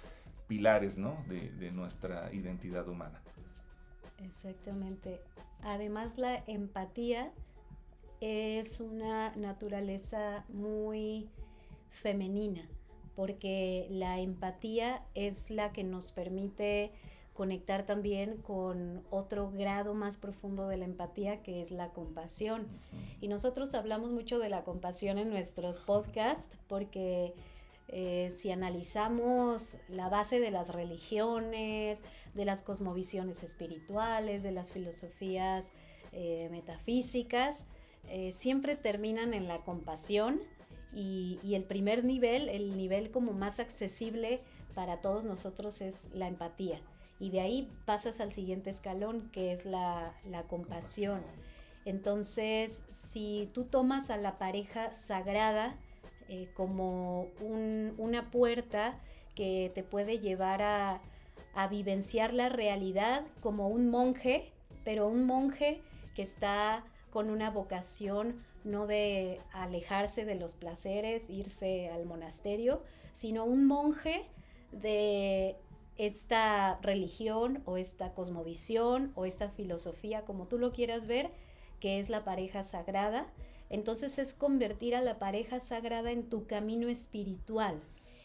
pilares 0.47 0.99
¿no? 0.99 1.25
de, 1.29 1.71
nuestra 1.73 2.33
identidad 2.33 2.89
humana. 2.89 3.21
Exactamente. 4.25 5.21
Además 5.63 6.19
la 6.19 6.45
empatía 6.47 7.33
es 8.21 8.81
una 8.81 9.35
naturaleza 9.37 10.45
muy 10.49 11.31
femenina, 11.91 12.69
porque 13.21 13.87
la 13.91 14.19
empatía 14.19 15.03
es 15.15 15.51
la 15.51 15.75
que 15.75 15.85
nos 15.85 16.11
permite 16.11 16.91
conectar 17.35 17.85
también 17.85 18.39
con 18.39 19.05
otro 19.11 19.51
grado 19.51 19.93
más 19.93 20.17
profundo 20.17 20.69
de 20.69 20.79
la 20.79 20.87
empatía, 20.87 21.43
que 21.43 21.61
es 21.61 21.71
la 21.71 21.91
compasión. 21.91 22.67
Y 23.21 23.29
nosotros 23.29 23.75
hablamos 23.75 24.11
mucho 24.11 24.39
de 24.39 24.49
la 24.49 24.65
compasión 24.65 25.19
en 25.19 25.29
nuestros 25.29 25.81
podcasts, 25.81 26.57
porque 26.67 27.35
eh, 27.89 28.31
si 28.31 28.53
analizamos 28.53 29.77
la 29.91 30.09
base 30.09 30.41
de 30.41 30.51
las 30.51 30.69
religiones, 30.69 32.03
de 32.33 32.47
las 32.47 32.63
cosmovisiones 32.63 33.43
espirituales, 33.43 34.43
de 34.43 34.53
las 34.53 34.71
filosofías 34.71 35.75
eh, 36.13 36.49
metafísicas, 36.51 37.67
eh, 38.09 38.33
siempre 38.33 38.77
terminan 38.77 39.35
en 39.35 39.47
la 39.47 39.59
compasión 39.59 40.41
y, 40.95 41.39
y, 41.43 41.55
el 41.55 41.65
primer 41.65 42.05
nivel, 42.05 42.49
el 42.49 42.77
nivel 42.77 43.11
como 43.11 43.33
más 43.33 43.61
accesible 43.61 44.41
para 44.75 45.01
todos 45.01 45.25
nosotros 45.25 45.81
es 45.81 46.09
la 46.13 46.29
empatía. 46.29 46.81
Y 47.19 47.31
de 47.31 47.41
ahí 47.41 47.69
pasas 47.85 48.21
al 48.21 48.33
siguiente 48.33 48.71
escalón, 48.71 49.31
que 49.31 49.53
es 49.53 49.65
la, 49.65 50.15
la 50.29 50.45
compasión. 50.45 51.21
Entonces, 51.85 52.87
si 52.89 53.51
tú 53.53 53.65
tomas 53.65 54.11
a 54.11 54.17
la 54.17 54.37
pareja 54.37 54.93
sagrada, 54.93 55.77
eh, 56.33 56.49
como 56.55 57.27
una 57.99 58.31
puerta 58.31 58.97
que 59.35 59.73
te 59.75 59.83
puede 59.83 60.21
llevar 60.21 60.63
a, 60.63 61.01
vivenciar 61.69 62.33
la 62.33 62.49
realidad 62.49 63.23
como 63.41 63.69
un 63.69 63.91
monje, 63.91 64.53
pero 64.85 65.09
un 65.09 65.27
monje 65.27 65.83
que 66.15 66.23
está 66.23 66.85
con 67.11 67.29
una 67.29 67.51
vocación 67.51 68.37
no 68.65 68.87
de 68.87 69.41
alejarse 69.53 70.25
de 70.25 70.35
los 70.35 70.55
placeres, 70.55 71.29
irse 71.31 71.89
al 71.91 72.05
monasterio, 72.05 72.83
sino 73.15 73.45
un 73.45 73.67
monje 73.67 74.25
de 74.73 75.57
esta 75.97 76.79
religión 76.83 77.63
o 77.67 77.77
esta 77.77 78.15
cosmovisión 78.15 79.13
o 79.15 79.27
esta 79.27 79.51
filosofía, 79.51 80.25
como 80.25 80.47
tú 80.47 80.59
lo 80.59 80.73
quieras 80.73 81.07
ver, 81.07 81.31
que 81.79 81.99
es 81.99 82.09
la 82.09 82.25
pareja 82.25 82.63
sagrada, 82.63 83.27
entonces 83.69 84.19
es 84.19 84.35
convertir 84.35 84.95
a 84.95 85.01
la 85.01 85.19
pareja 85.19 85.61
sagrada 85.61 86.11
en 86.11 86.29
tu 86.29 86.47
camino 86.47 86.89
espiritual. 86.89 87.81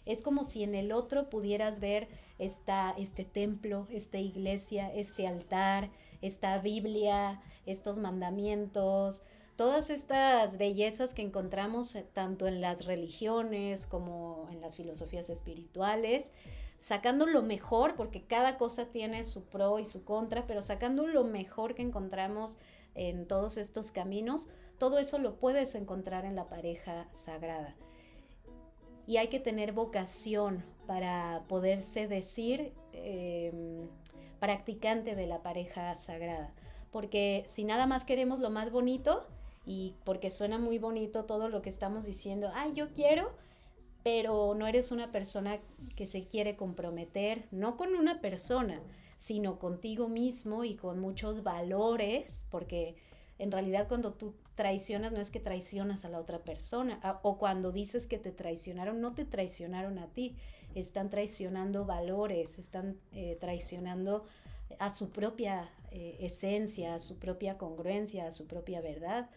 Es 0.06 0.22
como 0.22 0.44
si 0.44 0.64
en 0.64 0.76
el 0.76 0.92
otro 0.92 1.30
pudieras 1.30 1.80
ver 1.80 2.08
esta, 2.40 2.94
este 2.98 3.26
templo, 3.26 3.88
esta 3.90 4.20
iglesia, 4.20 4.94
este 4.94 5.28
altar, 5.28 5.90
esta 6.22 6.58
Biblia, 6.60 7.42
estos 7.66 7.98
mandamientos, 7.98 9.22
todas 9.56 9.90
estas 9.90 10.58
bellezas 10.58 11.14
que 11.14 11.22
encontramos 11.22 11.96
eh, 11.96 12.06
tanto 12.14 12.48
en 12.48 12.62
las 12.62 12.86
religiones 12.86 13.88
como 13.88 14.48
en 14.52 14.62
las 14.62 14.76
filosofías 14.76 15.30
espirituales, 15.30 16.34
sacando 16.78 17.26
lo 17.26 17.42
mejor, 17.42 17.96
porque 17.96 18.24
cada 18.24 18.58
cosa 18.58 18.86
tiene 18.88 19.24
su 19.24 19.44
pro 19.46 19.80
y 19.80 19.86
su 19.86 20.04
contra, 20.04 20.46
pero 20.46 20.62
sacando 20.62 21.08
lo 21.08 21.24
mejor 21.24 21.76
que 21.76 21.82
encontramos 21.82 22.58
en 22.96 23.28
todos 23.28 23.58
estos 23.58 23.92
caminos, 23.92 24.50
todo 24.78 25.00
eso 25.00 25.18
lo 25.20 25.36
puedes 25.38 25.76
encontrar 25.76 26.26
en 26.26 26.36
la 26.36 26.50
pareja 26.50 27.08
sagrada. 27.12 27.76
Y 29.08 29.18
hay 29.18 29.28
que 29.28 29.40
tener 29.40 29.72
vocación 29.72 30.66
para 30.88 31.44
poderse 31.48 32.08
decir 32.08 32.74
em, 32.92 33.88
practicante 34.40 35.16
de 35.16 35.28
la 35.28 35.42
pareja 35.42 35.94
sagrada. 35.96 36.54
Porque 36.92 37.44
si 37.46 37.64
nada 37.66 37.86
más 37.86 38.06
queremos 38.06 38.40
lo 38.40 38.50
más 38.50 38.72
bonito 38.72 39.28
y 39.66 39.96
porque 40.04 40.30
suena 40.30 40.60
muy 40.60 40.78
bonito 40.78 41.26
todo 41.26 41.50
lo 41.50 41.62
que 41.62 41.70
estamos 41.70 42.06
diciendo, 42.06 42.52
ay, 42.54 42.74
yo 42.74 42.94
quiero, 42.94 43.32
pero 44.04 44.54
no 44.56 44.68
eres 44.68 44.92
una 44.92 45.12
persona 45.12 45.60
que 45.96 46.06
se 46.06 46.28
quiere 46.28 46.56
comprometer, 46.56 47.46
no 47.52 47.76
con 47.76 47.96
una 47.96 48.22
persona, 48.22 48.80
sino 49.18 49.58
contigo 49.58 50.08
mismo 50.08 50.64
y 50.64 50.76
con 50.76 51.00
muchos 51.00 51.42
valores, 51.42 52.46
porque 52.52 52.96
en 53.40 53.52
realidad 53.52 53.88
cuando 53.88 54.14
tú 54.14 54.36
traicionas 54.54 55.12
no 55.12 55.20
es 55.20 55.32
que 55.32 55.40
traicionas 55.40 56.06
a 56.06 56.10
la 56.10 56.20
otra 56.20 56.40
persona, 56.44 57.00
o 57.24 57.38
cuando 57.38 57.72
dices 57.72 58.08
que 58.08 58.20
te 58.20 58.32
traicionaron, 58.32 59.02
no 59.02 59.14
te 59.14 59.26
traicionaron 59.26 59.98
a 60.00 60.08
ti, 60.08 60.36
están 60.76 61.10
traicionando 61.10 61.86
valores, 61.86 62.60
están 62.60 62.98
eh, 63.14 63.38
traicionando 63.40 64.26
a 64.80 64.90
su 64.90 65.12
propia 65.12 65.70
eh, 65.92 66.18
esencia, 66.20 66.96
a 66.96 67.00
su 67.00 67.18
propia 67.18 67.58
congruencia, 67.58 68.28
a 68.28 68.32
su 68.32 68.48
propia 68.48 68.82
verdad. 68.82 69.30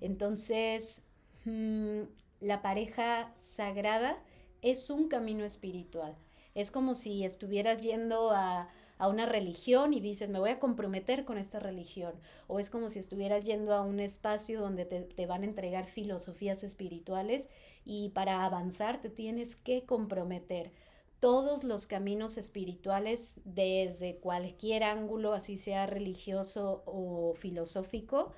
Entonces, 0.00 1.06
mm, 1.44 2.02
la 2.40 2.62
pareja 2.62 3.32
sagrada 3.38 4.18
es 4.62 4.90
un 4.90 5.08
camino 5.08 5.44
espiritual. 5.44 6.16
Es 6.54 6.70
como 6.70 6.94
si 6.94 7.24
estuvieras 7.24 7.82
yendo 7.82 8.30
a, 8.32 8.68
una 8.98 9.26
religión 9.26 9.92
y 9.92 10.00
dices, 10.00 10.30
me 10.30 10.38
voy 10.38 10.48
a 10.48 10.58
comprometer 10.58 11.26
con 11.26 11.36
esta 11.36 11.58
religión. 11.60 12.14
O 12.46 12.58
es 12.58 12.70
como 12.70 12.88
si 12.88 12.98
estuvieras 12.98 13.44
yendo 13.44 13.74
a 13.74 13.82
un 13.82 14.00
espacio 14.00 14.58
donde 14.58 14.86
te, 14.86 15.02
te, 15.02 15.26
van 15.26 15.42
a 15.42 15.46
entregar 15.46 15.86
filosofías 15.86 16.64
espirituales 16.64 17.50
y 17.84 18.08
para 18.10 18.44
avanzar 18.46 19.02
te 19.02 19.10
tienes 19.10 19.54
que 19.54 19.84
comprometer. 19.84 20.72
Todos 21.20 21.62
los 21.62 21.86
caminos 21.86 22.38
espirituales, 22.38 23.42
desde 23.44 24.16
cualquier 24.16 24.82
ángulo, 24.84 25.34
así 25.34 25.58
sea 25.58 25.86
religioso 25.86 26.82
o 26.86 27.34
filosófico, 27.34 28.32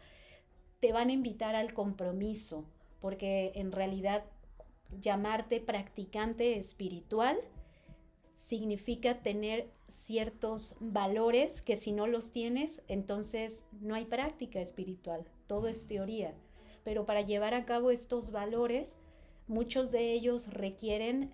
te 0.80 0.92
van 0.92 1.08
a 1.08 1.12
invitar 1.12 1.54
al 1.54 1.74
compromiso, 1.74 2.64
porque 3.00 3.52
en 3.54 3.72
realidad 3.72 4.24
llamarte 5.00 5.60
practicante 5.60 6.58
espiritual 6.58 7.38
significa 8.32 9.20
tener 9.20 9.68
ciertos 9.88 10.76
valores 10.80 11.62
que 11.62 11.76
si 11.76 11.92
no 11.92 12.06
los 12.06 12.32
tienes, 12.32 12.84
entonces 12.88 13.66
no 13.80 13.94
hay 13.94 14.04
práctica 14.04 14.60
espiritual, 14.60 15.24
todo 15.46 15.66
es 15.66 15.88
teoría. 15.88 16.34
Pero 16.84 17.04
para 17.04 17.22
llevar 17.22 17.54
a 17.54 17.64
cabo 17.64 17.90
estos 17.90 18.30
valores, 18.30 19.00
muchos 19.48 19.90
de 19.90 20.12
ellos 20.12 20.52
requieren 20.52 21.32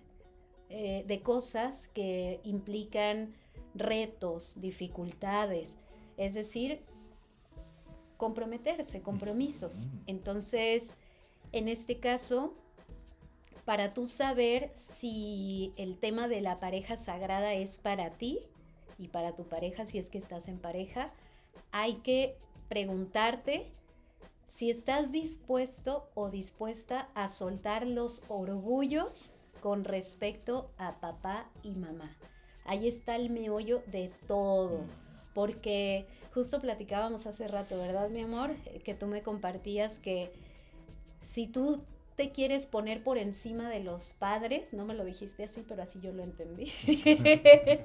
eh, 0.69 1.03
de 1.07 1.21
cosas 1.21 1.87
que 1.87 2.39
implican 2.43 3.35
retos, 3.75 4.59
dificultades, 4.59 5.77
es 6.17 6.33
decir, 6.33 6.81
comprometerse, 8.17 9.01
compromisos. 9.01 9.89
Entonces, 10.07 10.97
en 11.51 11.67
este 11.67 11.99
caso, 11.99 12.53
para 13.65 13.93
tú 13.93 14.05
saber 14.05 14.71
si 14.75 15.73
el 15.77 15.97
tema 15.97 16.27
de 16.27 16.41
la 16.41 16.59
pareja 16.59 16.97
sagrada 16.97 17.53
es 17.53 17.79
para 17.79 18.11
ti 18.11 18.39
y 18.99 19.07
para 19.07 19.35
tu 19.35 19.45
pareja, 19.45 19.85
si 19.85 19.97
es 19.97 20.09
que 20.09 20.17
estás 20.17 20.47
en 20.47 20.59
pareja, 20.59 21.11
hay 21.71 21.95
que 21.95 22.37
preguntarte 22.69 23.65
si 24.47 24.69
estás 24.69 25.11
dispuesto 25.11 26.09
o 26.13 26.29
dispuesta 26.29 27.09
a 27.15 27.27
soltar 27.27 27.87
los 27.87 28.23
orgullos 28.27 29.31
con 29.61 29.83
respecto 29.83 30.69
a 30.77 30.99
papá 30.99 31.49
y 31.63 31.71
mamá. 31.71 32.15
Ahí 32.65 32.87
está 32.87 33.15
el 33.15 33.29
meollo 33.29 33.81
de 33.87 34.11
todo, 34.27 34.85
porque 35.35 36.07
justo 36.33 36.61
platicábamos 36.61 37.27
hace 37.27 37.47
rato, 37.47 37.77
¿verdad, 37.77 38.09
mi 38.09 38.21
amor? 38.21 38.55
Que 38.83 38.95
tú 38.95 39.05
me 39.05 39.21
compartías 39.21 39.99
que 39.99 40.31
si 41.21 41.45
tú 41.45 41.83
te 42.15 42.31
quieres 42.31 42.65
poner 42.65 43.03
por 43.03 43.17
encima 43.17 43.69
de 43.69 43.81
los 43.81 44.13
padres, 44.13 44.73
no 44.73 44.85
me 44.85 44.95
lo 44.95 45.03
dijiste 45.03 45.43
así, 45.43 45.65
pero 45.67 45.83
así 45.83 45.99
yo 46.01 46.13
lo 46.13 46.23
entendí, 46.23 46.71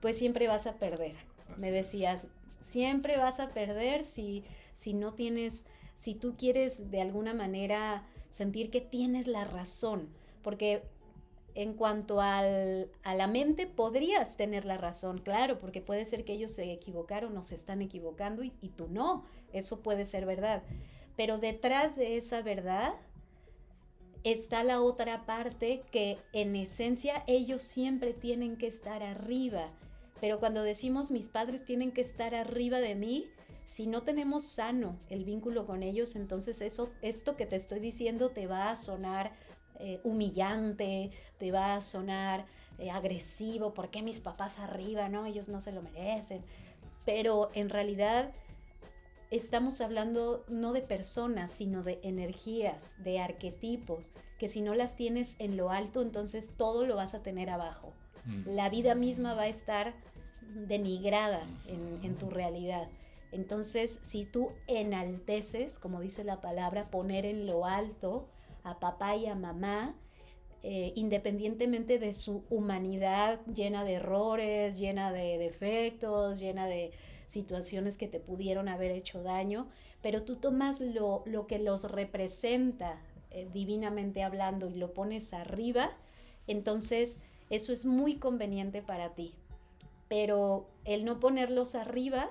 pues 0.00 0.16
siempre 0.16 0.46
vas 0.46 0.68
a 0.68 0.78
perder. 0.78 1.16
Me 1.58 1.72
decías, 1.72 2.28
siempre 2.60 3.16
vas 3.16 3.40
a 3.40 3.50
perder 3.50 4.04
si, 4.04 4.44
si 4.76 4.94
no 4.94 5.14
tienes, 5.14 5.66
si 5.96 6.14
tú 6.14 6.36
quieres 6.38 6.92
de 6.92 7.00
alguna 7.00 7.34
manera 7.34 8.06
sentir 8.28 8.70
que 8.70 8.80
tienes 8.80 9.26
la 9.26 9.44
razón, 9.44 10.08
porque 10.42 10.84
en 11.54 11.74
cuanto 11.74 12.20
al, 12.20 12.90
a 13.02 13.14
la 13.14 13.26
mente 13.26 13.66
podrías 13.66 14.36
tener 14.36 14.64
la 14.64 14.78
razón, 14.78 15.18
claro, 15.18 15.58
porque 15.58 15.80
puede 15.80 16.04
ser 16.04 16.24
que 16.24 16.32
ellos 16.32 16.52
se 16.52 16.72
equivocaron 16.72 17.36
o 17.36 17.42
se 17.42 17.54
están 17.54 17.82
equivocando 17.82 18.42
y, 18.42 18.52
y 18.60 18.68
tú 18.68 18.88
no, 18.88 19.24
eso 19.52 19.80
puede 19.80 20.06
ser 20.06 20.26
verdad. 20.26 20.62
Pero 21.16 21.38
detrás 21.38 21.96
de 21.96 22.16
esa 22.16 22.42
verdad 22.42 22.94
está 24.24 24.64
la 24.64 24.80
otra 24.80 25.26
parte 25.26 25.80
que 25.90 26.18
en 26.32 26.56
esencia 26.56 27.24
ellos 27.26 27.62
siempre 27.62 28.14
tienen 28.14 28.56
que 28.56 28.66
estar 28.66 29.02
arriba. 29.02 29.68
Pero 30.20 30.38
cuando 30.38 30.62
decimos 30.62 31.10
mis 31.10 31.28
padres 31.28 31.64
tienen 31.64 31.92
que 31.92 32.00
estar 32.00 32.34
arriba 32.34 32.78
de 32.78 32.94
mí, 32.94 33.26
si 33.66 33.86
no 33.86 34.02
tenemos 34.02 34.44
sano 34.44 34.98
el 35.08 35.24
vínculo 35.24 35.66
con 35.66 35.82
ellos, 35.82 36.14
entonces 36.14 36.60
eso, 36.60 36.92
esto 37.00 37.36
que 37.36 37.46
te 37.46 37.56
estoy 37.56 37.80
diciendo 37.80 38.28
te 38.28 38.46
va 38.46 38.70
a 38.70 38.76
sonar 38.76 39.32
eh, 39.82 40.00
humillante, 40.04 41.10
te 41.38 41.50
va 41.50 41.74
a 41.74 41.82
sonar 41.82 42.44
eh, 42.78 42.90
agresivo, 42.90 43.74
¿por 43.74 43.90
qué 43.90 44.00
mis 44.00 44.20
papás 44.20 44.60
arriba? 44.60 45.08
No, 45.08 45.26
ellos 45.26 45.48
no 45.48 45.60
se 45.60 45.72
lo 45.72 45.82
merecen. 45.82 46.40
Pero 47.04 47.50
en 47.54 47.68
realidad 47.68 48.30
estamos 49.32 49.80
hablando 49.80 50.44
no 50.46 50.72
de 50.72 50.82
personas, 50.82 51.50
sino 51.50 51.82
de 51.82 51.98
energías, 52.04 53.02
de 53.02 53.18
arquetipos, 53.18 54.12
que 54.38 54.46
si 54.46 54.60
no 54.62 54.74
las 54.76 54.94
tienes 54.94 55.34
en 55.40 55.56
lo 55.56 55.70
alto, 55.70 56.00
entonces 56.00 56.56
todo 56.56 56.86
lo 56.86 56.94
vas 56.94 57.14
a 57.14 57.22
tener 57.24 57.50
abajo. 57.50 57.92
Mm. 58.24 58.54
La 58.54 58.68
vida 58.68 58.94
misma 58.94 59.34
va 59.34 59.42
a 59.42 59.48
estar 59.48 59.94
denigrada 60.68 61.42
en, 61.66 62.04
en 62.04 62.14
tu 62.16 62.30
realidad. 62.30 62.86
Entonces, 63.32 63.98
si 64.02 64.26
tú 64.26 64.52
enalteces, 64.68 65.80
como 65.80 66.00
dice 66.00 66.22
la 66.22 66.40
palabra, 66.40 66.88
poner 66.88 67.26
en 67.26 67.48
lo 67.48 67.66
alto 67.66 68.28
a 68.64 68.78
papá 68.78 69.16
y 69.16 69.26
a 69.26 69.34
mamá, 69.34 69.94
eh, 70.62 70.92
independientemente 70.94 71.98
de 71.98 72.12
su 72.12 72.44
humanidad 72.48 73.40
llena 73.46 73.84
de 73.84 73.94
errores, 73.94 74.78
llena 74.78 75.12
de 75.12 75.38
defectos, 75.38 76.38
llena 76.38 76.66
de 76.66 76.92
situaciones 77.26 77.96
que 77.96 78.06
te 78.06 78.20
pudieron 78.20 78.68
haber 78.68 78.92
hecho 78.92 79.22
daño, 79.22 79.68
pero 80.02 80.22
tú 80.22 80.36
tomas 80.36 80.80
lo, 80.80 81.22
lo 81.26 81.46
que 81.46 81.58
los 81.58 81.90
representa 81.90 83.00
eh, 83.30 83.48
divinamente 83.52 84.22
hablando 84.22 84.68
y 84.68 84.74
lo 84.74 84.92
pones 84.92 85.32
arriba, 85.32 85.90
entonces 86.46 87.20
eso 87.50 87.72
es 87.72 87.84
muy 87.84 88.16
conveniente 88.16 88.82
para 88.82 89.14
ti. 89.14 89.34
Pero 90.08 90.68
el 90.84 91.04
no 91.04 91.18
ponerlos 91.18 91.74
arriba 91.74 92.30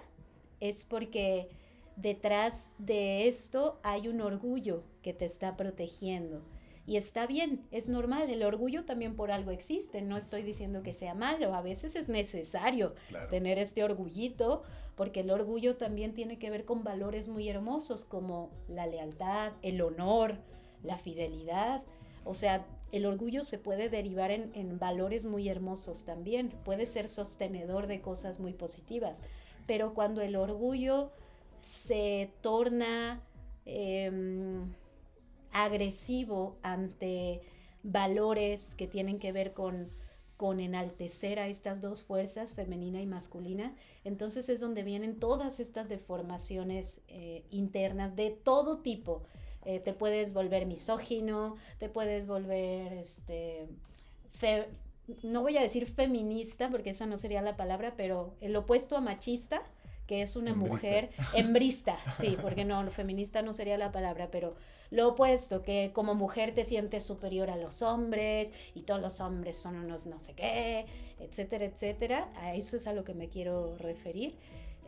es 0.60 0.86
porque 0.86 1.50
detrás 1.96 2.72
de 2.78 3.28
esto 3.28 3.80
hay 3.84 4.08
un 4.08 4.22
orgullo 4.22 4.84
que 5.02 5.14
te 5.14 5.26
está 5.26 5.58
protegiendo. 5.58 6.42
Y 6.88 6.98
está 6.98 7.28
bien, 7.28 7.66
es 7.72 7.90
normal, 7.90 8.30
el 8.30 8.44
orgullo 8.44 8.86
también 8.86 9.16
por 9.16 9.32
algo 9.32 9.52
existe, 9.52 10.02
no 10.02 10.18
estoy 10.18 10.42
diciendo 10.42 10.82
que 10.82 10.94
sea 10.94 11.14
malo, 11.14 11.54
a 11.54 11.62
veces 11.62 11.96
es 11.96 12.10
necesario 12.10 12.96
tener 13.30 13.60
este 13.60 13.84
orgullito, 13.84 14.64
porque 14.96 15.20
el 15.20 15.30
orgullo 15.30 15.78
también 15.78 16.14
tiene 16.16 16.40
que 16.40 16.50
ver 16.50 16.66
con 16.66 16.84
valores 16.84 17.28
muy 17.28 17.48
hermosos 17.48 18.04
como 18.04 18.50
la 18.68 18.88
lealtad, 18.88 19.54
el 19.62 19.80
honor, 19.82 20.38
la 20.84 20.98
fidelidad, 20.98 21.84
o 22.24 22.34
sea, 22.34 22.66
el 22.92 23.06
orgullo 23.06 23.44
se 23.44 23.58
puede 23.58 23.90
derivar 23.90 24.32
en, 24.32 24.78
valores 24.78 25.26
muy 25.26 25.48
hermosos 25.48 26.04
también, 26.04 26.50
puede 26.66 26.86
ser 26.86 27.08
sostenedor 27.08 27.88
de 27.88 28.02
cosas 28.02 28.40
muy 28.40 28.54
positivas, 28.54 29.24
pero 29.66 29.94
cuando 29.94 30.22
el 30.22 30.36
orgullo 30.36 31.12
se 31.62 32.30
torna... 32.42 33.22
Em, 33.66 34.74
agresivo 35.52 36.58
ante 36.62 37.42
valores 37.84 38.76
que 38.76 38.88
tienen 38.88 39.20
que 39.20 39.32
ver 39.32 39.54
con, 39.54 39.90
con 40.38 40.60
enaltecer 40.60 41.40
a 41.40 41.48
estas 41.48 41.82
dos 41.82 42.04
fuerzas, 42.04 42.54
femenina 42.54 43.02
y 43.02 43.06
masculina, 43.06 43.76
entonces 44.04 44.50
es 44.50 44.60
donde 44.60 44.84
vienen 44.84 45.20
todas 45.20 45.60
estas 45.60 45.90
deformaciones 45.90 47.02
eh, 47.08 47.44
internas 47.52 48.16
de 48.16 48.32
todo 48.32 48.80
tipo. 48.80 49.24
Eh, 49.64 49.80
te 49.80 49.94
puedes 49.94 50.34
volver 50.34 50.66
misógino, 50.66 51.56
te 51.78 51.88
puedes 51.88 52.26
volver, 52.26 52.94
este, 52.94 53.68
no 55.22 55.42
voy 55.42 55.58
a 55.58 55.62
decir 55.62 55.86
feminista, 55.86 56.70
porque 56.70 56.92
esa 56.92 57.06
no 57.06 57.18
sería 57.18 57.44
la 57.44 57.58
palabra, 57.58 57.94
pero 57.96 58.34
el 58.42 58.56
opuesto 58.56 58.98
a 58.98 59.02
machista, 59.02 59.62
que 60.08 60.22
es 60.22 60.36
una 60.36 60.54
mujer 60.54 61.10
hembrista, 61.34 61.98
sí, 62.20 62.38
porque 62.42 62.66
no, 62.66 62.90
feminista 62.92 63.42
no 63.42 63.54
sería 63.54 63.78
la 63.78 63.92
palabra, 63.92 64.30
pero 64.32 64.56
lo 64.90 65.08
opuesto, 65.10 65.62
que 65.62 65.92
como 65.94 66.16
mujer 66.16 66.54
te 66.54 66.66
sientes 66.66 67.04
superior 67.04 67.50
a 67.50 67.56
los 67.56 67.82
hombres 67.82 68.52
y 68.76 68.82
todos 68.82 69.00
los 69.00 69.22
hombres 69.22 69.58
son 69.58 69.78
unos 69.78 70.06
no 70.06 70.20
sé 70.20 70.34
qué, 70.34 70.86
etcétera, 71.20 71.66
etcétera. 71.66 72.30
A 72.36 72.56
eso 72.56 72.76
es 72.76 72.88
a 72.88 72.94
lo 72.94 73.06
que 73.06 73.14
me 73.14 73.30
quiero 73.30 73.78
referir. 73.78 74.36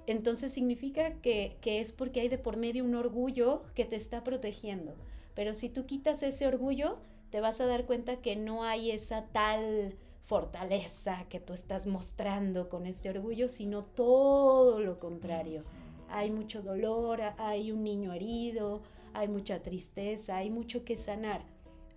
Entonces 0.05 0.51
significa 0.51 1.13
que, 1.21 1.55
que 1.61 1.79
es 1.79 1.93
porque 1.93 2.19
hay 2.19 2.27
de 2.27 2.37
por 2.37 2.57
medio 2.57 2.83
un 2.83 2.95
orgullo 2.95 3.63
que 3.75 3.85
te 3.85 3.95
está 3.95 4.25
protegiendo. 4.25 4.93
Pero 5.35 5.53
si 5.53 5.69
tú 5.69 5.85
quitas 5.85 6.21
ese 6.21 6.47
orgullo, 6.47 6.97
te 7.29 7.39
vas 7.39 7.61
a 7.61 7.65
dar 7.65 7.85
cuenta 7.85 8.17
que 8.17 8.35
no 8.35 8.65
hay 8.65 8.91
esa 8.91 9.25
tal 9.31 9.95
fortaleza 10.25 11.25
que 11.29 11.39
tú 11.39 11.53
estás 11.53 11.85
mostrando 11.85 12.69
con 12.69 12.85
este 12.85 13.09
orgullo, 13.09 13.49
sino 13.49 13.83
todo 13.83 14.79
lo 14.79 14.99
contrario. 14.99 15.63
Hay 16.09 16.31
mucho 16.31 16.61
dolor, 16.61 17.21
hay 17.37 17.71
un 17.71 17.83
niño 17.83 18.13
herido, 18.13 18.81
hay 19.13 19.27
mucha 19.27 19.61
tristeza, 19.61 20.37
hay 20.37 20.49
mucho 20.49 20.85
que 20.85 20.95
sanar. 20.95 21.43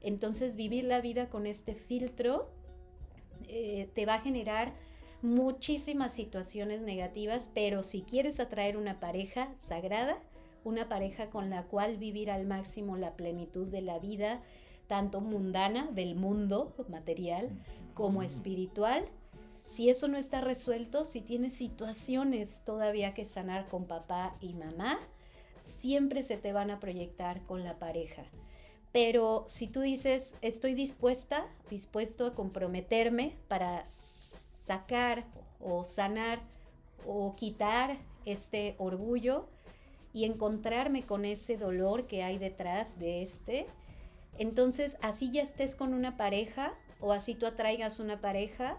Entonces 0.01 0.57
vivir 0.57 0.85
la 0.85 1.01
vida 1.01 1.29
con 1.29 1.47
este 1.47 1.75
filtro 1.75 2.51
eh, 3.49 3.91
te 3.95 4.07
va 4.07 4.15
a 4.15 4.21
generar 4.21 4.75
muchísimas 5.23 6.13
situaciones 6.13 6.83
negativas, 6.83 7.51
pero 7.55 7.83
si 7.83 8.03
quieres 8.03 8.41
atraer 8.41 8.77
una 8.77 9.01
pareja 9.01 9.53
sagrada, 9.57 10.19
una 10.65 10.89
pareja 10.89 11.27
con 11.27 11.49
la 11.49 11.65
cual 11.65 11.97
vivir 11.97 12.31
al 12.31 12.47
máximo 12.47 12.97
la 12.97 13.15
plenitud 13.17 13.69
de 13.69 13.83
la 13.83 13.99
vida, 13.99 14.43
tanto 14.87 15.21
mundana, 15.21 15.89
del 15.93 16.15
mundo 16.15 16.75
material, 16.89 17.51
como 17.95 18.23
espiritual. 18.23 19.05
Si 19.65 19.91
eso 19.91 20.07
no 20.07 20.17
está 20.17 20.41
resuelto, 20.41 21.07
si 21.07 21.21
tienes 21.21 21.55
situaciones 21.55 22.63
todavía 22.65 23.15
que 23.15 23.25
sanar 23.25 23.67
con 23.69 23.87
papá 23.87 24.37
y 24.41 24.53
mamá, 24.55 24.99
siempre 25.63 26.23
se 26.23 26.37
te 26.37 26.53
van 26.53 26.71
a 26.71 26.79
proyectar 26.79 27.43
con 27.43 27.65
la 27.65 27.79
pareja. 27.79 28.23
Pero 28.93 29.45
si 29.49 29.67
tú 29.67 29.81
dices, 29.81 30.39
estoy 30.41 30.75
dispuesta, 30.75 31.47
dispuesto 31.69 32.27
a 32.27 32.35
comprometerme 32.35 33.37
para 33.49 33.83
sacar 33.87 35.25
o 35.61 35.85
sanar 35.85 36.41
o 37.07 37.35
quitar 37.37 37.99
este 38.25 38.75
orgullo 38.79 39.49
y 40.13 40.25
encontrarme 40.25 41.03
con 41.03 41.25
ese 41.25 41.59
dolor 41.59 42.07
que 42.07 42.23
hay 42.23 42.39
detrás 42.39 42.99
de 42.99 43.23
este, 43.23 43.67
entonces, 44.39 44.99
así 45.03 45.31
ya 45.31 45.43
estés 45.43 45.75
con 45.75 45.95
una 45.95 46.17
pareja 46.17 46.75
o 47.01 47.13
así 47.13 47.35
tú 47.35 47.47
atraigas 47.47 48.01
una 48.01 48.21
pareja, 48.21 48.77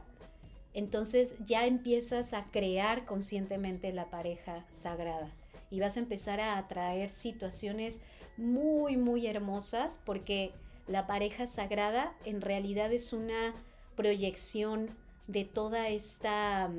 entonces 0.74 1.36
ya 1.46 1.66
empiezas 1.66 2.34
a 2.34 2.44
crear 2.44 3.06
conscientemente 3.06 3.92
la 3.94 4.10
pareja 4.10 4.66
sagrada 4.72 5.32
y 5.70 5.80
vas 5.80 5.98
a 5.98 6.02
empezar 6.02 6.40
a 6.40 6.58
atraer 6.58 7.10
situaciones 7.10 8.00
muy, 8.38 8.98
muy 8.98 9.28
hermosas 9.28 10.00
porque 10.06 10.52
la 10.88 11.08
pareja 11.08 11.48
sagrada 11.48 12.14
en 12.26 12.42
realidad 12.42 12.94
es 12.94 13.12
una 13.14 13.54
proyección 13.96 14.90
de 15.28 15.44
toda 15.44 15.90
esta, 15.90 16.70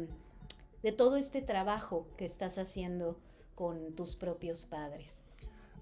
de 0.83 0.93
todo 0.93 1.17
este 1.17 1.43
trabajo 1.43 2.07
que 2.17 2.25
estás 2.25 2.59
haciendo 2.59 3.19
con 3.55 3.95
tus 3.95 4.15
propios 4.15 4.67
padres. 4.67 5.25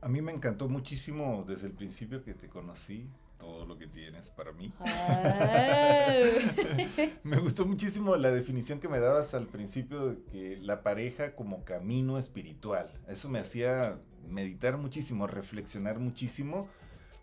A 0.01 0.09
mí 0.09 0.23
me 0.23 0.33
encantó 0.33 0.69
muchísimo 0.69 1.45
desde 1.47 1.67
el 1.67 1.73
principio 1.73 2.23
que 2.23 2.35
te 2.35 2.49
conocí, 2.49 3.09
todo 3.39 3.67
lo 3.67 3.79
que 3.79 3.87
tienes 3.87 4.31
para 4.31 4.53
mí. 4.53 4.73
me 7.23 7.39
gustó 7.39 7.67
muchísimo 7.67 8.17
la 8.17 8.31
definición 8.31 8.81
que 8.81 8.89
me 8.89 9.01
dabas 9.01 9.35
al 9.35 9.47
principio 9.47 10.09
de 10.09 10.23
que 10.31 10.59
la 10.61 10.83
pareja 10.83 11.35
como 11.35 11.65
camino 11.65 12.19
espiritual. 12.19 12.91
Eso 13.09 13.29
me 13.29 13.39
hacía 13.39 13.99
meditar 14.29 14.77
muchísimo, 14.77 15.27
reflexionar 15.27 15.99
muchísimo 15.99 16.69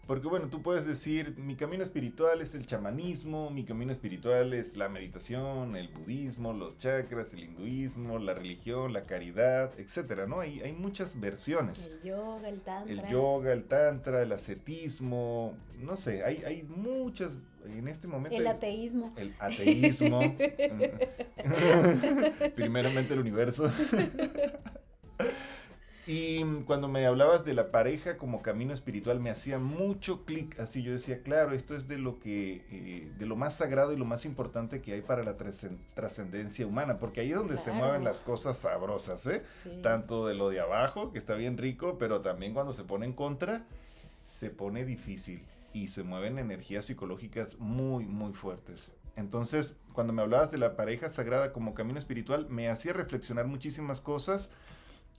porque 0.05 0.27
bueno, 0.27 0.47
tú 0.49 0.61
puedes 0.61 0.85
decir, 0.85 1.33
mi 1.37 1.55
camino 1.55 1.81
espiritual 1.81 2.41
es 2.41 2.55
el 2.55 2.65
chamanismo, 2.65 3.49
mi 3.49 3.63
camino 3.63 3.91
espiritual 3.91 4.53
es 4.53 4.75
la 4.75 4.89
meditación, 4.89 5.77
el 5.77 5.87
budismo, 5.87 6.51
los 6.51 6.77
chakras, 6.77 7.33
el 7.33 7.45
hinduismo, 7.45 8.19
la 8.19 8.33
religión, 8.33 8.91
la 8.91 9.03
caridad, 9.03 9.71
etcétera, 9.79 10.27
¿no? 10.27 10.41
Hay, 10.41 10.59
hay 10.59 10.73
muchas 10.73 11.19
versiones. 11.19 11.87
El 11.87 12.09
yoga, 12.09 12.49
el 12.49 12.59
tantra. 12.59 12.93
El 12.93 13.09
yoga, 13.09 13.53
el 13.53 13.63
tantra, 13.63 14.21
el 14.21 14.31
ascetismo, 14.33 15.53
no 15.79 15.95
sé, 15.95 16.23
hay, 16.25 16.43
hay 16.45 16.63
muchas, 16.63 17.37
en 17.65 17.87
este 17.87 18.09
momento... 18.09 18.37
El 18.37 18.47
ateísmo. 18.47 19.13
El 19.15 19.33
ateísmo. 19.39 20.19
Primeramente 22.55 23.13
el 23.13 23.19
universo. 23.19 23.71
Y 26.05 26.43
cuando 26.65 26.89
me 26.89 27.05
hablabas 27.05 27.45
de 27.45 27.53
la 27.53 27.71
pareja 27.71 28.17
como 28.17 28.41
camino 28.41 28.73
espiritual, 28.73 29.21
me 29.21 29.29
hacía 29.29 29.57
mucho 29.57 30.25
clic. 30.25 30.59
Así 30.59 30.83
yo 30.83 30.91
decía, 30.91 31.23
claro, 31.23 31.53
esto 31.53 31.77
es 31.77 31.87
de 31.87 31.97
lo 31.97 32.19
que, 32.19 32.65
eh, 32.69 33.11
de 33.17 33.25
lo 33.25 33.37
más 33.37 33.55
sagrado 33.55 33.93
y 33.93 33.97
lo 33.97 34.03
más 34.03 34.25
importante 34.25 34.81
que 34.81 34.93
hay 34.93 35.01
para 35.01 35.23
la 35.23 35.35
trascendencia 35.35 36.67
humana, 36.67 36.99
porque 36.99 37.21
ahí 37.21 37.31
es 37.31 37.37
donde 37.37 37.57
se 37.57 37.71
mueven 37.71 38.03
las 38.03 38.19
cosas 38.19 38.57
sabrosas, 38.57 39.25
¿eh? 39.27 39.43
Tanto 39.81 40.27
de 40.27 40.35
lo 40.35 40.49
de 40.49 40.59
abajo, 40.59 41.13
que 41.13 41.19
está 41.19 41.35
bien 41.35 41.57
rico, 41.57 41.97
pero 41.97 42.19
también 42.19 42.53
cuando 42.53 42.73
se 42.73 42.83
pone 42.83 43.05
en 43.05 43.13
contra, 43.13 43.65
se 44.27 44.49
pone 44.49 44.83
difícil 44.83 45.45
y 45.71 45.87
se 45.87 46.03
mueven 46.03 46.37
energías 46.37 46.85
psicológicas 46.85 47.59
muy, 47.59 48.05
muy 48.05 48.33
fuertes. 48.33 48.91
Entonces, 49.15 49.79
cuando 49.93 50.11
me 50.11 50.21
hablabas 50.23 50.51
de 50.51 50.57
la 50.57 50.75
pareja 50.75 51.09
sagrada 51.09 51.53
como 51.53 51.73
camino 51.73 51.99
espiritual, 51.99 52.47
me 52.49 52.67
hacía 52.67 52.93
reflexionar 52.93 53.45
muchísimas 53.45 54.01
cosas 54.01 54.49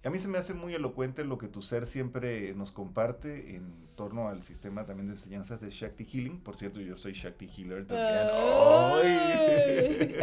a 0.05 0.11
mí 0.11 0.19
se 0.19 0.29
me 0.29 0.37
hace 0.37 0.53
muy 0.53 0.75
elocuente 0.75 1.25
lo 1.25 1.39
que 1.39 1.49
tu 1.49 1.63
ser 1.63 1.87
siempre 1.87 2.53
nos 2.55 2.73
comparte 2.73 3.57
en 3.57 3.73
torno 3.97 4.29
al 4.29 4.43
sistema 4.43 4.85
también 4.85 5.07
de 5.09 5.15
enseñanzas 5.15 5.63
de 5.63 5.71
Shakti 5.71 6.05
Healing. 6.05 6.41
Por 6.41 6.57
cierto, 6.57 6.83
yo 6.83 6.95
soy 6.95 7.15
Shakti 7.15 7.49
Healer 7.49 7.87
también. 7.87 8.29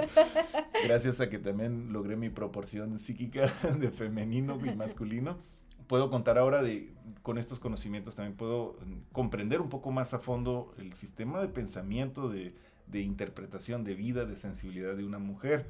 Gracias 0.88 1.20
a 1.20 1.30
que 1.32 1.40
también 1.40 1.92
logré 1.92 2.16
mi 2.16 2.30
proporción 2.30 3.00
psíquica 3.00 3.52
de 3.80 3.90
femenino 3.90 4.60
y 4.64 4.76
masculino. 4.76 5.40
Puedo 5.88 6.12
contar 6.12 6.38
ahora 6.38 6.62
de, 6.62 6.94
con 7.24 7.40
estos 7.40 7.60
conocimientos, 7.60 8.14
también 8.16 8.38
puedo 8.38 8.78
comprender 9.12 9.62
un 9.62 9.70
poco 9.70 9.92
más 9.92 10.14
a 10.14 10.20
fondo 10.20 10.76
el 10.78 10.94
sistema 10.94 11.42
de 11.42 11.48
pensamiento, 11.48 12.30
de, 12.30 12.54
de 12.86 13.02
interpretación 13.02 13.84
de 13.84 13.96
vida, 13.96 14.26
de 14.26 14.38
sensibilidad 14.38 14.96
de 14.96 15.04
una 15.04 15.18
mujer. 15.18 15.66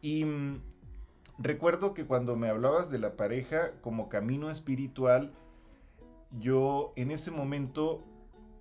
Y 0.00 0.24
mm, 0.24 0.60
recuerdo 1.42 1.94
que 1.94 2.06
cuando 2.06 2.36
me 2.36 2.48
hablabas 2.48 2.90
de 2.90 2.98
la 2.98 3.16
pareja 3.16 3.72
como 3.80 4.08
camino 4.08 4.50
espiritual, 4.50 5.32
yo 6.38 6.92
en 6.96 7.10
ese 7.10 7.30
momento 7.30 8.04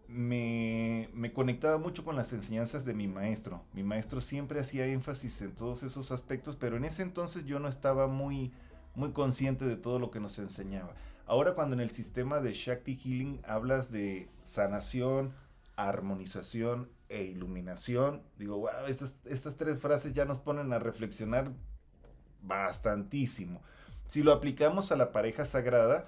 me, 0.08 1.32
conectaba 1.34 1.78
mucho 1.78 2.04
con 2.04 2.16
las 2.16 2.34
enseñanzas 2.34 2.86
de 2.86 2.94
mi 2.94 3.08
maestro. 3.08 3.64
Mi 3.74 3.84
maestro 3.84 4.20
siempre 4.22 4.60
hacía 4.60 4.86
énfasis 4.88 5.42
en 5.42 5.56
todos 5.56 5.84
esos 5.84 6.12
aspectos, 6.12 6.56
pero 6.56 6.78
en 6.78 6.86
ese 6.86 7.04
entonces 7.04 7.46
yo 7.46 7.60
no 7.60 7.70
estaba 7.70 8.08
muy, 8.08 8.52
muy 8.96 9.12
consciente 9.12 9.66
de 9.66 9.78
todo 9.78 10.00
lo 10.00 10.12
que 10.12 10.20
nos 10.20 10.38
enseñaba. 10.40 10.94
Ahora 11.26 11.54
cuando 11.54 11.76
en 11.76 11.80
el 11.80 11.92
sistema 11.92 12.42
de 12.42 12.54
Shakti 12.54 12.96
Healing 12.96 13.42
hablas 13.46 13.92
de 13.92 14.30
sanación, 14.44 15.34
armonización 15.78 16.90
e 17.08 17.24
iluminación, 17.24 18.22
digo, 18.38 18.58
wow, 18.58 18.88
estas, 18.88 19.16
estas 19.26 19.56
tres 19.56 19.80
frases 19.80 20.14
ya 20.14 20.26
nos 20.26 20.40
ponen 20.40 20.74
a 20.74 20.80
reflexionar 20.80 21.54
bastantísimo. 22.42 23.62
Si 24.06 24.24
lo 24.24 24.34
aplicamos 24.34 24.92
a 24.92 24.96
la 24.96 25.12
pareja 25.12 25.46
sagrada 25.46 26.06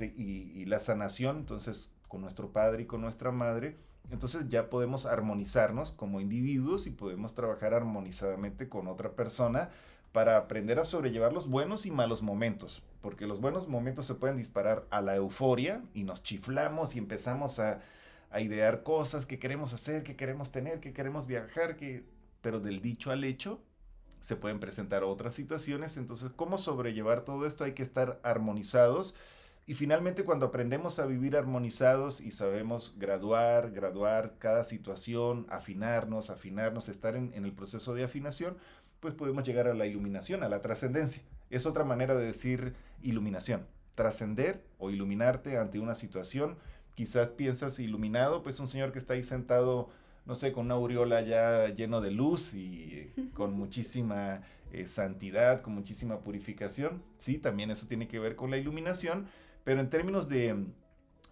y, 0.00 0.64
la 0.66 0.80
sanación, 0.80 1.38
entonces 1.38 1.90
con 2.08 2.22
nuestro 2.22 2.52
padre 2.52 2.84
y 2.84 2.86
con 2.86 3.00
nuestra 3.00 3.32
madre, 3.32 3.76
entonces 4.10 4.48
ya 4.48 4.70
podemos 4.70 5.06
armonizarnos 5.06 5.92
como 5.92 6.20
individuos 6.20 6.86
y 6.86 6.90
podemos 6.90 7.34
trabajar 7.34 7.74
armonizadamente 7.74 8.68
con 8.68 8.86
otra 8.86 9.12
persona 9.12 9.70
para 10.12 10.36
aprender 10.36 10.78
a 10.78 10.84
sobrellevar 10.84 11.32
los 11.32 11.48
buenos 11.48 11.86
y 11.86 11.90
malos 11.90 12.22
momentos, 12.22 12.84
porque 13.00 13.26
los 13.26 13.40
buenos 13.40 13.68
momentos 13.68 14.06
se 14.06 14.14
pueden 14.14 14.36
disparar 14.36 14.86
a 14.90 15.00
la 15.00 15.16
euforia 15.16 15.82
y 15.92 16.04
nos 16.04 16.22
chiflamos 16.22 16.94
y 16.94 16.98
empezamos 16.98 17.58
a, 17.58 17.80
a 18.30 18.40
idear 18.40 18.84
cosas 18.84 19.26
que 19.26 19.38
queremos 19.38 19.72
hacer, 19.72 20.04
que 20.04 20.16
queremos 20.16 20.52
tener, 20.52 20.80
que 20.80 20.92
queremos 20.92 21.26
viajar, 21.26 21.76
que 21.76 22.04
pero 22.40 22.60
del 22.60 22.80
dicho 22.80 23.10
al 23.10 23.24
hecho 23.24 23.60
se 24.24 24.36
pueden 24.36 24.58
presentar 24.58 25.04
otras 25.04 25.34
situaciones. 25.34 25.98
Entonces, 25.98 26.30
¿cómo 26.34 26.56
sobrellevar 26.56 27.26
todo 27.26 27.46
esto? 27.46 27.62
Hay 27.64 27.74
que 27.74 27.82
estar 27.82 28.20
armonizados. 28.22 29.14
Y 29.66 29.74
finalmente, 29.74 30.24
cuando 30.24 30.46
aprendemos 30.46 30.98
a 30.98 31.04
vivir 31.04 31.36
armonizados 31.36 32.22
y 32.22 32.32
sabemos 32.32 32.94
graduar, 32.96 33.72
graduar 33.72 34.36
cada 34.38 34.64
situación, 34.64 35.46
afinarnos, 35.50 36.30
afinarnos, 36.30 36.88
estar 36.88 37.16
en, 37.16 37.34
el 37.34 37.52
proceso 37.52 37.92
de 37.92 38.04
afinación, 38.04 38.56
pues 39.00 39.12
podemos 39.12 39.44
llegar 39.44 39.68
a 39.68 39.74
la 39.74 39.84
iluminación, 39.84 40.42
a 40.42 40.48
la 40.48 40.62
trascendencia. 40.62 41.22
Es 41.50 41.66
otra 41.66 41.84
manera 41.84 42.14
de 42.14 42.24
decir 42.24 42.72
iluminación. 43.02 43.66
Trascender 43.94 44.64
o 44.78 44.88
iluminarte 44.88 45.58
ante 45.58 45.80
una 45.80 45.94
situación. 45.94 46.56
Quizás 46.94 47.28
piensas 47.28 47.78
iluminado, 47.78 48.42
pues 48.42 48.58
un 48.58 48.68
señor 48.68 48.90
que 48.90 49.00
está 49.00 49.12
ahí 49.12 49.22
sentado 49.22 49.90
no 50.26 50.34
sé, 50.34 50.52
con 50.52 50.66
una 50.66 50.74
aureola 50.74 51.22
ya 51.22 51.68
lleno 51.68 52.00
de 52.00 52.10
luz 52.10 52.54
y 52.54 53.12
con 53.34 53.52
muchísima 53.56 54.42
eh, 54.72 54.88
santidad, 54.88 55.62
con 55.62 55.74
muchísima 55.74 56.20
purificación. 56.20 57.02
Sí, 57.18 57.38
también 57.38 57.70
eso 57.70 57.86
tiene 57.86 58.08
que 58.08 58.18
ver 58.18 58.36
con 58.36 58.50
la 58.50 58.56
iluminación, 58.56 59.28
pero 59.62 59.80
en 59.80 59.90
términos 59.90 60.28
de, 60.28 60.64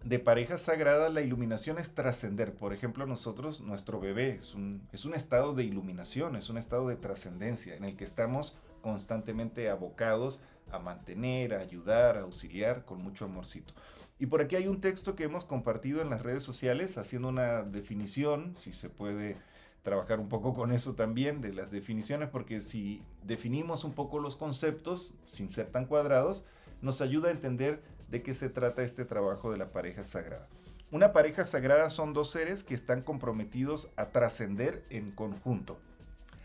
de 0.03 0.19
pareja 0.19 0.57
sagrada, 0.57 1.09
la 1.09 1.21
iluminación 1.21 1.77
es 1.77 1.93
trascender. 1.95 2.53
Por 2.53 2.73
ejemplo, 2.73 3.05
nosotros, 3.05 3.61
nuestro 3.61 3.99
bebé 3.99 4.37
es 4.39 4.53
un, 4.53 4.87
es 4.91 5.05
un 5.05 5.13
estado 5.13 5.53
de 5.53 5.63
iluminación, 5.63 6.35
es 6.35 6.49
un 6.49 6.57
estado 6.57 6.87
de 6.87 6.95
trascendencia 6.95 7.75
en 7.75 7.83
el 7.83 7.95
que 7.95 8.05
estamos 8.05 8.57
constantemente 8.81 9.69
abocados 9.69 10.39
a 10.71 10.79
mantener, 10.79 11.53
a 11.53 11.59
ayudar, 11.59 12.17
a 12.17 12.21
auxiliar 12.21 12.85
con 12.85 13.01
mucho 13.03 13.25
amorcito. 13.25 13.73
Y 14.19 14.27
por 14.27 14.41
aquí 14.41 14.55
hay 14.55 14.67
un 14.67 14.79
texto 14.79 15.15
que 15.15 15.23
hemos 15.23 15.45
compartido 15.45 16.01
en 16.01 16.09
las 16.09 16.21
redes 16.21 16.43
sociales 16.43 16.97
haciendo 16.97 17.29
una 17.29 17.63
definición, 17.63 18.53
si 18.57 18.71
se 18.71 18.89
puede 18.89 19.37
trabajar 19.81 20.19
un 20.19 20.29
poco 20.29 20.53
con 20.53 20.71
eso 20.71 20.95
también, 20.95 21.41
de 21.41 21.53
las 21.53 21.71
definiciones, 21.71 22.29
porque 22.29 22.61
si 22.61 23.01
definimos 23.23 23.83
un 23.83 23.93
poco 23.93 24.19
los 24.19 24.35
conceptos 24.35 25.13
sin 25.25 25.49
ser 25.49 25.69
tan 25.69 25.85
cuadrados, 25.85 26.45
nos 26.81 27.01
ayuda 27.01 27.29
a 27.29 27.33
entender 27.33 27.81
de 28.09 28.23
qué 28.23 28.33
se 28.33 28.49
trata 28.49 28.83
este 28.83 29.05
trabajo 29.05 29.51
de 29.51 29.57
la 29.57 29.67
pareja 29.67 30.05
sagrada. 30.05 30.47
Una 30.91 31.11
pareja 31.11 31.43
sagrada 31.43 31.89
son 31.89 32.13
dos 32.13 32.29
seres 32.29 32.63
que 32.63 32.75
están 32.75 33.01
comprometidos 33.01 33.89
a 33.95 34.09
trascender 34.09 34.85
en 34.89 35.11
conjunto, 35.11 35.79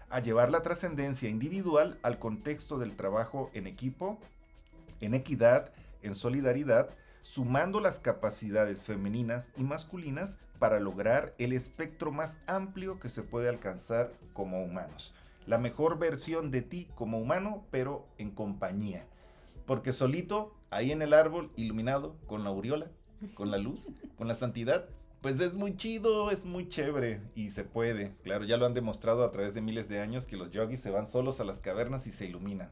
a 0.09 0.21
llevar 0.21 0.51
la 0.51 0.63
trascendencia 0.63 1.29
individual 1.29 1.99
al 2.03 2.19
contexto 2.19 2.79
del 2.79 2.97
trabajo 2.97 3.51
en 3.53 3.67
equipo, 3.67 4.19
en 5.01 5.15
equidad, 5.15 5.71
en 6.03 6.15
solidaridad, 6.15 6.89
sumando 7.21 7.81
las 7.81 7.99
capacidades 7.99 8.83
femeninas 8.83 9.51
y 9.57 9.63
masculinas 9.63 10.39
para 10.59 10.81
lograr 10.81 11.35
el 11.39 11.53
espectro 11.53 12.11
más 12.11 12.39
amplio 12.47 12.99
que 12.99 13.09
se 13.09 13.23
puede 13.23 13.49
alcanzar 13.49 14.13
como 14.33 14.63
humanos. 14.63 15.15
La 15.47 15.59
mejor 15.59 15.99
versión 15.99 16.51
de 16.51 16.63
ti 16.63 16.89
como 16.95 17.19
humano, 17.19 17.65
pero 17.71 18.07
en 18.19 18.31
compañía. 18.31 19.07
Porque 19.67 19.93
solito, 19.93 20.55
ahí 20.71 20.93
en 20.93 21.03
el 21.03 21.15
árbol, 21.15 21.51
iluminado, 21.57 22.17
con 22.27 22.45
la 22.45 22.51
aureola, 22.51 22.91
con 23.35 23.51
la 23.51 23.59
luz, 23.59 23.89
con 24.17 24.29
la 24.29 24.37
santidad, 24.37 24.89
pues 25.21 25.41
es 25.41 25.55
muy 25.55 25.77
chido, 25.77 26.31
es 26.31 26.47
muy 26.47 26.69
chévere 26.69 27.21
y 27.35 27.51
se 27.51 27.65
puede. 27.65 28.15
Claro, 28.23 28.45
ya 28.45 28.57
lo 28.57 28.67
han 28.67 28.75
demostrado 28.75 29.25
a 29.25 29.33
través 29.33 29.53
de 29.55 29.61
miles 29.61 29.89
de 29.89 30.01
años 30.01 30.27
que 30.27 30.37
los 30.37 30.51
yogis 30.51 30.81
se 30.81 30.91
van 30.91 31.07
solos 31.07 31.41
a 31.41 31.45
las 31.45 31.59
cavernas 31.59 32.07
y 32.07 32.13
se 32.13 32.27
iluminan. 32.27 32.71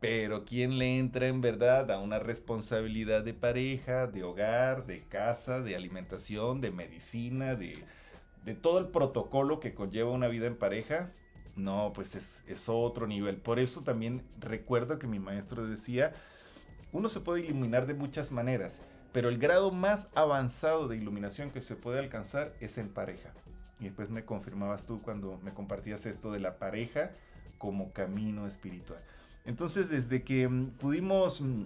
Pero 0.00 0.44
¿quién 0.44 0.78
le 0.78 0.98
entra 0.98 1.26
en 1.26 1.40
verdad 1.40 1.90
a 1.90 2.00
una 2.00 2.18
responsabilidad 2.18 3.24
de 3.24 3.32
pareja, 3.32 4.06
de 4.06 4.24
hogar, 4.24 4.86
de 4.86 5.02
casa, 5.04 5.62
de 5.62 5.74
alimentación, 5.74 6.60
de 6.60 6.70
medicina, 6.70 7.54
de, 7.54 7.82
todo 8.60 8.78
el 8.78 8.88
protocolo 8.88 9.58
que 9.58 9.74
conlleva 9.74 10.10
una 10.10 10.28
vida 10.28 10.46
en 10.46 10.56
pareja? 10.56 11.10
No, 11.56 11.92
pues 11.94 12.14
es, 12.14 12.44
es 12.46 12.68
otro 12.68 13.06
nivel. 13.06 13.38
Por 13.38 13.58
eso 13.58 13.82
también 13.82 14.22
recuerdo 14.38 14.98
que 14.98 15.06
mi 15.06 15.18
maestro 15.18 15.66
decía, 15.66 16.12
uno 16.92 17.08
se 17.08 17.20
puede 17.20 17.40
iluminar 17.40 17.86
de 17.86 17.94
muchas 17.94 18.30
maneras, 18.32 18.78
pero 19.12 19.30
el 19.30 19.38
grado 19.38 19.70
más 19.70 20.08
avanzado 20.14 20.88
de 20.88 20.98
iluminación 20.98 21.50
que 21.50 21.62
se 21.62 21.74
puede 21.74 21.98
alcanzar 22.00 22.52
es 22.60 22.76
en 22.76 22.90
pareja. 22.90 23.32
Y 23.80 23.84
después 23.84 24.10
me 24.10 24.26
confirmabas 24.26 24.84
tú 24.84 25.00
cuando 25.00 25.38
me 25.42 25.54
compartías 25.54 26.04
esto 26.04 26.30
de 26.32 26.40
la 26.40 26.58
pareja 26.58 27.10
como 27.56 27.92
camino 27.92 28.46
espiritual. 28.46 29.00
Entonces, 29.46 29.88
desde 29.88 30.22
que 30.22 30.48
mm, 30.48 30.70
pudimos 30.78 31.40
mm, 31.40 31.64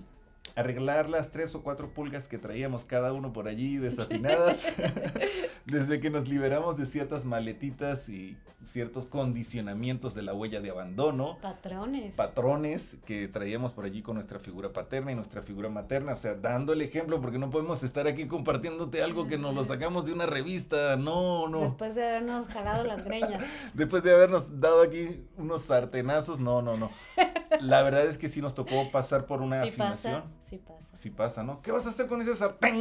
arreglar 0.57 1.09
las 1.09 1.31
tres 1.31 1.55
o 1.55 1.63
cuatro 1.63 1.93
pulgas 1.93 2.29
que 2.29 2.39
traíamos 2.39 2.85
cada 2.85 3.13
uno 3.13 3.33
por 3.33 3.49
allí 3.49 3.77
desafinadas, 3.77 4.67
desde 5.67 6.01
que 6.01 6.11
nos 6.11 6.29
liberamos 6.29 6.77
de 6.77 6.87
ciertas 6.87 7.25
maletitas 7.25 8.09
y 8.09 8.37
ciertos 8.65 9.07
condicionamientos 9.07 10.15
de 10.15 10.23
la 10.23 10.35
huella 10.35 10.61
de 10.61 10.71
abandono. 10.71 11.39
Patrones. 11.41 12.15
Patrones 12.15 12.97
que 13.07 13.27
traíamos 13.29 13.73
por 13.73 13.85
allí 13.85 14.03
con 14.03 14.17
nuestra 14.17 14.39
figura 14.39 14.73
paterna 14.73 15.13
y 15.13 15.15
nuestra 15.15 15.43
figura 15.43 15.69
materna, 15.69 16.13
o 16.13 16.17
sea, 16.17 16.35
dando 16.35 16.73
el 16.73 16.83
ejemplo, 16.83 17.21
porque 17.21 17.39
no 17.39 17.51
podemos 17.51 17.83
estar 17.83 18.07
aquí 18.07 18.27
compartiéndote 18.27 19.03
algo 19.03 19.27
que 19.29 19.39
nos 19.39 19.55
lo 19.55 19.65
sacamos 19.65 20.07
de 20.07 20.13
una 20.13 20.27
revista, 20.27 20.97
no, 20.97 21.49
no. 21.49 21.61
Después 21.61 21.95
de 21.95 22.07
habernos 22.07 22.47
jalado 22.49 22.85
las 22.85 23.05
greñas. 23.05 23.43
Después 23.75 24.03
de 24.03 24.13
habernos 24.13 24.61
dado 24.61 24.83
aquí 24.83 25.25
unos 25.39 25.63
sartenazos, 25.63 26.39
no, 26.39 26.61
no, 26.61 26.77
no. 26.77 26.91
La 27.61 27.83
verdad 27.83 28.07
es 28.07 28.19
que 28.19 28.29
sí 28.29 28.41
nos 28.41 28.55
tocó 28.55 28.91
pasar 28.91 29.27
por 29.27 29.43
una 29.43 29.63
sí 29.63 29.69
afinación. 29.69 30.23
Pasa, 30.23 30.35
sí 30.41 30.59
pasa. 30.59 30.97
Sí 30.97 31.11
pasa, 31.11 31.43
¿no? 31.43 31.63
¿Qué 31.63 31.73
vas 31.73 31.87
a 31.87 31.91
hacer 31.91 32.07
con 32.07 32.23
ese 32.23 32.37
sartén? 32.37 32.77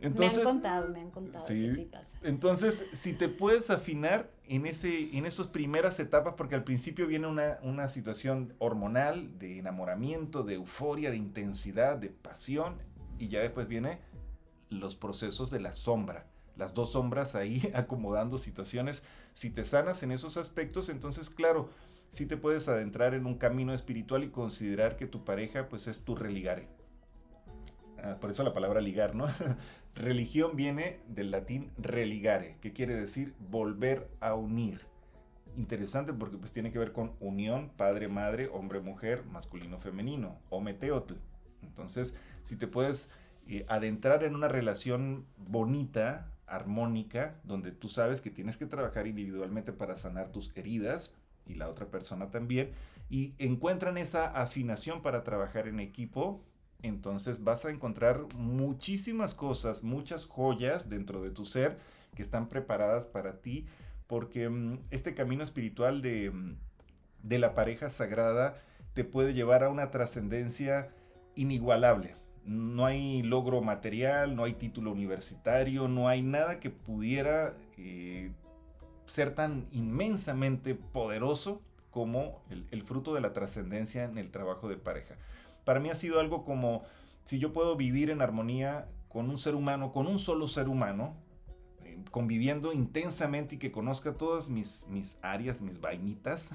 Entonces, 0.00 0.36
me 0.44 0.50
han 0.50 0.54
contado, 0.56 0.88
me 0.88 1.00
han 1.00 1.10
contado 1.10 1.46
sí, 1.46 1.68
que 1.68 1.74
sí 1.74 1.84
pasa. 1.86 2.18
Entonces, 2.22 2.86
si 2.92 3.14
te 3.14 3.28
puedes 3.28 3.70
afinar 3.70 4.30
en, 4.46 4.66
ese, 4.66 5.16
en 5.16 5.26
esas 5.26 5.48
primeras 5.48 5.98
etapas, 6.00 6.34
porque 6.36 6.54
al 6.54 6.64
principio 6.64 7.06
viene 7.06 7.26
una, 7.26 7.58
una 7.62 7.88
situación 7.88 8.54
hormonal, 8.58 9.38
de 9.38 9.58
enamoramiento, 9.58 10.42
de 10.42 10.54
euforia, 10.54 11.10
de 11.10 11.16
intensidad, 11.16 11.96
de 11.96 12.10
pasión, 12.10 12.76
y 13.18 13.28
ya 13.28 13.40
después 13.40 13.68
viene 13.68 14.00
los 14.68 14.96
procesos 14.96 15.50
de 15.50 15.60
la 15.60 15.72
sombra, 15.72 16.26
las 16.56 16.74
dos 16.74 16.92
sombras 16.92 17.34
ahí 17.34 17.70
acomodando 17.74 18.38
situaciones. 18.38 19.02
Si 19.36 19.50
te 19.50 19.66
sanas 19.66 20.02
en 20.02 20.12
esos 20.12 20.38
aspectos, 20.38 20.88
entonces, 20.88 21.28
claro, 21.28 21.68
sí 22.08 22.24
te 22.24 22.38
puedes 22.38 22.68
adentrar 22.68 23.12
en 23.12 23.26
un 23.26 23.36
camino 23.36 23.74
espiritual 23.74 24.24
y 24.24 24.30
considerar 24.30 24.96
que 24.96 25.06
tu 25.06 25.26
pareja, 25.26 25.68
pues, 25.68 25.88
es 25.88 26.00
tu 26.00 26.14
religare. 26.16 26.68
Ah, 28.02 28.16
por 28.18 28.30
eso 28.30 28.42
la 28.44 28.54
palabra 28.54 28.80
ligar, 28.80 29.14
¿no? 29.14 29.26
Religión 29.94 30.56
viene 30.56 31.00
del 31.06 31.30
latín 31.30 31.70
religare, 31.76 32.56
que 32.62 32.72
quiere 32.72 32.94
decir 32.94 33.34
volver 33.50 34.08
a 34.20 34.34
unir. 34.34 34.80
Interesante 35.54 36.14
porque 36.14 36.38
pues 36.38 36.52
tiene 36.52 36.72
que 36.72 36.78
ver 36.78 36.94
con 36.94 37.12
unión, 37.20 37.70
padre, 37.76 38.08
madre, 38.08 38.48
hombre, 38.50 38.80
mujer, 38.80 39.26
masculino, 39.26 39.78
femenino, 39.78 40.38
o 40.48 40.62
meteotl. 40.62 41.12
Entonces, 41.60 42.18
si 42.42 42.56
te 42.56 42.68
puedes 42.68 43.10
eh, 43.48 43.66
adentrar 43.68 44.24
en 44.24 44.34
una 44.34 44.48
relación 44.48 45.26
bonita, 45.36 46.32
armónica, 46.46 47.40
donde 47.44 47.72
tú 47.72 47.88
sabes 47.88 48.20
que 48.20 48.30
tienes 48.30 48.56
que 48.56 48.66
trabajar 48.66 49.06
individualmente 49.06 49.72
para 49.72 49.96
sanar 49.96 50.28
tus 50.28 50.56
heridas 50.56 51.12
y 51.46 51.54
la 51.54 51.68
otra 51.68 51.86
persona 51.86 52.30
también, 52.30 52.72
y 53.08 53.34
encuentran 53.38 53.98
esa 53.98 54.26
afinación 54.26 55.02
para 55.02 55.22
trabajar 55.22 55.68
en 55.68 55.80
equipo, 55.80 56.42
entonces 56.82 57.44
vas 57.44 57.64
a 57.64 57.70
encontrar 57.70 58.26
muchísimas 58.34 59.34
cosas, 59.34 59.82
muchas 59.82 60.26
joyas 60.26 60.88
dentro 60.88 61.22
de 61.22 61.30
tu 61.30 61.44
ser 61.44 61.78
que 62.14 62.22
están 62.22 62.48
preparadas 62.48 63.06
para 63.06 63.40
ti, 63.40 63.66
porque 64.06 64.48
mm, 64.48 64.80
este 64.90 65.14
camino 65.14 65.42
espiritual 65.42 66.02
de, 66.02 66.30
mm, 66.30 66.56
de 67.22 67.38
la 67.38 67.54
pareja 67.54 67.90
sagrada 67.90 68.60
te 68.94 69.04
puede 69.04 69.34
llevar 69.34 69.62
a 69.62 69.68
una 69.68 69.90
trascendencia 69.90 70.90
inigualable. 71.34 72.16
No 72.46 72.86
hay 72.86 73.22
logro 73.22 73.60
material, 73.60 74.36
no 74.36 74.44
hay 74.44 74.54
título 74.54 74.92
universitario, 74.92 75.88
no 75.88 76.08
hay 76.08 76.22
nada 76.22 76.60
que 76.60 76.70
pudiera 76.70 77.54
eh, 77.76 78.30
ser 79.04 79.34
tan 79.34 79.66
inmensamente 79.72 80.74
poderoso 80.74 81.60
como 81.90 82.42
el 82.70 82.82
fruto 82.82 83.14
de 83.14 83.20
la 83.20 83.32
trascendencia 83.32 84.04
en 84.04 84.18
el 84.18 84.30
trabajo 84.30 84.68
de 84.68 84.76
pareja. 84.76 85.16
Para 85.64 85.80
mí 85.80 85.90
ha 85.90 85.94
sido 85.94 86.20
algo 86.20 86.44
como 86.44 86.84
si 87.24 87.40
yo 87.40 87.52
puedo 87.52 87.74
vivir 87.74 88.10
en 88.10 88.22
armonía 88.22 88.86
con 89.08 89.28
un 89.30 89.36
ser 89.36 89.56
humano, 89.56 89.92
con 89.92 90.06
un 90.06 90.20
solo 90.20 90.46
ser 90.46 90.68
humano, 90.68 91.16
eh, 91.82 91.98
conviviendo 92.12 92.72
intensamente 92.72 93.56
y 93.56 93.58
que 93.58 93.72
conozca 93.72 94.14
todas 94.14 94.48
mis, 94.48 94.86
mis 94.88 95.18
áreas, 95.22 95.60
mis 95.60 95.80
vainitas, 95.80 96.50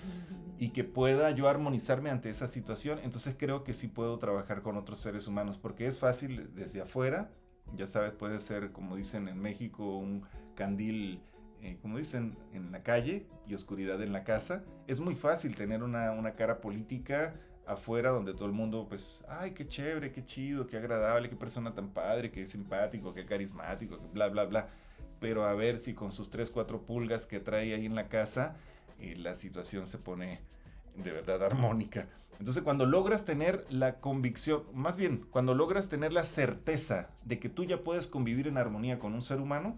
y 0.58 0.70
que 0.70 0.84
pueda 0.84 1.30
yo 1.32 1.48
armonizarme 1.48 2.10
ante 2.10 2.30
esa 2.30 2.48
situación, 2.48 2.98
entonces 3.02 3.34
creo 3.38 3.64
que 3.64 3.74
sí 3.74 3.88
puedo 3.88 4.18
trabajar 4.18 4.62
con 4.62 4.76
otros 4.76 4.98
seres 4.98 5.26
humanos, 5.26 5.58
porque 5.58 5.86
es 5.86 5.98
fácil 5.98 6.54
desde 6.54 6.82
afuera, 6.82 7.30
ya 7.74 7.86
sabes, 7.86 8.12
puede 8.12 8.40
ser, 8.40 8.72
como 8.72 8.96
dicen 8.96 9.28
en 9.28 9.40
México, 9.40 9.96
un 9.96 10.24
candil 10.54 11.20
eh, 11.62 11.78
como 11.80 11.96
dicen, 11.98 12.36
en 12.52 12.72
la 12.72 12.82
calle 12.82 13.28
y 13.46 13.54
oscuridad 13.54 14.02
en 14.02 14.12
la 14.12 14.24
casa. 14.24 14.64
Es 14.88 14.98
muy 14.98 15.14
fácil 15.14 15.54
tener 15.54 15.84
una, 15.84 16.10
una 16.10 16.34
cara 16.34 16.60
política 16.60 17.36
afuera 17.66 18.10
donde 18.10 18.34
todo 18.34 18.46
el 18.46 18.52
mundo, 18.52 18.86
pues, 18.88 19.22
ay, 19.28 19.52
qué 19.52 19.68
chévere, 19.68 20.10
qué 20.10 20.24
chido, 20.24 20.66
qué 20.66 20.76
agradable, 20.76 21.30
qué 21.30 21.36
persona 21.36 21.72
tan 21.72 21.90
padre, 21.90 22.32
qué 22.32 22.46
simpático, 22.46 23.14
qué 23.14 23.24
carismático, 23.24 23.96
bla, 24.12 24.26
bla, 24.26 24.44
bla. 24.44 24.68
Pero 25.20 25.44
a 25.44 25.54
ver 25.54 25.78
si 25.78 25.94
con 25.94 26.10
sus 26.10 26.30
3, 26.30 26.50
4 26.50 26.82
pulgas 26.84 27.26
que 27.26 27.38
trae 27.38 27.74
ahí 27.74 27.86
en 27.86 27.94
la 27.94 28.08
casa, 28.08 28.56
la 29.16 29.34
situación 29.34 29.86
se 29.86 29.98
pone 29.98 30.40
de 30.96 31.12
verdad 31.12 31.42
armónica. 31.42 32.08
Entonces 32.38 32.62
cuando 32.62 32.86
logras 32.86 33.24
tener 33.24 33.64
la 33.70 33.96
convicción, 33.96 34.62
más 34.74 34.96
bien, 34.96 35.26
cuando 35.30 35.54
logras 35.54 35.88
tener 35.88 36.12
la 36.12 36.24
certeza 36.24 37.10
de 37.24 37.38
que 37.38 37.48
tú 37.48 37.64
ya 37.64 37.82
puedes 37.82 38.06
convivir 38.06 38.48
en 38.48 38.58
armonía 38.58 38.98
con 38.98 39.14
un 39.14 39.22
ser 39.22 39.40
humano 39.40 39.76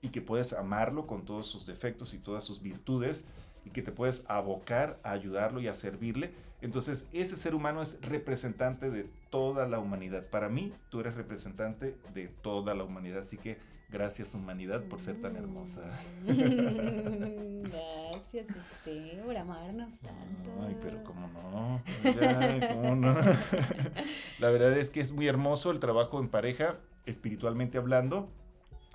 y 0.00 0.10
que 0.10 0.20
puedes 0.20 0.52
amarlo 0.52 1.06
con 1.06 1.24
todos 1.24 1.46
sus 1.46 1.66
defectos 1.66 2.14
y 2.14 2.18
todas 2.18 2.44
sus 2.44 2.60
virtudes 2.60 3.24
y 3.64 3.70
que 3.70 3.82
te 3.82 3.92
puedes 3.92 4.24
abocar 4.28 4.98
a 5.02 5.12
ayudarlo 5.12 5.60
y 5.60 5.68
a 5.68 5.74
servirle, 5.74 6.32
entonces, 6.64 7.10
ese 7.12 7.36
ser 7.36 7.54
humano 7.54 7.82
es 7.82 7.98
representante 8.00 8.90
de 8.90 9.04
toda 9.28 9.68
la 9.68 9.78
humanidad. 9.78 10.24
Para 10.30 10.48
mí, 10.48 10.72
tú 10.88 11.00
eres 11.00 11.14
representante 11.14 11.94
de 12.14 12.28
toda 12.28 12.74
la 12.74 12.84
humanidad. 12.84 13.20
Así 13.20 13.36
que 13.36 13.58
gracias 13.90 14.34
humanidad 14.34 14.82
por 14.84 15.02
ser 15.02 15.20
tan 15.20 15.36
hermosa. 15.36 15.82
Gracias, 16.24 18.46
este, 18.48 19.20
por 19.22 19.36
amarnos 19.36 19.90
tanto. 19.98 20.64
Ay, 20.66 20.74
pero 20.82 21.02
cómo 21.02 21.28
no. 21.28 21.82
cómo 22.72 22.96
no. 22.96 23.14
La 24.38 24.48
verdad 24.48 24.72
es 24.78 24.88
que 24.88 25.02
es 25.02 25.12
muy 25.12 25.26
hermoso 25.26 25.70
el 25.70 25.80
trabajo 25.80 26.18
en 26.18 26.30
pareja, 26.30 26.78
espiritualmente 27.04 27.76
hablando. 27.76 28.30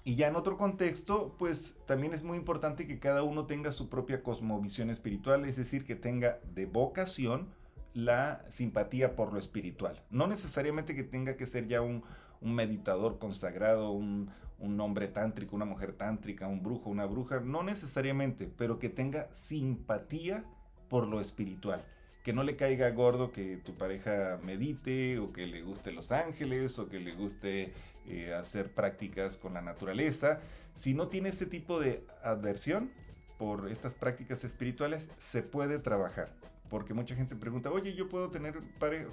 Y 0.03 0.15
ya 0.15 0.27
en 0.27 0.35
otro 0.35 0.57
contexto, 0.57 1.35
pues 1.37 1.81
también 1.85 2.13
es 2.13 2.23
muy 2.23 2.37
importante 2.37 2.87
que 2.87 2.99
cada 2.99 3.23
uno 3.23 3.45
tenga 3.45 3.71
su 3.71 3.89
propia 3.89 4.23
cosmovisión 4.23 4.89
espiritual, 4.89 5.45
es 5.45 5.57
decir, 5.57 5.85
que 5.85 5.95
tenga 5.95 6.39
de 6.53 6.65
vocación 6.65 7.49
la 7.93 8.45
simpatía 8.49 9.15
por 9.15 9.33
lo 9.33 9.39
espiritual. 9.39 10.01
No 10.09 10.27
necesariamente 10.27 10.95
que 10.95 11.03
tenga 11.03 11.35
que 11.35 11.47
ser 11.47 11.67
ya 11.67 11.81
un, 11.81 12.03
meditador 12.41 13.19
consagrado, 13.19 13.91
un, 13.91 14.29
un, 14.59 14.79
hombre 14.79 15.09
tántrico, 15.09 15.55
una 15.55 15.65
mujer 15.65 15.91
tántrica, 15.93 16.47
un 16.47 16.63
brujo, 16.63 16.89
una 16.89 17.05
bruja, 17.05 17.41
no 17.41 17.63
necesariamente, 17.63 18.47
pero 18.47 18.79
que 18.79 18.89
tenga 18.89 19.27
simpatía 19.33 20.45
por 20.87 21.07
lo 21.07 21.19
espiritual. 21.19 21.83
Que 22.29 22.33
no 22.33 22.43
le 22.43 22.55
caiga 22.55 22.91
gordo 22.91 23.31
que 23.31 23.57
tu 23.57 23.73
pareja 23.73 24.37
medite 24.43 25.17
o 25.17 25.33
que 25.33 25.47
le 25.47 25.63
guste 25.63 25.91
los 25.91 26.11
ángeles 26.11 26.77
o 26.77 26.87
que 26.87 26.99
le 26.99 27.15
guste 27.15 27.73
eh, 28.07 28.35
hacer 28.35 28.71
prácticas 28.71 29.35
con 29.35 29.55
la 29.55 29.63
naturaleza. 29.63 30.39
Si 30.75 30.93
no 30.93 31.07
tiene 31.07 31.29
este 31.29 31.47
tipo 31.47 31.79
de 31.79 32.03
adversión 32.21 32.91
por 33.39 33.71
estas 33.71 33.95
prácticas 33.95 34.43
espirituales, 34.43 35.09
se 35.17 35.41
puede 35.41 35.79
trabajar 35.79 36.29
porque 36.69 36.93
mucha 36.93 37.15
gente 37.15 37.35
pregunta, 37.35 37.71
oye, 37.71 37.95
yo 37.95 38.07
puedo 38.07 38.29
tener 38.29 38.61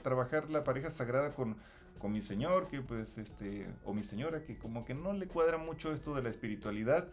trabajar 0.03 0.51
la 0.51 0.62
pareja 0.62 0.91
sagrada 0.91 1.31
con, 1.31 1.57
con 1.99 2.12
mi 2.12 2.21
señor, 2.21 2.69
que 2.69 2.83
pues 2.83 3.17
este, 3.17 3.67
o 3.87 3.95
mi 3.95 4.05
señora, 4.05 4.43
que 4.43 4.59
como 4.59 4.85
que 4.85 4.93
no 4.93 5.14
le 5.14 5.27
cuadra 5.27 5.57
mucho 5.57 5.91
esto 5.91 6.14
de 6.14 6.21
la 6.21 6.29
espiritualidad, 6.29 7.09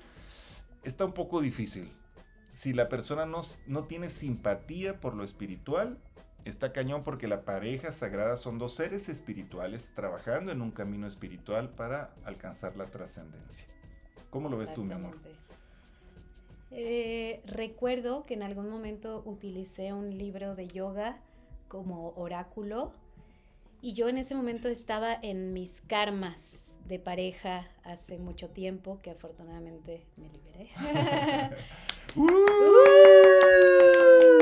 está 0.83 1.05
un 1.05 1.13
poco 1.13 1.39
difícil. 1.39 1.89
Si 2.53 2.73
la 2.73 2.87
persona 2.87 3.25
no, 3.25 3.41
no 3.67 3.83
tiene 3.83 4.09
simpatía 4.09 4.99
por 4.99 5.15
lo 5.15 5.23
espiritual, 5.23 5.97
está 6.45 6.71
cañón 6.71 7.03
porque 7.03 7.27
la 7.27 7.45
pareja 7.45 7.91
sagrada 7.91 8.37
son 8.37 8.59
dos 8.59 8.75
seres 8.75 9.09
espirituales 9.09 9.93
trabajando 9.95 10.51
en 10.51 10.61
un 10.61 10.71
camino 10.71 11.07
espiritual 11.07 11.69
para 11.69 12.13
alcanzar 12.25 12.75
la 12.75 12.85
trascendencia. 12.85 13.65
¿Cómo 14.29 14.49
lo 14.49 14.57
ves 14.57 14.73
tú, 14.73 14.83
mi 14.83 14.93
amor? 14.93 15.15
Eh, 16.71 17.41
recuerdo 17.45 18.23
que 18.25 18.33
en 18.33 18.43
algún 18.43 18.69
momento 18.69 19.21
utilicé 19.25 19.93
un 19.93 20.17
libro 20.17 20.55
de 20.55 20.67
yoga 20.67 21.17
como 21.67 22.13
oráculo 22.15 22.93
y 23.81 23.93
yo 23.93 24.09
en 24.09 24.17
ese 24.17 24.33
momento 24.33 24.69
estaba 24.69 25.13
en 25.21 25.53
mis 25.53 25.81
karmas 25.81 26.73
de 26.87 26.99
pareja 26.99 27.67
hace 27.83 28.17
mucho 28.17 28.49
tiempo 28.49 28.99
que 29.01 29.11
afortunadamente 29.11 30.05
me 30.17 30.29
liberé. 30.29 30.69
¡Uh! 32.15 32.27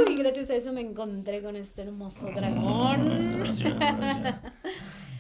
y 0.10 0.16
gracias 0.16 0.50
a 0.50 0.56
eso 0.56 0.74
me 0.74 0.82
encontré 0.82 1.42
con 1.42 1.56
este 1.56 1.84
hermoso 1.84 2.30
dragón. 2.32 3.56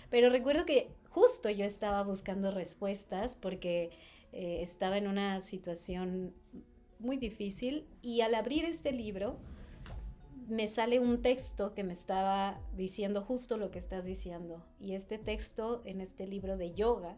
Pero 0.09 0.29
recuerdo 0.29 0.65
que 0.65 0.91
justo 1.09 1.49
yo 1.49 1.63
estaba 1.63 2.03
buscando 2.03 2.51
respuestas 2.51 3.35
porque 3.35 3.91
eh, 4.33 4.59
estaba 4.61 4.97
en 4.97 5.07
una 5.07 5.39
situación 5.41 6.33
muy 6.99 7.17
difícil 7.17 7.87
y 8.01 8.21
al 8.21 8.35
abrir 8.35 8.65
este 8.65 8.91
libro 8.91 9.37
me 10.49 10.67
sale 10.67 10.99
un 10.99 11.21
texto 11.21 11.73
que 11.73 11.85
me 11.85 11.93
estaba 11.93 12.59
diciendo 12.75 13.21
justo 13.21 13.55
lo 13.55 13.71
que 13.71 13.79
estás 13.79 14.05
diciendo. 14.05 14.61
Y 14.79 14.95
este 14.95 15.17
texto 15.17 15.81
en 15.85 16.01
este 16.01 16.27
libro 16.27 16.57
de 16.57 16.73
yoga 16.73 17.15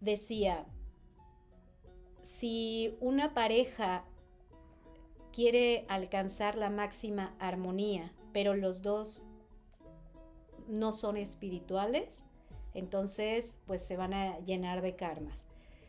decía, 0.00 0.66
si 2.22 2.96
una 3.00 3.34
pareja 3.34 4.04
quiere 5.32 5.86
alcanzar 5.88 6.56
la 6.56 6.70
máxima 6.70 7.34
armonía, 7.38 8.12
pero 8.32 8.54
los 8.54 8.82
dos 8.82 9.24
no 10.68 10.92
son 10.92 11.16
espirituales, 11.16 12.26
entonces 12.74 13.58
pues 13.66 13.82
se 13.82 13.96
van 13.96 14.14
a 14.14 14.38
llenar 14.40 14.82
de 14.82 14.96
karmas. 14.96 15.46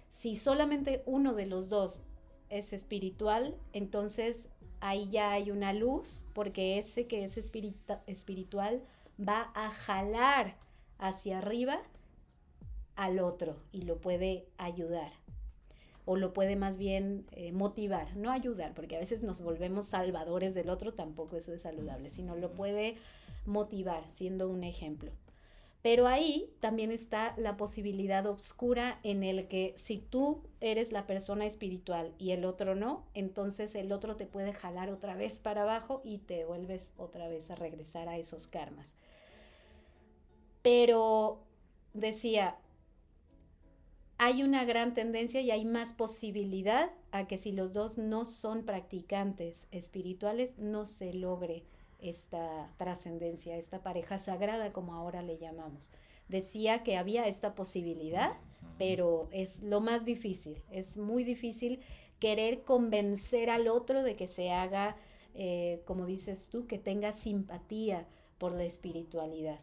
Si 0.09 0.36
solamente 0.36 1.03
uno 1.05 1.34
de 1.34 1.45
los 1.45 1.69
dos 1.69 2.03
es 2.49 2.73
espiritual, 2.73 3.55
entonces 3.73 4.49
ahí 4.79 5.09
ya 5.09 5.32
hay 5.32 5.51
una 5.51 5.73
luz, 5.73 6.27
porque 6.34 6.77
ese 6.77 7.07
que 7.07 7.23
es 7.23 7.38
espiritual 7.38 8.82
va 9.19 9.51
a 9.53 9.69
jalar 9.69 10.57
hacia 10.97 11.39
arriba 11.39 11.82
al 12.95 13.19
otro 13.19 13.57
y 13.71 13.84
lo 13.84 13.99
puede 13.99 14.47
ayudar 14.57 15.20
o 16.12 16.18
lo 16.18 16.34
puede 16.34 16.57
más 16.57 16.78
bien 16.78 17.26
eh, 17.32 17.53
motivar, 17.53 18.18
no 18.18 18.32
ayudar, 18.32 18.74
porque 18.74 18.97
a 18.97 18.99
veces 18.99 19.24
nos 19.24 19.41
volvemos 19.41 19.86
salvadores 19.86 20.53
del 20.53 20.70
otro, 20.70 20.93
tampoco 20.93 21.38
eso 21.38 21.53
es 21.53 21.62
saludable, 21.62 22.09
sino 22.09 22.36
lo 22.36 22.51
puede 22.51 22.97
motivar, 23.45 24.03
siendo 24.09 24.49
un 24.49 24.66
ejemplo. 24.66 25.14
Pero 25.82 26.07
ahí 26.07 26.53
también 26.59 26.91
está 26.91 27.34
la 27.38 27.55
posibilidad 27.55 28.28
oscura 28.28 28.99
en 29.03 29.24
el 29.24 29.47
que 29.47 29.72
si 29.78 29.99
tú 29.99 30.43
eres 30.59 30.91
la 30.91 31.07
persona 31.07 31.45
espiritual 31.45 32.14
y 32.20 32.32
el 32.32 32.43
otro 32.43 32.76
no, 32.76 33.05
entonces 33.14 33.74
el 33.76 33.93
otro 33.93 34.18
te 34.18 34.26
puede 34.26 34.51
jalar 34.51 34.89
otra 34.89 35.16
vez 35.16 35.39
para 35.39 35.62
abajo 35.62 36.01
y 36.03 36.18
te 36.18 36.43
vuelves 36.43 36.93
otra 36.97 37.30
vez 37.30 37.51
a 37.51 37.55
regresar 37.55 38.09
a 38.09 38.18
esos 38.18 38.47
karmas. 38.47 38.97
Pero 40.62 41.39
decía, 41.93 42.57
hay 44.24 44.43
una 44.43 44.65
gran 44.65 44.93
tendencia 44.93 45.41
y 45.41 45.49
hay 45.49 45.65
más 45.65 45.93
posibilidad 45.93 46.91
a 47.09 47.26
que 47.26 47.39
si 47.39 47.51
los 47.51 47.74
dos 47.74 47.97
no 47.97 48.24
son 48.24 48.65
practicantes 48.65 49.67
espirituales, 49.72 50.59
no 50.59 50.86
se 50.86 51.11
logre 51.11 51.63
esta 51.97 52.72
trascendencia, 52.78 53.57
esta 53.57 53.82
pareja 53.82 54.19
sagrada 54.19 54.74
como 54.74 54.93
ahora 54.93 55.24
le 55.24 55.39
llamamos. 55.39 55.91
Decía 56.30 56.84
que 56.84 56.97
había 56.97 57.26
esta 57.26 57.55
posibilidad, 57.55 58.34
pero 58.78 59.28
es 59.32 59.63
lo 59.63 59.82
más 59.82 60.05
difícil, 60.05 60.61
es 60.69 60.97
muy 60.97 61.24
difícil 61.24 61.80
querer 62.19 62.61
convencer 62.61 63.49
al 63.49 63.67
otro 63.67 64.03
de 64.03 64.15
que 64.15 64.28
se 64.28 64.51
haga, 64.51 64.97
eh, 65.34 65.82
como 65.86 66.05
dices 66.05 66.49
tú, 66.51 66.67
que 66.67 66.78
tenga 66.78 67.11
simpatía 67.11 68.05
por 68.38 68.51
la 68.51 68.65
espiritualidad. 68.65 69.61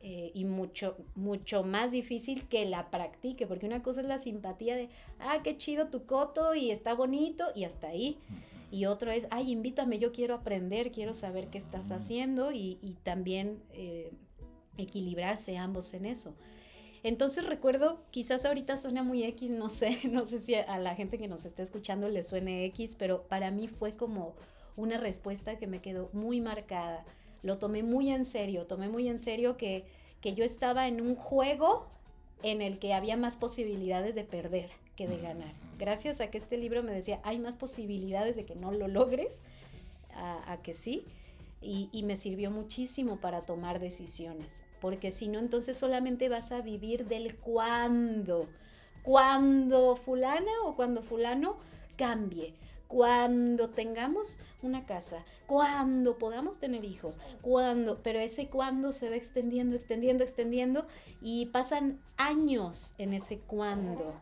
Eh, 0.00 0.30
y 0.34 0.44
mucho, 0.44 0.96
mucho 1.16 1.64
más 1.64 1.90
difícil 1.90 2.46
que 2.48 2.64
la 2.64 2.90
practique, 2.90 3.46
porque 3.46 3.66
una 3.66 3.82
cosa 3.82 4.02
es 4.02 4.06
la 4.06 4.18
simpatía 4.18 4.76
de, 4.76 4.88
ah, 5.18 5.40
qué 5.42 5.56
chido 5.56 5.88
tu 5.88 6.04
coto 6.04 6.54
y 6.54 6.70
está 6.70 6.94
bonito 6.94 7.46
y 7.56 7.64
hasta 7.64 7.88
ahí 7.88 8.18
y 8.70 8.86
otro 8.86 9.10
es, 9.10 9.26
ay, 9.30 9.52
invítame, 9.52 9.98
yo 9.98 10.12
quiero 10.12 10.34
aprender, 10.34 10.90
quiero 10.90 11.14
saber 11.14 11.48
qué 11.48 11.58
estás 11.58 11.92
haciendo 11.92 12.52
y, 12.52 12.96
también 13.02 13.62
eh, 13.72 14.12
equilibrarse 14.76 15.56
ambos 15.56 15.94
en 15.94 16.06
eso. 16.06 16.34
Entonces 17.02 17.46
recuerdo, 17.46 18.02
quizás 18.10 18.44
ahorita 18.44 18.76
suena 18.76 19.04
muy 19.04 19.22
X, 19.22 19.50
no 19.50 19.68
sé, 19.68 20.00
no 20.10 20.24
sé 20.24 20.40
si 20.40 20.54
a 20.54 20.78
la 20.78 20.94
gente 20.94 21.18
que 21.18 21.28
nos 21.28 21.44
está 21.44 21.62
escuchando 21.62 22.08
le 22.08 22.24
suene 22.24 22.64
X, 22.66 22.96
pero 22.96 23.22
para 23.22 23.50
mí 23.50 23.68
fue 23.68 23.96
como 23.96 24.34
una 24.76 24.98
respuesta 24.98 25.56
que 25.56 25.66
me 25.66 25.80
quedó 25.80 26.10
muy 26.12 26.40
marcada. 26.40 27.04
Lo 27.42 27.58
tomé 27.58 27.82
muy 27.82 28.10
en 28.10 28.24
serio, 28.24 28.66
tomé 28.66 28.88
muy 28.88 29.08
en 29.08 29.18
serio 29.18 29.56
que, 29.56 29.84
que 30.20 30.34
yo 30.34 30.44
estaba 30.44 30.88
en 30.88 31.00
un 31.00 31.14
juego 31.14 31.86
en 32.42 32.62
el 32.62 32.78
que 32.78 32.94
había 32.94 33.16
más 33.16 33.36
posibilidades 33.36 34.14
de 34.14 34.24
perder 34.24 34.70
que 34.96 35.06
de 35.06 35.18
ganar. 35.18 35.52
Gracias 35.78 36.20
a 36.20 36.30
que 36.30 36.38
este 36.38 36.56
libro 36.56 36.82
me 36.82 36.92
decía, 36.92 37.20
hay 37.22 37.38
más 37.38 37.56
posibilidades 37.56 38.36
de 38.36 38.44
que 38.44 38.54
no 38.54 38.72
lo 38.72 38.88
logres, 38.88 39.40
a, 40.14 40.58
que 40.62 40.72
sí, 40.72 41.04
y, 41.60 41.90
y, 41.92 42.02
me 42.02 42.16
sirvió 42.16 42.50
muchísimo 42.50 43.18
para 43.18 43.42
tomar 43.42 43.80
decisiones, 43.80 44.64
porque 44.80 45.10
si 45.10 45.28
no, 45.28 45.38
entonces 45.38 45.76
solamente 45.76 46.30
vas 46.30 46.52
a 46.52 46.62
vivir 46.62 47.06
del 47.06 47.36
cuándo, 47.36 48.48
cuando 49.02 49.96
fulana 49.96 50.52
o 50.64 50.74
cuando 50.74 51.02
fulano 51.02 51.58
cambie, 51.96 52.54
cuando 52.88 53.70
tengamos 53.70 54.38
una 54.62 54.86
casa, 54.86 55.24
cuando 55.46 56.18
podamos 56.18 56.58
tener 56.58 56.84
hijos, 56.84 57.18
cuando, 57.42 58.02
pero 58.02 58.18
ese 58.18 58.48
cuando 58.48 58.92
se 58.92 59.10
va 59.10 59.16
extendiendo, 59.16 59.76
extendiendo, 59.76 60.24
extendiendo 60.24 60.86
y 61.20 61.46
pasan 61.46 62.00
años 62.16 62.94
en 62.98 63.12
ese 63.12 63.38
cuando. 63.38 64.14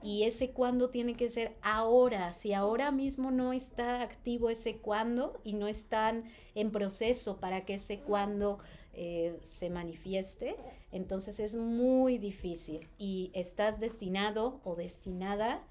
Y 0.00 0.22
ese 0.22 0.50
cuando 0.50 0.90
tiene 0.90 1.14
que 1.14 1.28
ser 1.28 1.56
ahora. 1.60 2.32
Si 2.32 2.52
ahora 2.52 2.92
mismo 2.92 3.32
no 3.32 3.52
está 3.52 4.02
activo 4.02 4.48
ese 4.48 4.76
cuando 4.76 5.40
y 5.42 5.54
no 5.54 5.66
están 5.66 6.22
en 6.54 6.70
proceso 6.70 7.38
para 7.38 7.64
que 7.64 7.74
ese 7.74 7.98
cuando 7.98 8.60
eh, 8.92 9.36
se 9.42 9.70
manifieste, 9.70 10.54
entonces 10.92 11.40
es 11.40 11.56
muy 11.56 12.18
difícil 12.18 12.88
y 12.96 13.32
estás 13.34 13.80
destinado 13.80 14.60
o 14.64 14.76
destinada 14.76 15.64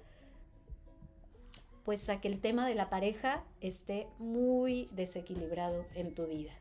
pues 1.88 2.10
a 2.10 2.20
que 2.20 2.28
el 2.28 2.38
tema 2.38 2.66
de 2.66 2.74
la 2.74 2.90
pareja 2.90 3.42
esté 3.62 4.08
muy 4.18 4.90
desequilibrado 4.92 5.86
en 5.94 6.14
tu 6.14 6.26
vida. 6.26 6.52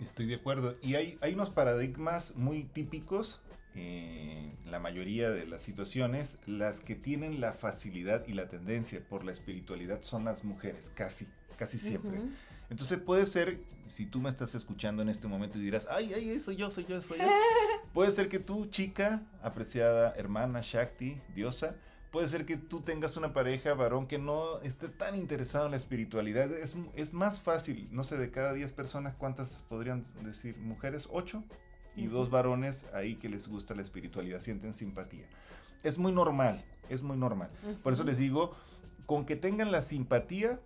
Estoy 0.00 0.26
de 0.26 0.36
acuerdo. 0.36 0.76
Y 0.80 0.94
hay, 0.94 1.18
hay 1.22 1.34
unos 1.34 1.50
paradigmas 1.50 2.36
muy 2.36 2.62
típicos 2.62 3.42
eh, 3.74 4.54
la 4.66 4.78
mayoría 4.78 5.28
de 5.32 5.44
las 5.44 5.64
situaciones, 5.64 6.38
las 6.46 6.78
que 6.78 6.94
tienen 6.94 7.40
la 7.40 7.52
facilidad 7.52 8.24
y 8.28 8.32
la 8.32 8.48
tendencia 8.48 9.02
por 9.08 9.24
la 9.24 9.32
espiritualidad 9.32 10.02
son 10.02 10.24
las 10.24 10.44
mujeres, 10.44 10.92
casi, 10.94 11.26
casi 11.58 11.76
siempre. 11.76 12.20
Entonces 12.70 13.00
puede 13.00 13.26
ser, 13.26 13.58
si 13.88 14.06
tú 14.06 14.20
me 14.20 14.30
estás 14.30 14.54
escuchando 14.54 15.02
en 15.02 15.08
este 15.08 15.26
momento 15.26 15.58
y 15.58 15.62
dirás, 15.62 15.88
ay, 15.90 16.12
ay, 16.14 16.38
soy 16.38 16.54
yo, 16.54 16.70
soy 16.70 16.84
yo, 16.84 17.02
soy 17.02 17.18
yo. 17.18 17.24
puede 17.92 18.12
ser 18.12 18.28
que 18.28 18.38
tú, 18.38 18.66
chica, 18.66 19.26
apreciada 19.42 20.14
hermana, 20.16 20.60
Shakti, 20.62 21.16
diosa, 21.34 21.74
puede 22.10 22.28
ser 22.28 22.46
que 22.46 22.56
tú 22.56 22.80
tengas 22.80 23.16
una 23.16 23.32
pareja 23.32 23.74
varón 23.74 24.06
que 24.06 24.18
no 24.18 24.60
esté 24.60 24.88
tan 24.88 25.16
interesado 25.16 25.66
en 25.66 25.72
la 25.72 25.76
espiritualidad. 25.76 26.52
Es, 26.52 26.74
es 26.94 27.12
más 27.12 27.40
fácil, 27.40 27.88
no 27.92 28.04
sé, 28.04 28.16
de 28.18 28.30
cada 28.30 28.52
10 28.52 28.72
personas, 28.72 29.14
¿cuántas 29.16 29.64
podrían 29.68 30.04
decir 30.24 30.56
mujeres? 30.58 31.08
¿8? 31.08 31.42
y 31.96 32.06
dos 32.06 32.30
varones 32.30 32.88
ahí 32.94 33.16
que 33.16 33.28
les 33.28 33.48
gusta 33.48 33.74
la 33.74 33.82
espiritualidad, 33.82 34.40
sienten 34.40 34.72
simpatía. 34.72 35.26
Es 35.82 35.98
muy 35.98 36.12
normal, 36.12 36.64
es 36.88 37.02
muy 37.02 37.16
normal. 37.16 37.50
Por 37.82 37.92
eso 37.92 38.04
les 38.04 38.18
digo, 38.18 38.56
con 39.06 39.24
que 39.24 39.36
tengan 39.36 39.72
la 39.72 39.82
simpatía 39.82 40.60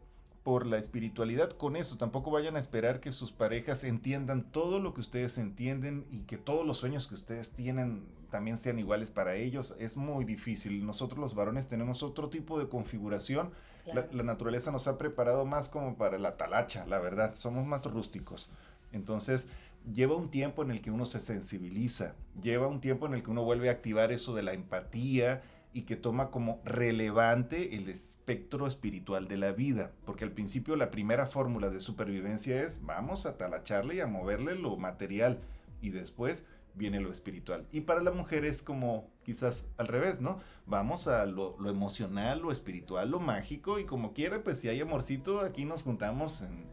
por 0.45 0.67
la 0.67 0.77
espiritualidad, 0.77 1.51
con 1.51 1.75
eso 1.75 1.97
tampoco 1.97 2.31
vayan 2.31 2.55
a 2.55 2.59
esperar 2.59 3.01
que 3.01 3.13
sus 3.13 3.33
parejas 3.33 3.83
entiendan 3.83 4.45
todo 4.53 4.79
lo 4.79 4.93
que 4.93 5.01
ustedes 5.01 5.39
entienden 5.39 6.07
y 6.13 6.21
que 6.21 6.37
todos 6.37 6.67
los 6.67 6.77
sueños 6.77 7.09
que 7.09 7.15
ustedes 7.15 7.53
tienen 7.53 8.05
también 8.31 8.59
sean 8.59 8.79
iguales 8.79 9.11
para 9.11 9.37
ellos. 9.37 9.75
Es 9.79 9.97
muy 9.97 10.27
difícil. 10.27 10.85
Nosotros 10.85 11.19
los 11.19 11.35
varones 11.35 11.67
tenemos 11.67 12.03
otro 12.03 12.29
tipo 12.29 12.59
de 12.59 12.69
configuración. 12.69 13.53
La, 13.87 14.07
la, 14.13 14.23
naturaleza 14.23 14.71
nos 14.71 14.87
ha 14.87 14.99
preparado 14.99 15.47
más 15.47 15.69
como 15.69 15.97
para 15.97 16.19
la 16.19 16.37
talacha, 16.37 16.85
la 16.87 16.99
verdad. 16.99 17.35
Somos 17.37 17.67
más 17.67 17.87
rústicos. 17.87 18.51
Entonces, 18.93 19.49
lleva 19.93 20.15
un 20.15 20.31
tiempo 20.31 20.63
en 20.63 20.71
el 20.71 20.83
que 20.83 20.91
uno 20.91 21.07
se 21.07 21.21
sensibiliza, 21.21 22.15
lleva 22.43 22.67
un 22.67 22.81
tiempo 22.81 23.07
en 23.07 23.15
el 23.15 23.23
que 23.23 23.31
uno 23.31 23.45
vuelve 23.45 23.69
a 23.69 23.73
activar 23.73 24.13
eso 24.13 24.35
de 24.35 24.43
la 24.43 24.53
empatía 24.53 25.43
y 25.75 25.83
que 25.83 25.97
toma 25.97 26.31
como 26.31 26.63
relevante 26.65 27.77
el 27.77 27.91
espectro 27.91 28.67
espiritual 28.67 29.29
de 29.29 29.37
la 29.37 29.53
vida, 29.53 29.93
porque 30.07 30.25
al 30.25 30.33
principio 30.33 30.77
la 30.77 30.91
primera 30.91 31.27
fórmula 31.27 31.69
de 31.69 31.81
supervivencia 31.81 32.63
es 32.63 32.83
vamos 32.85 33.27
a 33.27 33.37
talacharle 33.37 33.97
y 33.97 34.01
a 34.01 34.07
moverle 34.07 34.55
lo 34.55 34.77
material 34.77 35.41
y 35.83 35.91
después 35.91 36.47
viene 36.75 37.01
lo 37.01 37.13
espiritual. 37.13 37.67
Y 37.73 37.83
para 37.83 38.03
la 38.03 38.13
mujer 38.13 38.47
es 38.47 38.63
como 38.63 39.11
quizás 39.25 39.67
al 39.77 39.89
revés, 39.89 40.21
¿no? 40.21 40.41
Vamos 40.67 41.09
a 41.09 41.27
lo, 41.27 41.57
emocional, 41.69 42.41
lo 42.41 42.51
espiritual, 42.51 43.11
lo 43.11 43.21
mágico 43.21 43.79
y 43.79 43.85
como 43.85 44.15
quiera, 44.15 44.43
pues 44.43 44.59
si 44.59 44.69
hay 44.69 44.81
amorcito, 44.81 45.41
aquí 45.41 45.67
nos 45.67 45.83
juntamos, 45.83 46.41
en, 46.43 46.73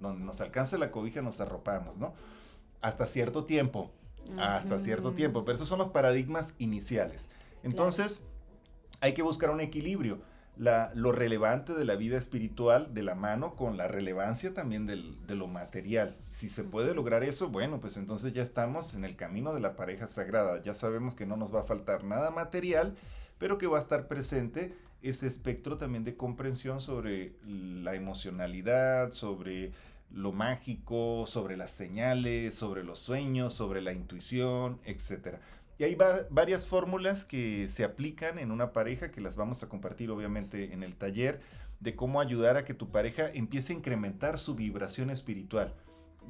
donde 0.00 0.24
nos 0.24 0.40
alcance 0.40 0.76
la 0.76 0.90
cobija, 0.90 1.22
nos 1.22 1.40
arropamos, 1.40 1.96
¿no? 1.96 2.12
hasta 2.82 3.06
cierto 3.06 3.44
tiempo. 3.44 3.90
Hasta 4.38 4.78
cierto 4.78 5.12
tiempo. 5.12 5.44
Pero 5.44 5.56
esos 5.56 5.68
son 5.68 5.78
los 5.78 5.90
paradigmas 5.90 6.54
iniciales. 6.58 7.28
Entonces, 7.62 8.22
hay 9.02 9.14
que 9.14 9.22
buscar 9.22 9.50
un 9.50 9.60
equilibrio. 9.60 10.20
La, 10.56 10.92
lo 10.94 11.12
relevante 11.12 11.74
de 11.74 11.84
la 11.84 11.96
vida 11.96 12.18
espiritual 12.18 12.92
de 12.94 13.02
la 13.02 13.14
mano 13.14 13.56
con 13.56 13.76
la 13.76 13.88
relevancia 13.88 14.54
también 14.54 14.86
de 14.86 15.34
lo 15.34 15.46
material. 15.48 16.16
Si 16.30 16.48
se 16.48 16.62
puede 16.62 16.94
lograr 16.94 17.24
eso, 17.24 17.48
bueno, 17.48 17.80
pues 17.80 17.96
entonces 17.96 18.32
ya 18.32 18.42
estamos 18.42 18.94
en 18.94 19.04
el 19.04 19.16
camino 19.16 19.54
de 19.54 19.60
la 19.60 19.76
pareja 19.76 20.08
sagrada. 20.08 20.62
Ya 20.62 20.74
sabemos 20.74 21.14
que 21.14 21.26
no 21.26 21.36
nos 21.36 21.54
va 21.54 21.62
a 21.62 21.64
faltar 21.64 22.04
nada 22.04 22.30
material, 22.30 22.94
pero 23.38 23.58
que 23.58 23.66
va 23.66 23.78
a 23.78 23.82
estar 23.82 24.08
presente 24.08 24.74
ese 25.02 25.26
espectro 25.26 25.78
también 25.78 26.04
de 26.04 26.16
comprensión 26.16 26.80
sobre 26.80 27.32
la 27.44 27.94
emocionalidad, 27.96 29.10
sobre 29.10 29.72
lo 30.12 30.32
mágico, 30.32 31.24
sobre 31.26 31.56
las 31.56 31.70
señales, 31.70 32.54
sobre 32.54 32.84
los 32.84 32.98
sueños, 32.98 33.54
sobre 33.54 33.80
la 33.80 33.94
intuición, 33.94 34.78
etc. 34.84 35.38
Y 35.78 35.84
hay 35.84 35.96
varias 36.30 36.66
fórmulas 36.66 37.24
que 37.24 37.68
se 37.68 37.84
aplican 37.84 38.38
en 38.38 38.50
una 38.50 38.72
pareja 38.72 39.10
que 39.10 39.20
las 39.20 39.36
vamos 39.36 39.62
a 39.62 39.68
compartir 39.68 40.10
obviamente 40.10 40.72
en 40.74 40.82
el 40.82 40.94
taller 40.94 41.40
de 41.80 41.96
cómo 41.96 42.20
ayudar 42.20 42.56
a 42.56 42.64
que 42.64 42.74
tu 42.74 42.90
pareja 42.90 43.30
empiece 43.32 43.72
a 43.72 43.76
incrementar 43.76 44.38
su 44.38 44.54
vibración 44.54 45.10
espiritual. 45.10 45.74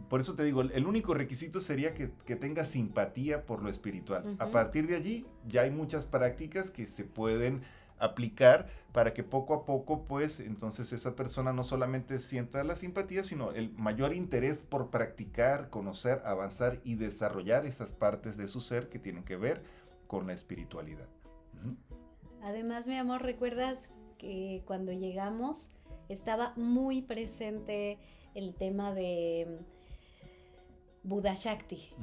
Por 0.09 0.21
eso 0.21 0.35
te 0.35 0.45
digo, 0.45 0.63
el 0.63 0.87
único 0.87 1.13
requisito 1.13 1.61
sería 1.61 1.93
que, 1.93 2.11
que 2.25 2.37
tenga 2.37 2.65
simpatía 2.65 3.45
por 3.45 3.63
lo 3.63 3.69
espiritual. 3.69 4.37
A 4.39 4.47
partir 4.47 4.87
de 4.87 4.97
allí 4.97 5.27
ya 5.47 5.63
hay 5.63 5.71
muchas 5.71 6.07
prácticas 6.07 6.71
que 6.71 6.87
se 6.87 7.05
pueden 7.05 7.63
aplicar 8.03 8.69
para 8.93 9.15
que 9.15 9.23
poco 9.23 9.55
a 9.55 9.65
poco, 9.65 10.05
pues, 10.05 10.41
entonces 10.41 10.93
esa 10.93 11.17
persona 11.17 11.53
no 11.53 11.65
solamente 11.65 12.21
sienta 12.21 12.63
la 12.65 12.77
simpatía, 12.77 13.25
sino 13.25 13.53
el 13.53 13.73
mayor 13.73 14.15
interés 14.15 14.63
por 14.63 14.91
practicar, 14.91 15.71
conocer, 15.71 16.21
avanzar 16.25 16.81
y 16.85 16.97
desarrollar 16.97 17.65
esas 17.65 17.93
partes 17.93 18.37
de 18.37 18.49
su 18.49 18.61
ser 18.61 18.89
que 18.89 18.99
tienen 18.99 19.25
que 19.25 19.37
ver 19.37 19.63
con 20.07 20.27
la 20.27 20.35
espiritualidad. 20.35 21.09
Además, 22.43 22.87
mi 22.87 22.97
amor, 22.97 23.23
¿recuerdas 23.23 23.89
que 24.19 24.63
cuando 24.67 24.93
llegamos 24.93 25.71
estaba 26.09 26.53
muy 26.57 27.01
presente 27.03 27.99
el 28.35 28.55
tema 28.55 28.93
de 28.93 29.61
Buda 31.03 31.35
Shakti? 31.35 31.95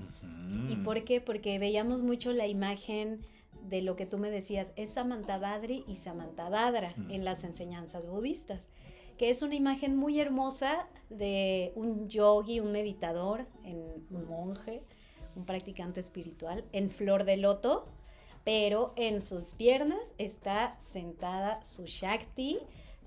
¿Y 0.69 0.75
por 0.77 1.03
qué? 1.03 1.21
Porque 1.21 1.59
veíamos 1.59 2.01
mucho 2.01 2.31
la 2.31 2.47
imagen 2.47 3.21
de 3.67 3.81
lo 3.81 3.95
que 3.95 4.05
tú 4.05 4.17
me 4.17 4.31
decías, 4.31 4.73
es 4.75 4.91
Samantabhadri 4.91 5.83
y 5.87 5.95
Samantabhadra 5.95 6.93
en 7.09 7.25
las 7.25 7.43
enseñanzas 7.43 8.07
budistas, 8.07 8.69
que 9.17 9.29
es 9.29 9.41
una 9.41 9.55
imagen 9.55 9.95
muy 9.95 10.19
hermosa 10.19 10.87
de 11.09 11.73
un 11.75 12.07
yogi, 12.07 12.59
un 12.59 12.71
meditador, 12.71 13.45
en, 13.63 13.77
un 14.09 14.27
monje, 14.27 14.81
un 15.35 15.45
practicante 15.45 15.99
espiritual, 15.99 16.63
en 16.71 16.89
flor 16.89 17.25
de 17.25 17.37
loto, 17.37 17.87
pero 18.43 18.93
en 18.95 19.21
sus 19.21 19.53
piernas 19.53 20.13
está 20.17 20.79
sentada 20.79 21.63
su 21.63 21.85
Shakti, 21.85 22.59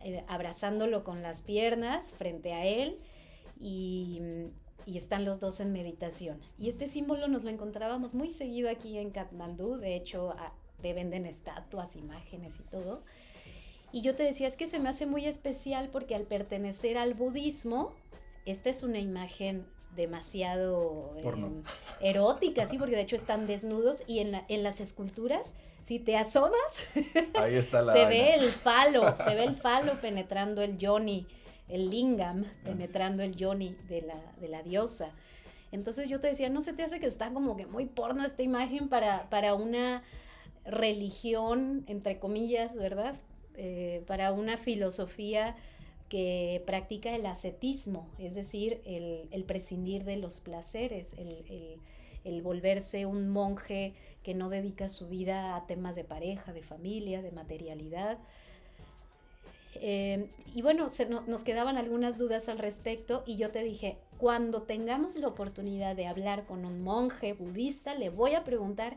eh, 0.04 0.24
abrazándolo 0.28 1.04
con 1.04 1.22
las 1.22 1.42
piernas 1.42 2.12
frente 2.12 2.52
a 2.52 2.66
él 2.66 2.98
y 3.60 4.20
y 4.86 4.98
están 4.98 5.24
los 5.24 5.40
dos 5.40 5.60
en 5.60 5.72
meditación. 5.72 6.40
Y 6.58 6.68
este 6.68 6.88
símbolo 6.88 7.28
nos 7.28 7.44
lo 7.44 7.50
encontrábamos 7.50 8.14
muy 8.14 8.30
seguido 8.30 8.70
aquí 8.70 8.98
en 8.98 9.10
Katmandú, 9.10 9.76
de 9.76 9.96
hecho 9.96 10.34
te 10.80 10.92
venden 10.92 11.26
estatuas, 11.26 11.96
imágenes 11.96 12.58
y 12.60 12.64
todo. 12.64 13.02
Y 13.92 14.00
yo 14.00 14.14
te 14.16 14.22
decía, 14.22 14.48
es 14.48 14.56
que 14.56 14.68
se 14.68 14.80
me 14.80 14.88
hace 14.88 15.06
muy 15.06 15.26
especial 15.26 15.88
porque 15.92 16.14
al 16.14 16.22
pertenecer 16.22 16.98
al 16.98 17.14
budismo, 17.14 17.92
esta 18.46 18.70
es 18.70 18.82
una 18.82 18.98
imagen 18.98 19.66
demasiado 19.94 21.14
em, 21.22 21.62
erótica, 22.00 22.66
sí, 22.66 22.78
porque 22.78 22.96
de 22.96 23.02
hecho 23.02 23.16
están 23.16 23.46
desnudos 23.46 24.02
y 24.06 24.20
en, 24.20 24.40
en 24.48 24.62
las 24.62 24.80
esculturas, 24.80 25.54
si 25.84 25.98
te 25.98 26.16
asomas, 26.16 26.54
Ahí 27.34 27.56
está 27.56 27.82
la 27.82 27.92
se 27.92 28.06
ve 28.06 28.34
el 28.34 28.50
falo, 28.50 29.16
se 29.18 29.34
ve 29.34 29.44
el 29.44 29.56
falo 29.60 30.00
penetrando 30.00 30.62
el 30.62 30.78
yoni 30.78 31.26
el 31.68 31.90
lingam 31.90 32.44
penetrando 32.64 33.22
el 33.22 33.34
yoni 33.34 33.74
de 33.88 34.02
la, 34.02 34.20
de 34.40 34.48
la 34.48 34.62
diosa. 34.62 35.10
Entonces 35.72 36.08
yo 36.08 36.20
te 36.20 36.28
decía, 36.28 36.50
no 36.50 36.60
se 36.60 36.74
te 36.74 36.82
hace 36.82 37.00
que 37.00 37.06
está 37.06 37.32
como 37.32 37.56
que 37.56 37.66
muy 37.66 37.86
porno 37.86 38.24
esta 38.24 38.42
imagen 38.42 38.88
para, 38.88 39.30
para 39.30 39.54
una 39.54 40.02
religión, 40.64 41.84
entre 41.86 42.18
comillas, 42.18 42.74
¿verdad? 42.74 43.16
Eh, 43.56 44.02
para 44.06 44.32
una 44.32 44.56
filosofía 44.56 45.56
que 46.08 46.62
practica 46.66 47.14
el 47.14 47.24
ascetismo, 47.24 48.06
es 48.18 48.34
decir, 48.34 48.82
el, 48.84 49.44
prescindir 49.44 50.04
de 50.04 50.18
los 50.18 50.40
placeres, 50.40 51.14
el, 51.16 51.80
el, 52.24 52.42
volverse 52.42 53.06
un 53.06 53.30
monje 53.30 53.94
que 54.22 54.34
no 54.34 54.50
dedica 54.50 54.90
su 54.90 55.08
vida 55.08 55.56
a 55.56 55.66
temas 55.66 55.96
de 55.96 56.04
pareja, 56.04 56.52
de 56.52 56.62
familia, 56.62 57.22
de 57.22 57.30
materialidad, 57.32 58.18
eh, 59.74 60.28
y 60.54 60.62
bueno, 60.62 60.86
nos 61.26 61.44
quedaban 61.44 61.76
algunas 61.76 62.18
dudas 62.18 62.48
al 62.48 62.58
respecto 62.58 63.22
y 63.26 63.36
yo 63.36 63.50
te 63.50 63.62
dije, 63.62 63.98
cuando 64.18 64.62
tengamos 64.62 65.16
la 65.16 65.28
oportunidad 65.28 65.96
de 65.96 66.06
hablar 66.06 66.44
con 66.44 66.64
un 66.64 66.82
monje 66.82 67.32
budista, 67.32 67.94
le 67.94 68.10
voy 68.10 68.34
a 68.34 68.44
preguntar, 68.44 68.96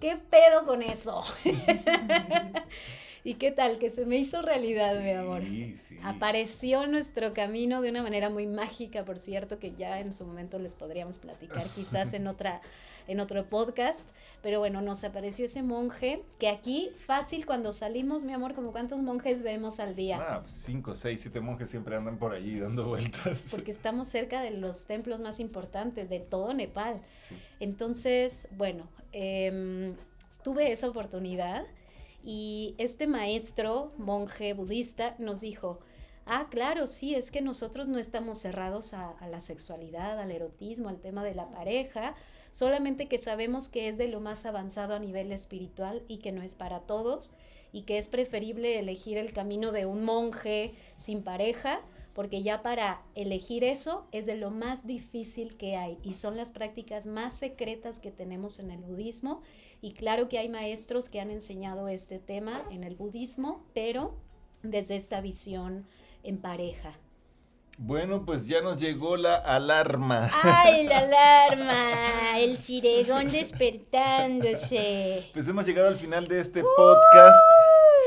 ¿qué 0.00 0.16
pedo 0.16 0.64
con 0.66 0.82
eso? 0.82 1.22
¿Y 3.26 3.34
qué 3.34 3.50
tal? 3.50 3.78
Que 3.78 3.88
se 3.88 4.04
me 4.04 4.18
hizo 4.18 4.42
realidad, 4.42 5.00
mi 5.00 5.10
amor. 5.10 5.42
Sí. 5.42 5.98
Apareció 6.02 6.86
nuestro 6.86 7.32
camino 7.32 7.80
de 7.80 7.88
una 7.88 8.02
manera 8.02 8.28
muy 8.28 8.46
mágica, 8.46 9.06
por 9.06 9.18
cierto, 9.18 9.58
que 9.58 9.72
ya 9.72 9.98
en 10.00 10.12
su 10.12 10.26
momento 10.26 10.58
les 10.58 10.74
podríamos 10.74 11.16
platicar, 11.16 11.66
quizás 11.74 12.12
en 12.12 12.26
otra 12.26 12.60
en 13.08 13.20
otro 13.20 13.48
podcast. 13.48 14.08
Pero 14.42 14.58
bueno, 14.58 14.82
nos 14.82 15.04
apareció 15.04 15.46
ese 15.46 15.62
monje 15.62 16.22
que 16.38 16.48
aquí 16.48 16.90
fácil 16.96 17.46
cuando 17.46 17.72
salimos, 17.72 18.24
mi 18.24 18.34
amor, 18.34 18.54
como 18.54 18.72
cuántos 18.72 19.00
monjes 19.00 19.42
vemos 19.42 19.80
al 19.80 19.96
día. 19.96 20.18
Ah, 20.20 20.42
cinco, 20.46 20.94
seis, 20.94 21.22
siete 21.22 21.40
monjes 21.40 21.70
siempre 21.70 21.96
andan 21.96 22.18
por 22.18 22.32
allí 22.32 22.58
dando 22.58 22.88
vueltas. 22.88 23.46
Porque 23.50 23.70
estamos 23.70 24.08
cerca 24.08 24.42
de 24.42 24.50
los 24.50 24.84
templos 24.84 25.20
más 25.20 25.40
importantes 25.40 26.10
de 26.10 26.20
todo 26.20 26.52
Nepal. 26.52 27.00
Entonces, 27.58 28.48
bueno, 28.52 28.86
em, 29.12 29.94
tuve 30.42 30.72
esa 30.72 30.88
oportunidad 30.88 31.64
y 32.24 32.74
este 32.78 33.06
maestro, 33.06 33.90
monje 33.98 34.54
budista, 34.54 35.14
nos 35.18 35.42
dijo, 35.42 35.80
Ah, 36.26 36.46
claro, 36.50 36.86
sí, 36.86 37.14
es 37.14 37.30
que 37.30 37.42
nosotros 37.42 37.86
no 37.86 37.98
estamos 37.98 38.38
cerrados 38.38 38.94
a, 38.94 39.10
a, 39.10 39.28
la 39.28 39.42
sexualidad, 39.42 40.18
al 40.18 40.30
erotismo, 40.30 40.88
al 40.88 40.98
tema 40.98 41.22
de 41.22 41.34
la 41.34 41.50
pareja, 41.50 42.14
solamente 42.50 43.08
que 43.08 43.18
sabemos 43.18 43.68
que 43.68 43.88
es 43.88 43.98
de 43.98 44.08
lo 44.08 44.20
más 44.20 44.46
avanzado 44.46 44.94
a 44.94 44.98
nivel 44.98 45.32
espiritual 45.32 46.02
y 46.08 46.18
que 46.18 46.32
no 46.32 46.40
es 46.40 46.54
para 46.54 46.80
todos 46.80 47.32
y 47.72 47.82
que 47.82 47.98
es 47.98 48.08
preferible 48.08 48.78
elegir 48.78 49.18
el 49.18 49.34
camino 49.34 49.70
de 49.70 49.84
un 49.84 50.04
monje 50.04 50.72
sin 50.96 51.22
pareja 51.22 51.82
porque 52.14 52.42
ya 52.42 52.62
para 52.62 53.02
elegir 53.16 53.64
eso 53.64 54.06
es 54.12 54.24
de 54.24 54.36
lo 54.36 54.50
más 54.50 54.86
difícil 54.86 55.56
que 55.56 55.76
hay 55.76 55.98
y 56.04 56.14
son 56.14 56.36
las 56.36 56.52
prácticas 56.52 57.04
más 57.04 57.34
secretas 57.34 57.98
que 57.98 58.12
tenemos 58.12 58.60
en 58.60 58.70
el 58.70 58.80
budismo 58.80 59.42
y 59.84 59.92
claro 59.92 60.30
que 60.30 60.38
hay 60.38 60.48
maestros 60.48 61.10
que 61.10 61.20
han 61.20 61.30
enseñado 61.30 61.88
este 61.88 62.18
tema 62.18 62.62
en 62.70 62.84
el 62.84 62.96
budismo, 62.96 63.66
pero 63.74 64.14
desde 64.62 64.96
esta 64.96 65.20
visión 65.20 65.86
en 66.22 66.38
pareja. 66.38 66.94
Bueno, 67.76 68.24
pues 68.24 68.46
ya 68.46 68.62
nos 68.62 68.80
llegó 68.80 69.18
la 69.18 69.34
alarma. 69.34 70.30
¡Ay, 70.42 70.86
la 70.86 71.00
alarma! 71.00 72.38
El 72.38 72.56
ciregón 72.56 73.30
despertándose. 73.30 75.26
Pues 75.34 75.46
hemos 75.48 75.66
llegado 75.66 75.88
al 75.88 75.96
final 75.96 76.28
de 76.28 76.40
este 76.40 76.62
podcast. 76.62 77.36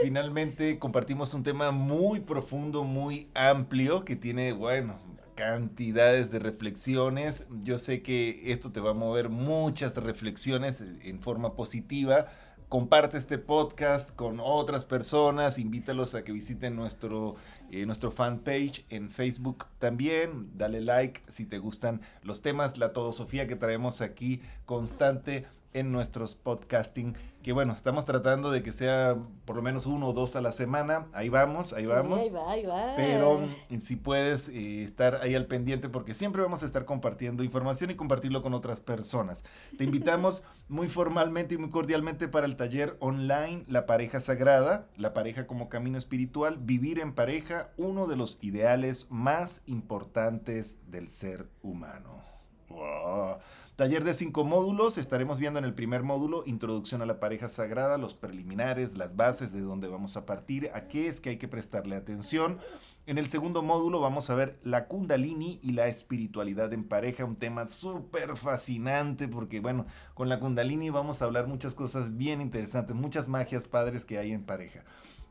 Finalmente 0.01 0.79
compartimos 0.79 1.31
un 1.35 1.43
tema 1.43 1.69
muy 1.69 2.21
profundo, 2.21 2.85
muy 2.85 3.29
amplio, 3.35 4.03
que 4.03 4.15
tiene, 4.15 4.51
bueno, 4.51 4.97
cantidades 5.37 6.31
de 6.31 6.39
reflexiones. 6.39 7.45
Yo 7.61 7.77
sé 7.77 8.01
que 8.01 8.51
esto 8.51 8.71
te 8.71 8.81
va 8.81 8.91
a 8.91 8.95
mover 8.95 9.29
muchas 9.29 9.95
reflexiones 9.95 10.81
en 10.81 11.21
forma 11.21 11.55
positiva. 11.55 12.25
Comparte 12.69 13.17
este 13.17 13.37
podcast 13.37 14.13
con 14.15 14.39
otras 14.41 14.85
personas, 14.85 15.59
invítalos 15.59 16.15
a 16.15 16.23
que 16.23 16.33
visiten 16.33 16.75
nuestro, 16.75 17.35
eh, 17.71 17.85
fanpage 18.11 18.83
en 18.89 19.11
Facebook 19.11 19.67
también. 19.77 20.49
Dale 20.57 20.81
like 20.81 21.21
si 21.29 21.45
te 21.45 21.59
gustan 21.59 22.01
los 22.23 22.41
temas, 22.41 22.77
la 22.77 22.91
todosofía 22.91 23.47
que 23.47 23.55
traemos 23.55 24.01
aquí 24.01 24.41
constante 24.65 25.45
en 25.79 25.91
nuestros 25.91 26.35
podcasting 26.35 27.15
que 27.47 27.53
bueno, 27.53 27.71
estamos 27.71 28.03
tratando 28.03 28.51
de 28.51 28.61
que 28.61 28.73
sea 28.73 29.15
por 29.45 29.55
lo 29.55 29.61
menos 29.61 29.85
uno 29.85 30.09
o 30.09 30.11
dos 30.11 30.35
a 30.35 30.41
la 30.41 30.51
semana. 30.51 31.07
Ahí 31.13 31.29
vamos, 31.29 31.71
ahí 31.71 31.85
vamos. 31.85 32.21
Ahí 32.21 32.29
va, 32.29 32.51
ahí 32.51 32.65
va. 32.65 32.93
Pero 32.97 33.39
mm, 33.69 33.79
si 33.79 33.95
puedes 33.95 34.49
eh, 34.49 34.83
estar 34.83 35.21
ahí 35.21 35.33
al 35.33 35.45
pendiente 35.45 35.87
porque 35.87 36.13
siempre 36.13 36.41
vamos 36.41 36.63
a 36.63 36.65
estar 36.65 36.83
compartiendo 36.83 37.45
información 37.45 37.89
y 37.89 37.95
compartirlo 37.95 38.41
con 38.41 38.53
otras 38.53 38.81
personas. 38.81 39.45
Te 39.77 39.85
invitamos 39.85 40.43
muy 40.67 40.89
formalmente 40.89 41.55
y 41.55 41.57
muy 41.57 41.69
cordialmente 41.69 42.27
para 42.27 42.47
el 42.47 42.57
taller 42.57 42.97
online 42.99 43.63
La 43.69 43.85
pareja 43.85 44.19
sagrada, 44.19 44.89
la 44.97 45.13
pareja 45.13 45.47
como 45.47 45.69
camino 45.69 45.97
espiritual, 45.97 46.57
vivir 46.59 46.99
en 46.99 47.13
pareja, 47.13 47.71
uno 47.77 48.07
de 48.07 48.17
los 48.17 48.39
ideales 48.41 49.07
más 49.09 49.61
importantes 49.67 50.79
del 50.91 51.09
ser 51.09 51.47
humano. 51.61 52.21
Wow. 52.67 53.37
Taller 53.77 54.03
de 54.03 54.15
cinco 54.15 54.43
módulos, 54.43 54.97
estaremos 54.97 55.37
viendo 55.37 55.59
en 55.59 55.65
el 55.65 55.75
primer 55.75 56.01
módulo 56.01 56.41
introducción 56.47 57.03
a 57.03 57.05
la 57.05 57.19
pareja 57.19 57.47
sagrada, 57.47 57.99
los 57.99 58.15
preliminares, 58.15 58.97
las 58.97 59.15
bases 59.15 59.53
de 59.53 59.61
dónde 59.61 59.87
vamos 59.87 60.17
a 60.17 60.25
partir, 60.25 60.71
a 60.73 60.87
qué 60.87 61.07
es 61.07 61.21
que 61.21 61.29
hay 61.29 61.37
que 61.37 61.47
prestarle 61.47 61.95
atención. 61.95 62.57
En 63.05 63.19
el 63.19 63.27
segundo 63.27 63.61
módulo 63.61 63.99
vamos 63.99 64.31
a 64.31 64.33
ver 64.33 64.59
la 64.63 64.87
kundalini 64.87 65.59
y 65.61 65.73
la 65.73 65.89
espiritualidad 65.89 66.73
en 66.73 66.85
pareja, 66.85 67.23
un 67.23 67.35
tema 67.35 67.67
súper 67.67 68.35
fascinante 68.35 69.27
porque 69.27 69.59
bueno, 69.59 69.85
con 70.15 70.27
la 70.27 70.39
kundalini 70.39 70.89
vamos 70.89 71.21
a 71.21 71.25
hablar 71.25 71.45
muchas 71.45 71.75
cosas 71.75 72.17
bien 72.17 72.41
interesantes, 72.41 72.95
muchas 72.95 73.27
magias 73.27 73.67
padres 73.67 74.05
que 74.05 74.17
hay 74.17 74.31
en 74.31 74.43
pareja. 74.43 74.85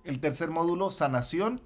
El 0.04 0.20
tercer 0.20 0.50
módulo, 0.50 0.92
sanación 0.92 1.60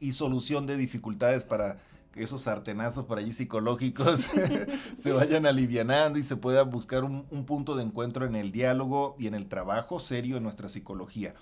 y 0.00 0.10
solución 0.10 0.66
de 0.66 0.78
dificultades 0.78 1.44
para 1.44 1.78
esos 2.24 2.42
sartenazos 2.42 3.06
por 3.06 3.18
allí 3.18 3.32
psicológicos 3.32 4.28
se 4.98 5.12
vayan 5.12 5.46
alivianando 5.46 6.18
y 6.18 6.22
se 6.22 6.36
pueda 6.36 6.62
buscar 6.62 7.04
un, 7.04 7.26
un 7.30 7.44
punto 7.44 7.76
de 7.76 7.84
encuentro 7.84 8.26
en 8.26 8.36
el 8.36 8.52
diálogo 8.52 9.16
y 9.18 9.26
en 9.26 9.34
el 9.34 9.48
trabajo 9.48 9.98
serio 9.98 10.36
en 10.36 10.42
nuestra 10.42 10.68
psicología. 10.68 11.34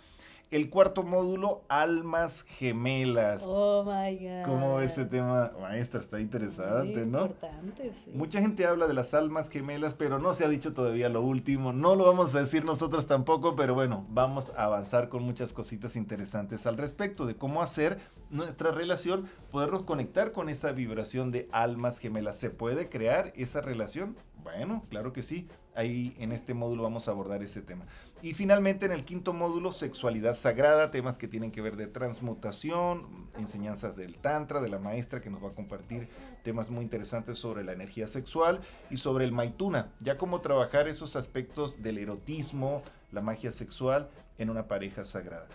El 0.52 0.70
cuarto 0.70 1.02
módulo, 1.02 1.64
almas 1.68 2.44
gemelas. 2.44 3.42
Oh 3.44 3.82
my 3.82 4.16
God. 4.16 4.44
¿Cómo 4.44 4.80
ese 4.80 5.04
tema, 5.04 5.50
maestra? 5.60 5.98
Está 5.98 6.20
interesante, 6.20 7.04
¿no? 7.04 7.22
Importante, 7.22 7.92
sí. 7.92 8.12
Mucha 8.14 8.40
gente 8.40 8.64
habla 8.64 8.86
de 8.86 8.94
las 8.94 9.12
almas 9.12 9.50
gemelas, 9.50 9.94
pero 9.94 10.20
no 10.20 10.32
se 10.34 10.44
ha 10.44 10.48
dicho 10.48 10.72
todavía 10.72 11.08
lo 11.08 11.20
último. 11.22 11.72
No 11.72 11.96
lo 11.96 12.06
vamos 12.06 12.32
a 12.36 12.40
decir 12.42 12.64
nosotros 12.64 13.08
tampoco, 13.08 13.56
pero 13.56 13.74
bueno, 13.74 14.06
vamos 14.08 14.52
a 14.56 14.66
avanzar 14.66 15.08
con 15.08 15.24
muchas 15.24 15.52
cositas 15.52 15.96
interesantes 15.96 16.64
al 16.68 16.76
respecto 16.76 17.26
de 17.26 17.34
cómo 17.34 17.60
hacer 17.60 17.98
nuestra 18.30 18.70
relación, 18.70 19.28
podernos 19.50 19.82
conectar 19.82 20.30
con 20.30 20.48
esa 20.48 20.70
vibración 20.70 21.32
de 21.32 21.48
almas 21.50 21.98
gemelas. 21.98 22.36
¿Se 22.36 22.50
puede 22.50 22.88
crear 22.88 23.32
esa 23.34 23.62
relación? 23.62 24.16
Bueno, 24.44 24.84
claro 24.90 25.12
que 25.12 25.24
sí. 25.24 25.48
Ahí 25.74 26.14
en 26.18 26.30
este 26.30 26.54
módulo 26.54 26.84
vamos 26.84 27.08
a 27.08 27.10
abordar 27.10 27.42
ese 27.42 27.62
tema. 27.62 27.84
Y 28.22 28.32
finalmente 28.32 28.86
en 28.86 28.92
el 28.92 29.04
quinto 29.04 29.34
módulo, 29.34 29.72
sexualidad 29.72 30.34
sagrada, 30.34 30.90
temas 30.90 31.18
que 31.18 31.28
tienen 31.28 31.52
que 31.52 31.60
ver 31.60 31.76
de 31.76 31.86
transmutación, 31.86 33.28
enseñanzas 33.38 33.94
del 33.94 34.16
Tantra, 34.16 34.60
de 34.60 34.70
la 34.70 34.78
maestra 34.78 35.20
que 35.20 35.30
nos 35.30 35.44
va 35.44 35.48
a 35.48 35.54
compartir 35.54 36.08
temas 36.42 36.70
muy 36.70 36.82
interesantes 36.82 37.38
sobre 37.38 37.62
la 37.62 37.72
energía 37.72 38.06
sexual 38.06 38.60
y 38.90 38.96
sobre 38.96 39.26
el 39.26 39.32
Maituna, 39.32 39.92
ya 40.00 40.16
cómo 40.16 40.40
trabajar 40.40 40.88
esos 40.88 41.14
aspectos 41.14 41.82
del 41.82 41.98
erotismo, 41.98 42.82
la 43.12 43.20
magia 43.20 43.52
sexual 43.52 44.08
en 44.38 44.48
una 44.48 44.66
pareja 44.66 45.04
sagrada. 45.04 45.46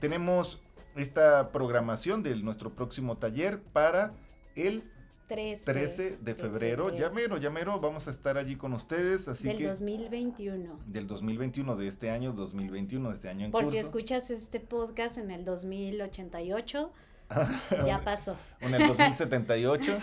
Tenemos 0.00 0.60
esta 0.96 1.52
programación 1.52 2.22
de 2.22 2.34
nuestro 2.36 2.74
próximo 2.74 3.18
taller 3.18 3.62
para 3.62 4.12
el 4.56 4.82
13, 5.30 5.72
13 5.72 6.18
de 6.20 6.34
febrero. 6.34 6.92
Ya 6.92 7.08
mero, 7.10 7.36
ya 7.36 7.50
mero, 7.50 7.78
vamos 7.78 8.08
a 8.08 8.10
estar 8.10 8.36
allí 8.36 8.56
con 8.56 8.72
ustedes, 8.72 9.28
así 9.28 9.46
del 9.46 9.58
que 9.58 9.68
2021. 9.68 10.80
del 10.86 11.06
2021, 11.06 11.76
de 11.76 11.86
este 11.86 12.10
año 12.10 12.32
2021, 12.32 13.10
de 13.10 13.14
este 13.14 13.28
año 13.28 13.44
en 13.44 13.52
Por 13.52 13.62
curso. 13.62 13.76
si 13.76 13.78
escuchas 13.78 14.30
este 14.30 14.58
podcast 14.58 15.18
en 15.18 15.30
el 15.30 15.44
2088, 15.44 16.92
ya 17.86 18.02
pasó. 18.04 18.36
En 18.58 18.74
el 18.74 18.88
2078. 18.88 19.92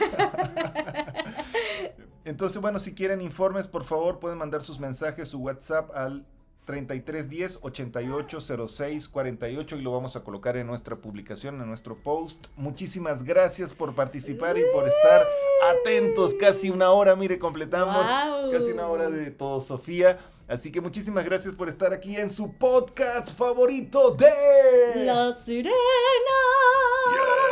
Entonces, 2.23 2.61
bueno, 2.61 2.79
si 2.79 2.95
quieren 2.95 3.19
informes, 3.19 3.67
por 3.67 3.83
favor, 3.83 4.19
pueden 4.19 4.37
mandar 4.37 4.63
sus 4.63 4.79
mensajes, 4.79 5.27
su 5.27 5.39
WhatsApp 5.39 5.91
al 5.93 6.25
3310 6.67 7.59
8806 7.61 9.07
48 9.07 9.77
y 9.77 9.81
lo 9.81 9.93
vamos 9.93 10.15
a 10.17 10.23
colocar 10.23 10.57
en 10.57 10.67
nuestra 10.67 10.97
publicación, 10.97 11.59
en 11.61 11.67
nuestro 11.67 11.95
post. 12.03 12.47
Muchísimas 12.57 13.23
gracias 13.23 13.73
por 13.73 13.95
participar 13.95 14.57
y 14.57 14.63
por 14.73 14.85
estar 14.87 15.25
atentos. 15.79 16.33
Casi 16.35 16.69
una 16.69 16.91
hora, 16.91 17.15
mire, 17.15 17.39
completamos 17.39 18.05
Guau. 18.05 18.51
casi 18.51 18.71
una 18.71 18.87
hora 18.87 19.09
de 19.09 19.31
todo, 19.31 19.61
Sofía. 19.61 20.19
Así 20.49 20.71
que 20.71 20.81
muchísimas 20.81 21.25
gracias 21.25 21.55
por 21.55 21.69
estar 21.69 21.93
aquí 21.93 22.15
en 22.17 22.29
su 22.29 22.53
podcast 22.53 23.35
favorito 23.37 24.11
de... 24.11 25.05
La 25.05 25.31
sirena. 25.31 25.73
Sí, 27.09 27.46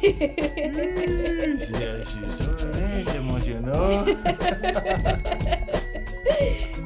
se 3.04 3.16
emocionó. 3.16 4.04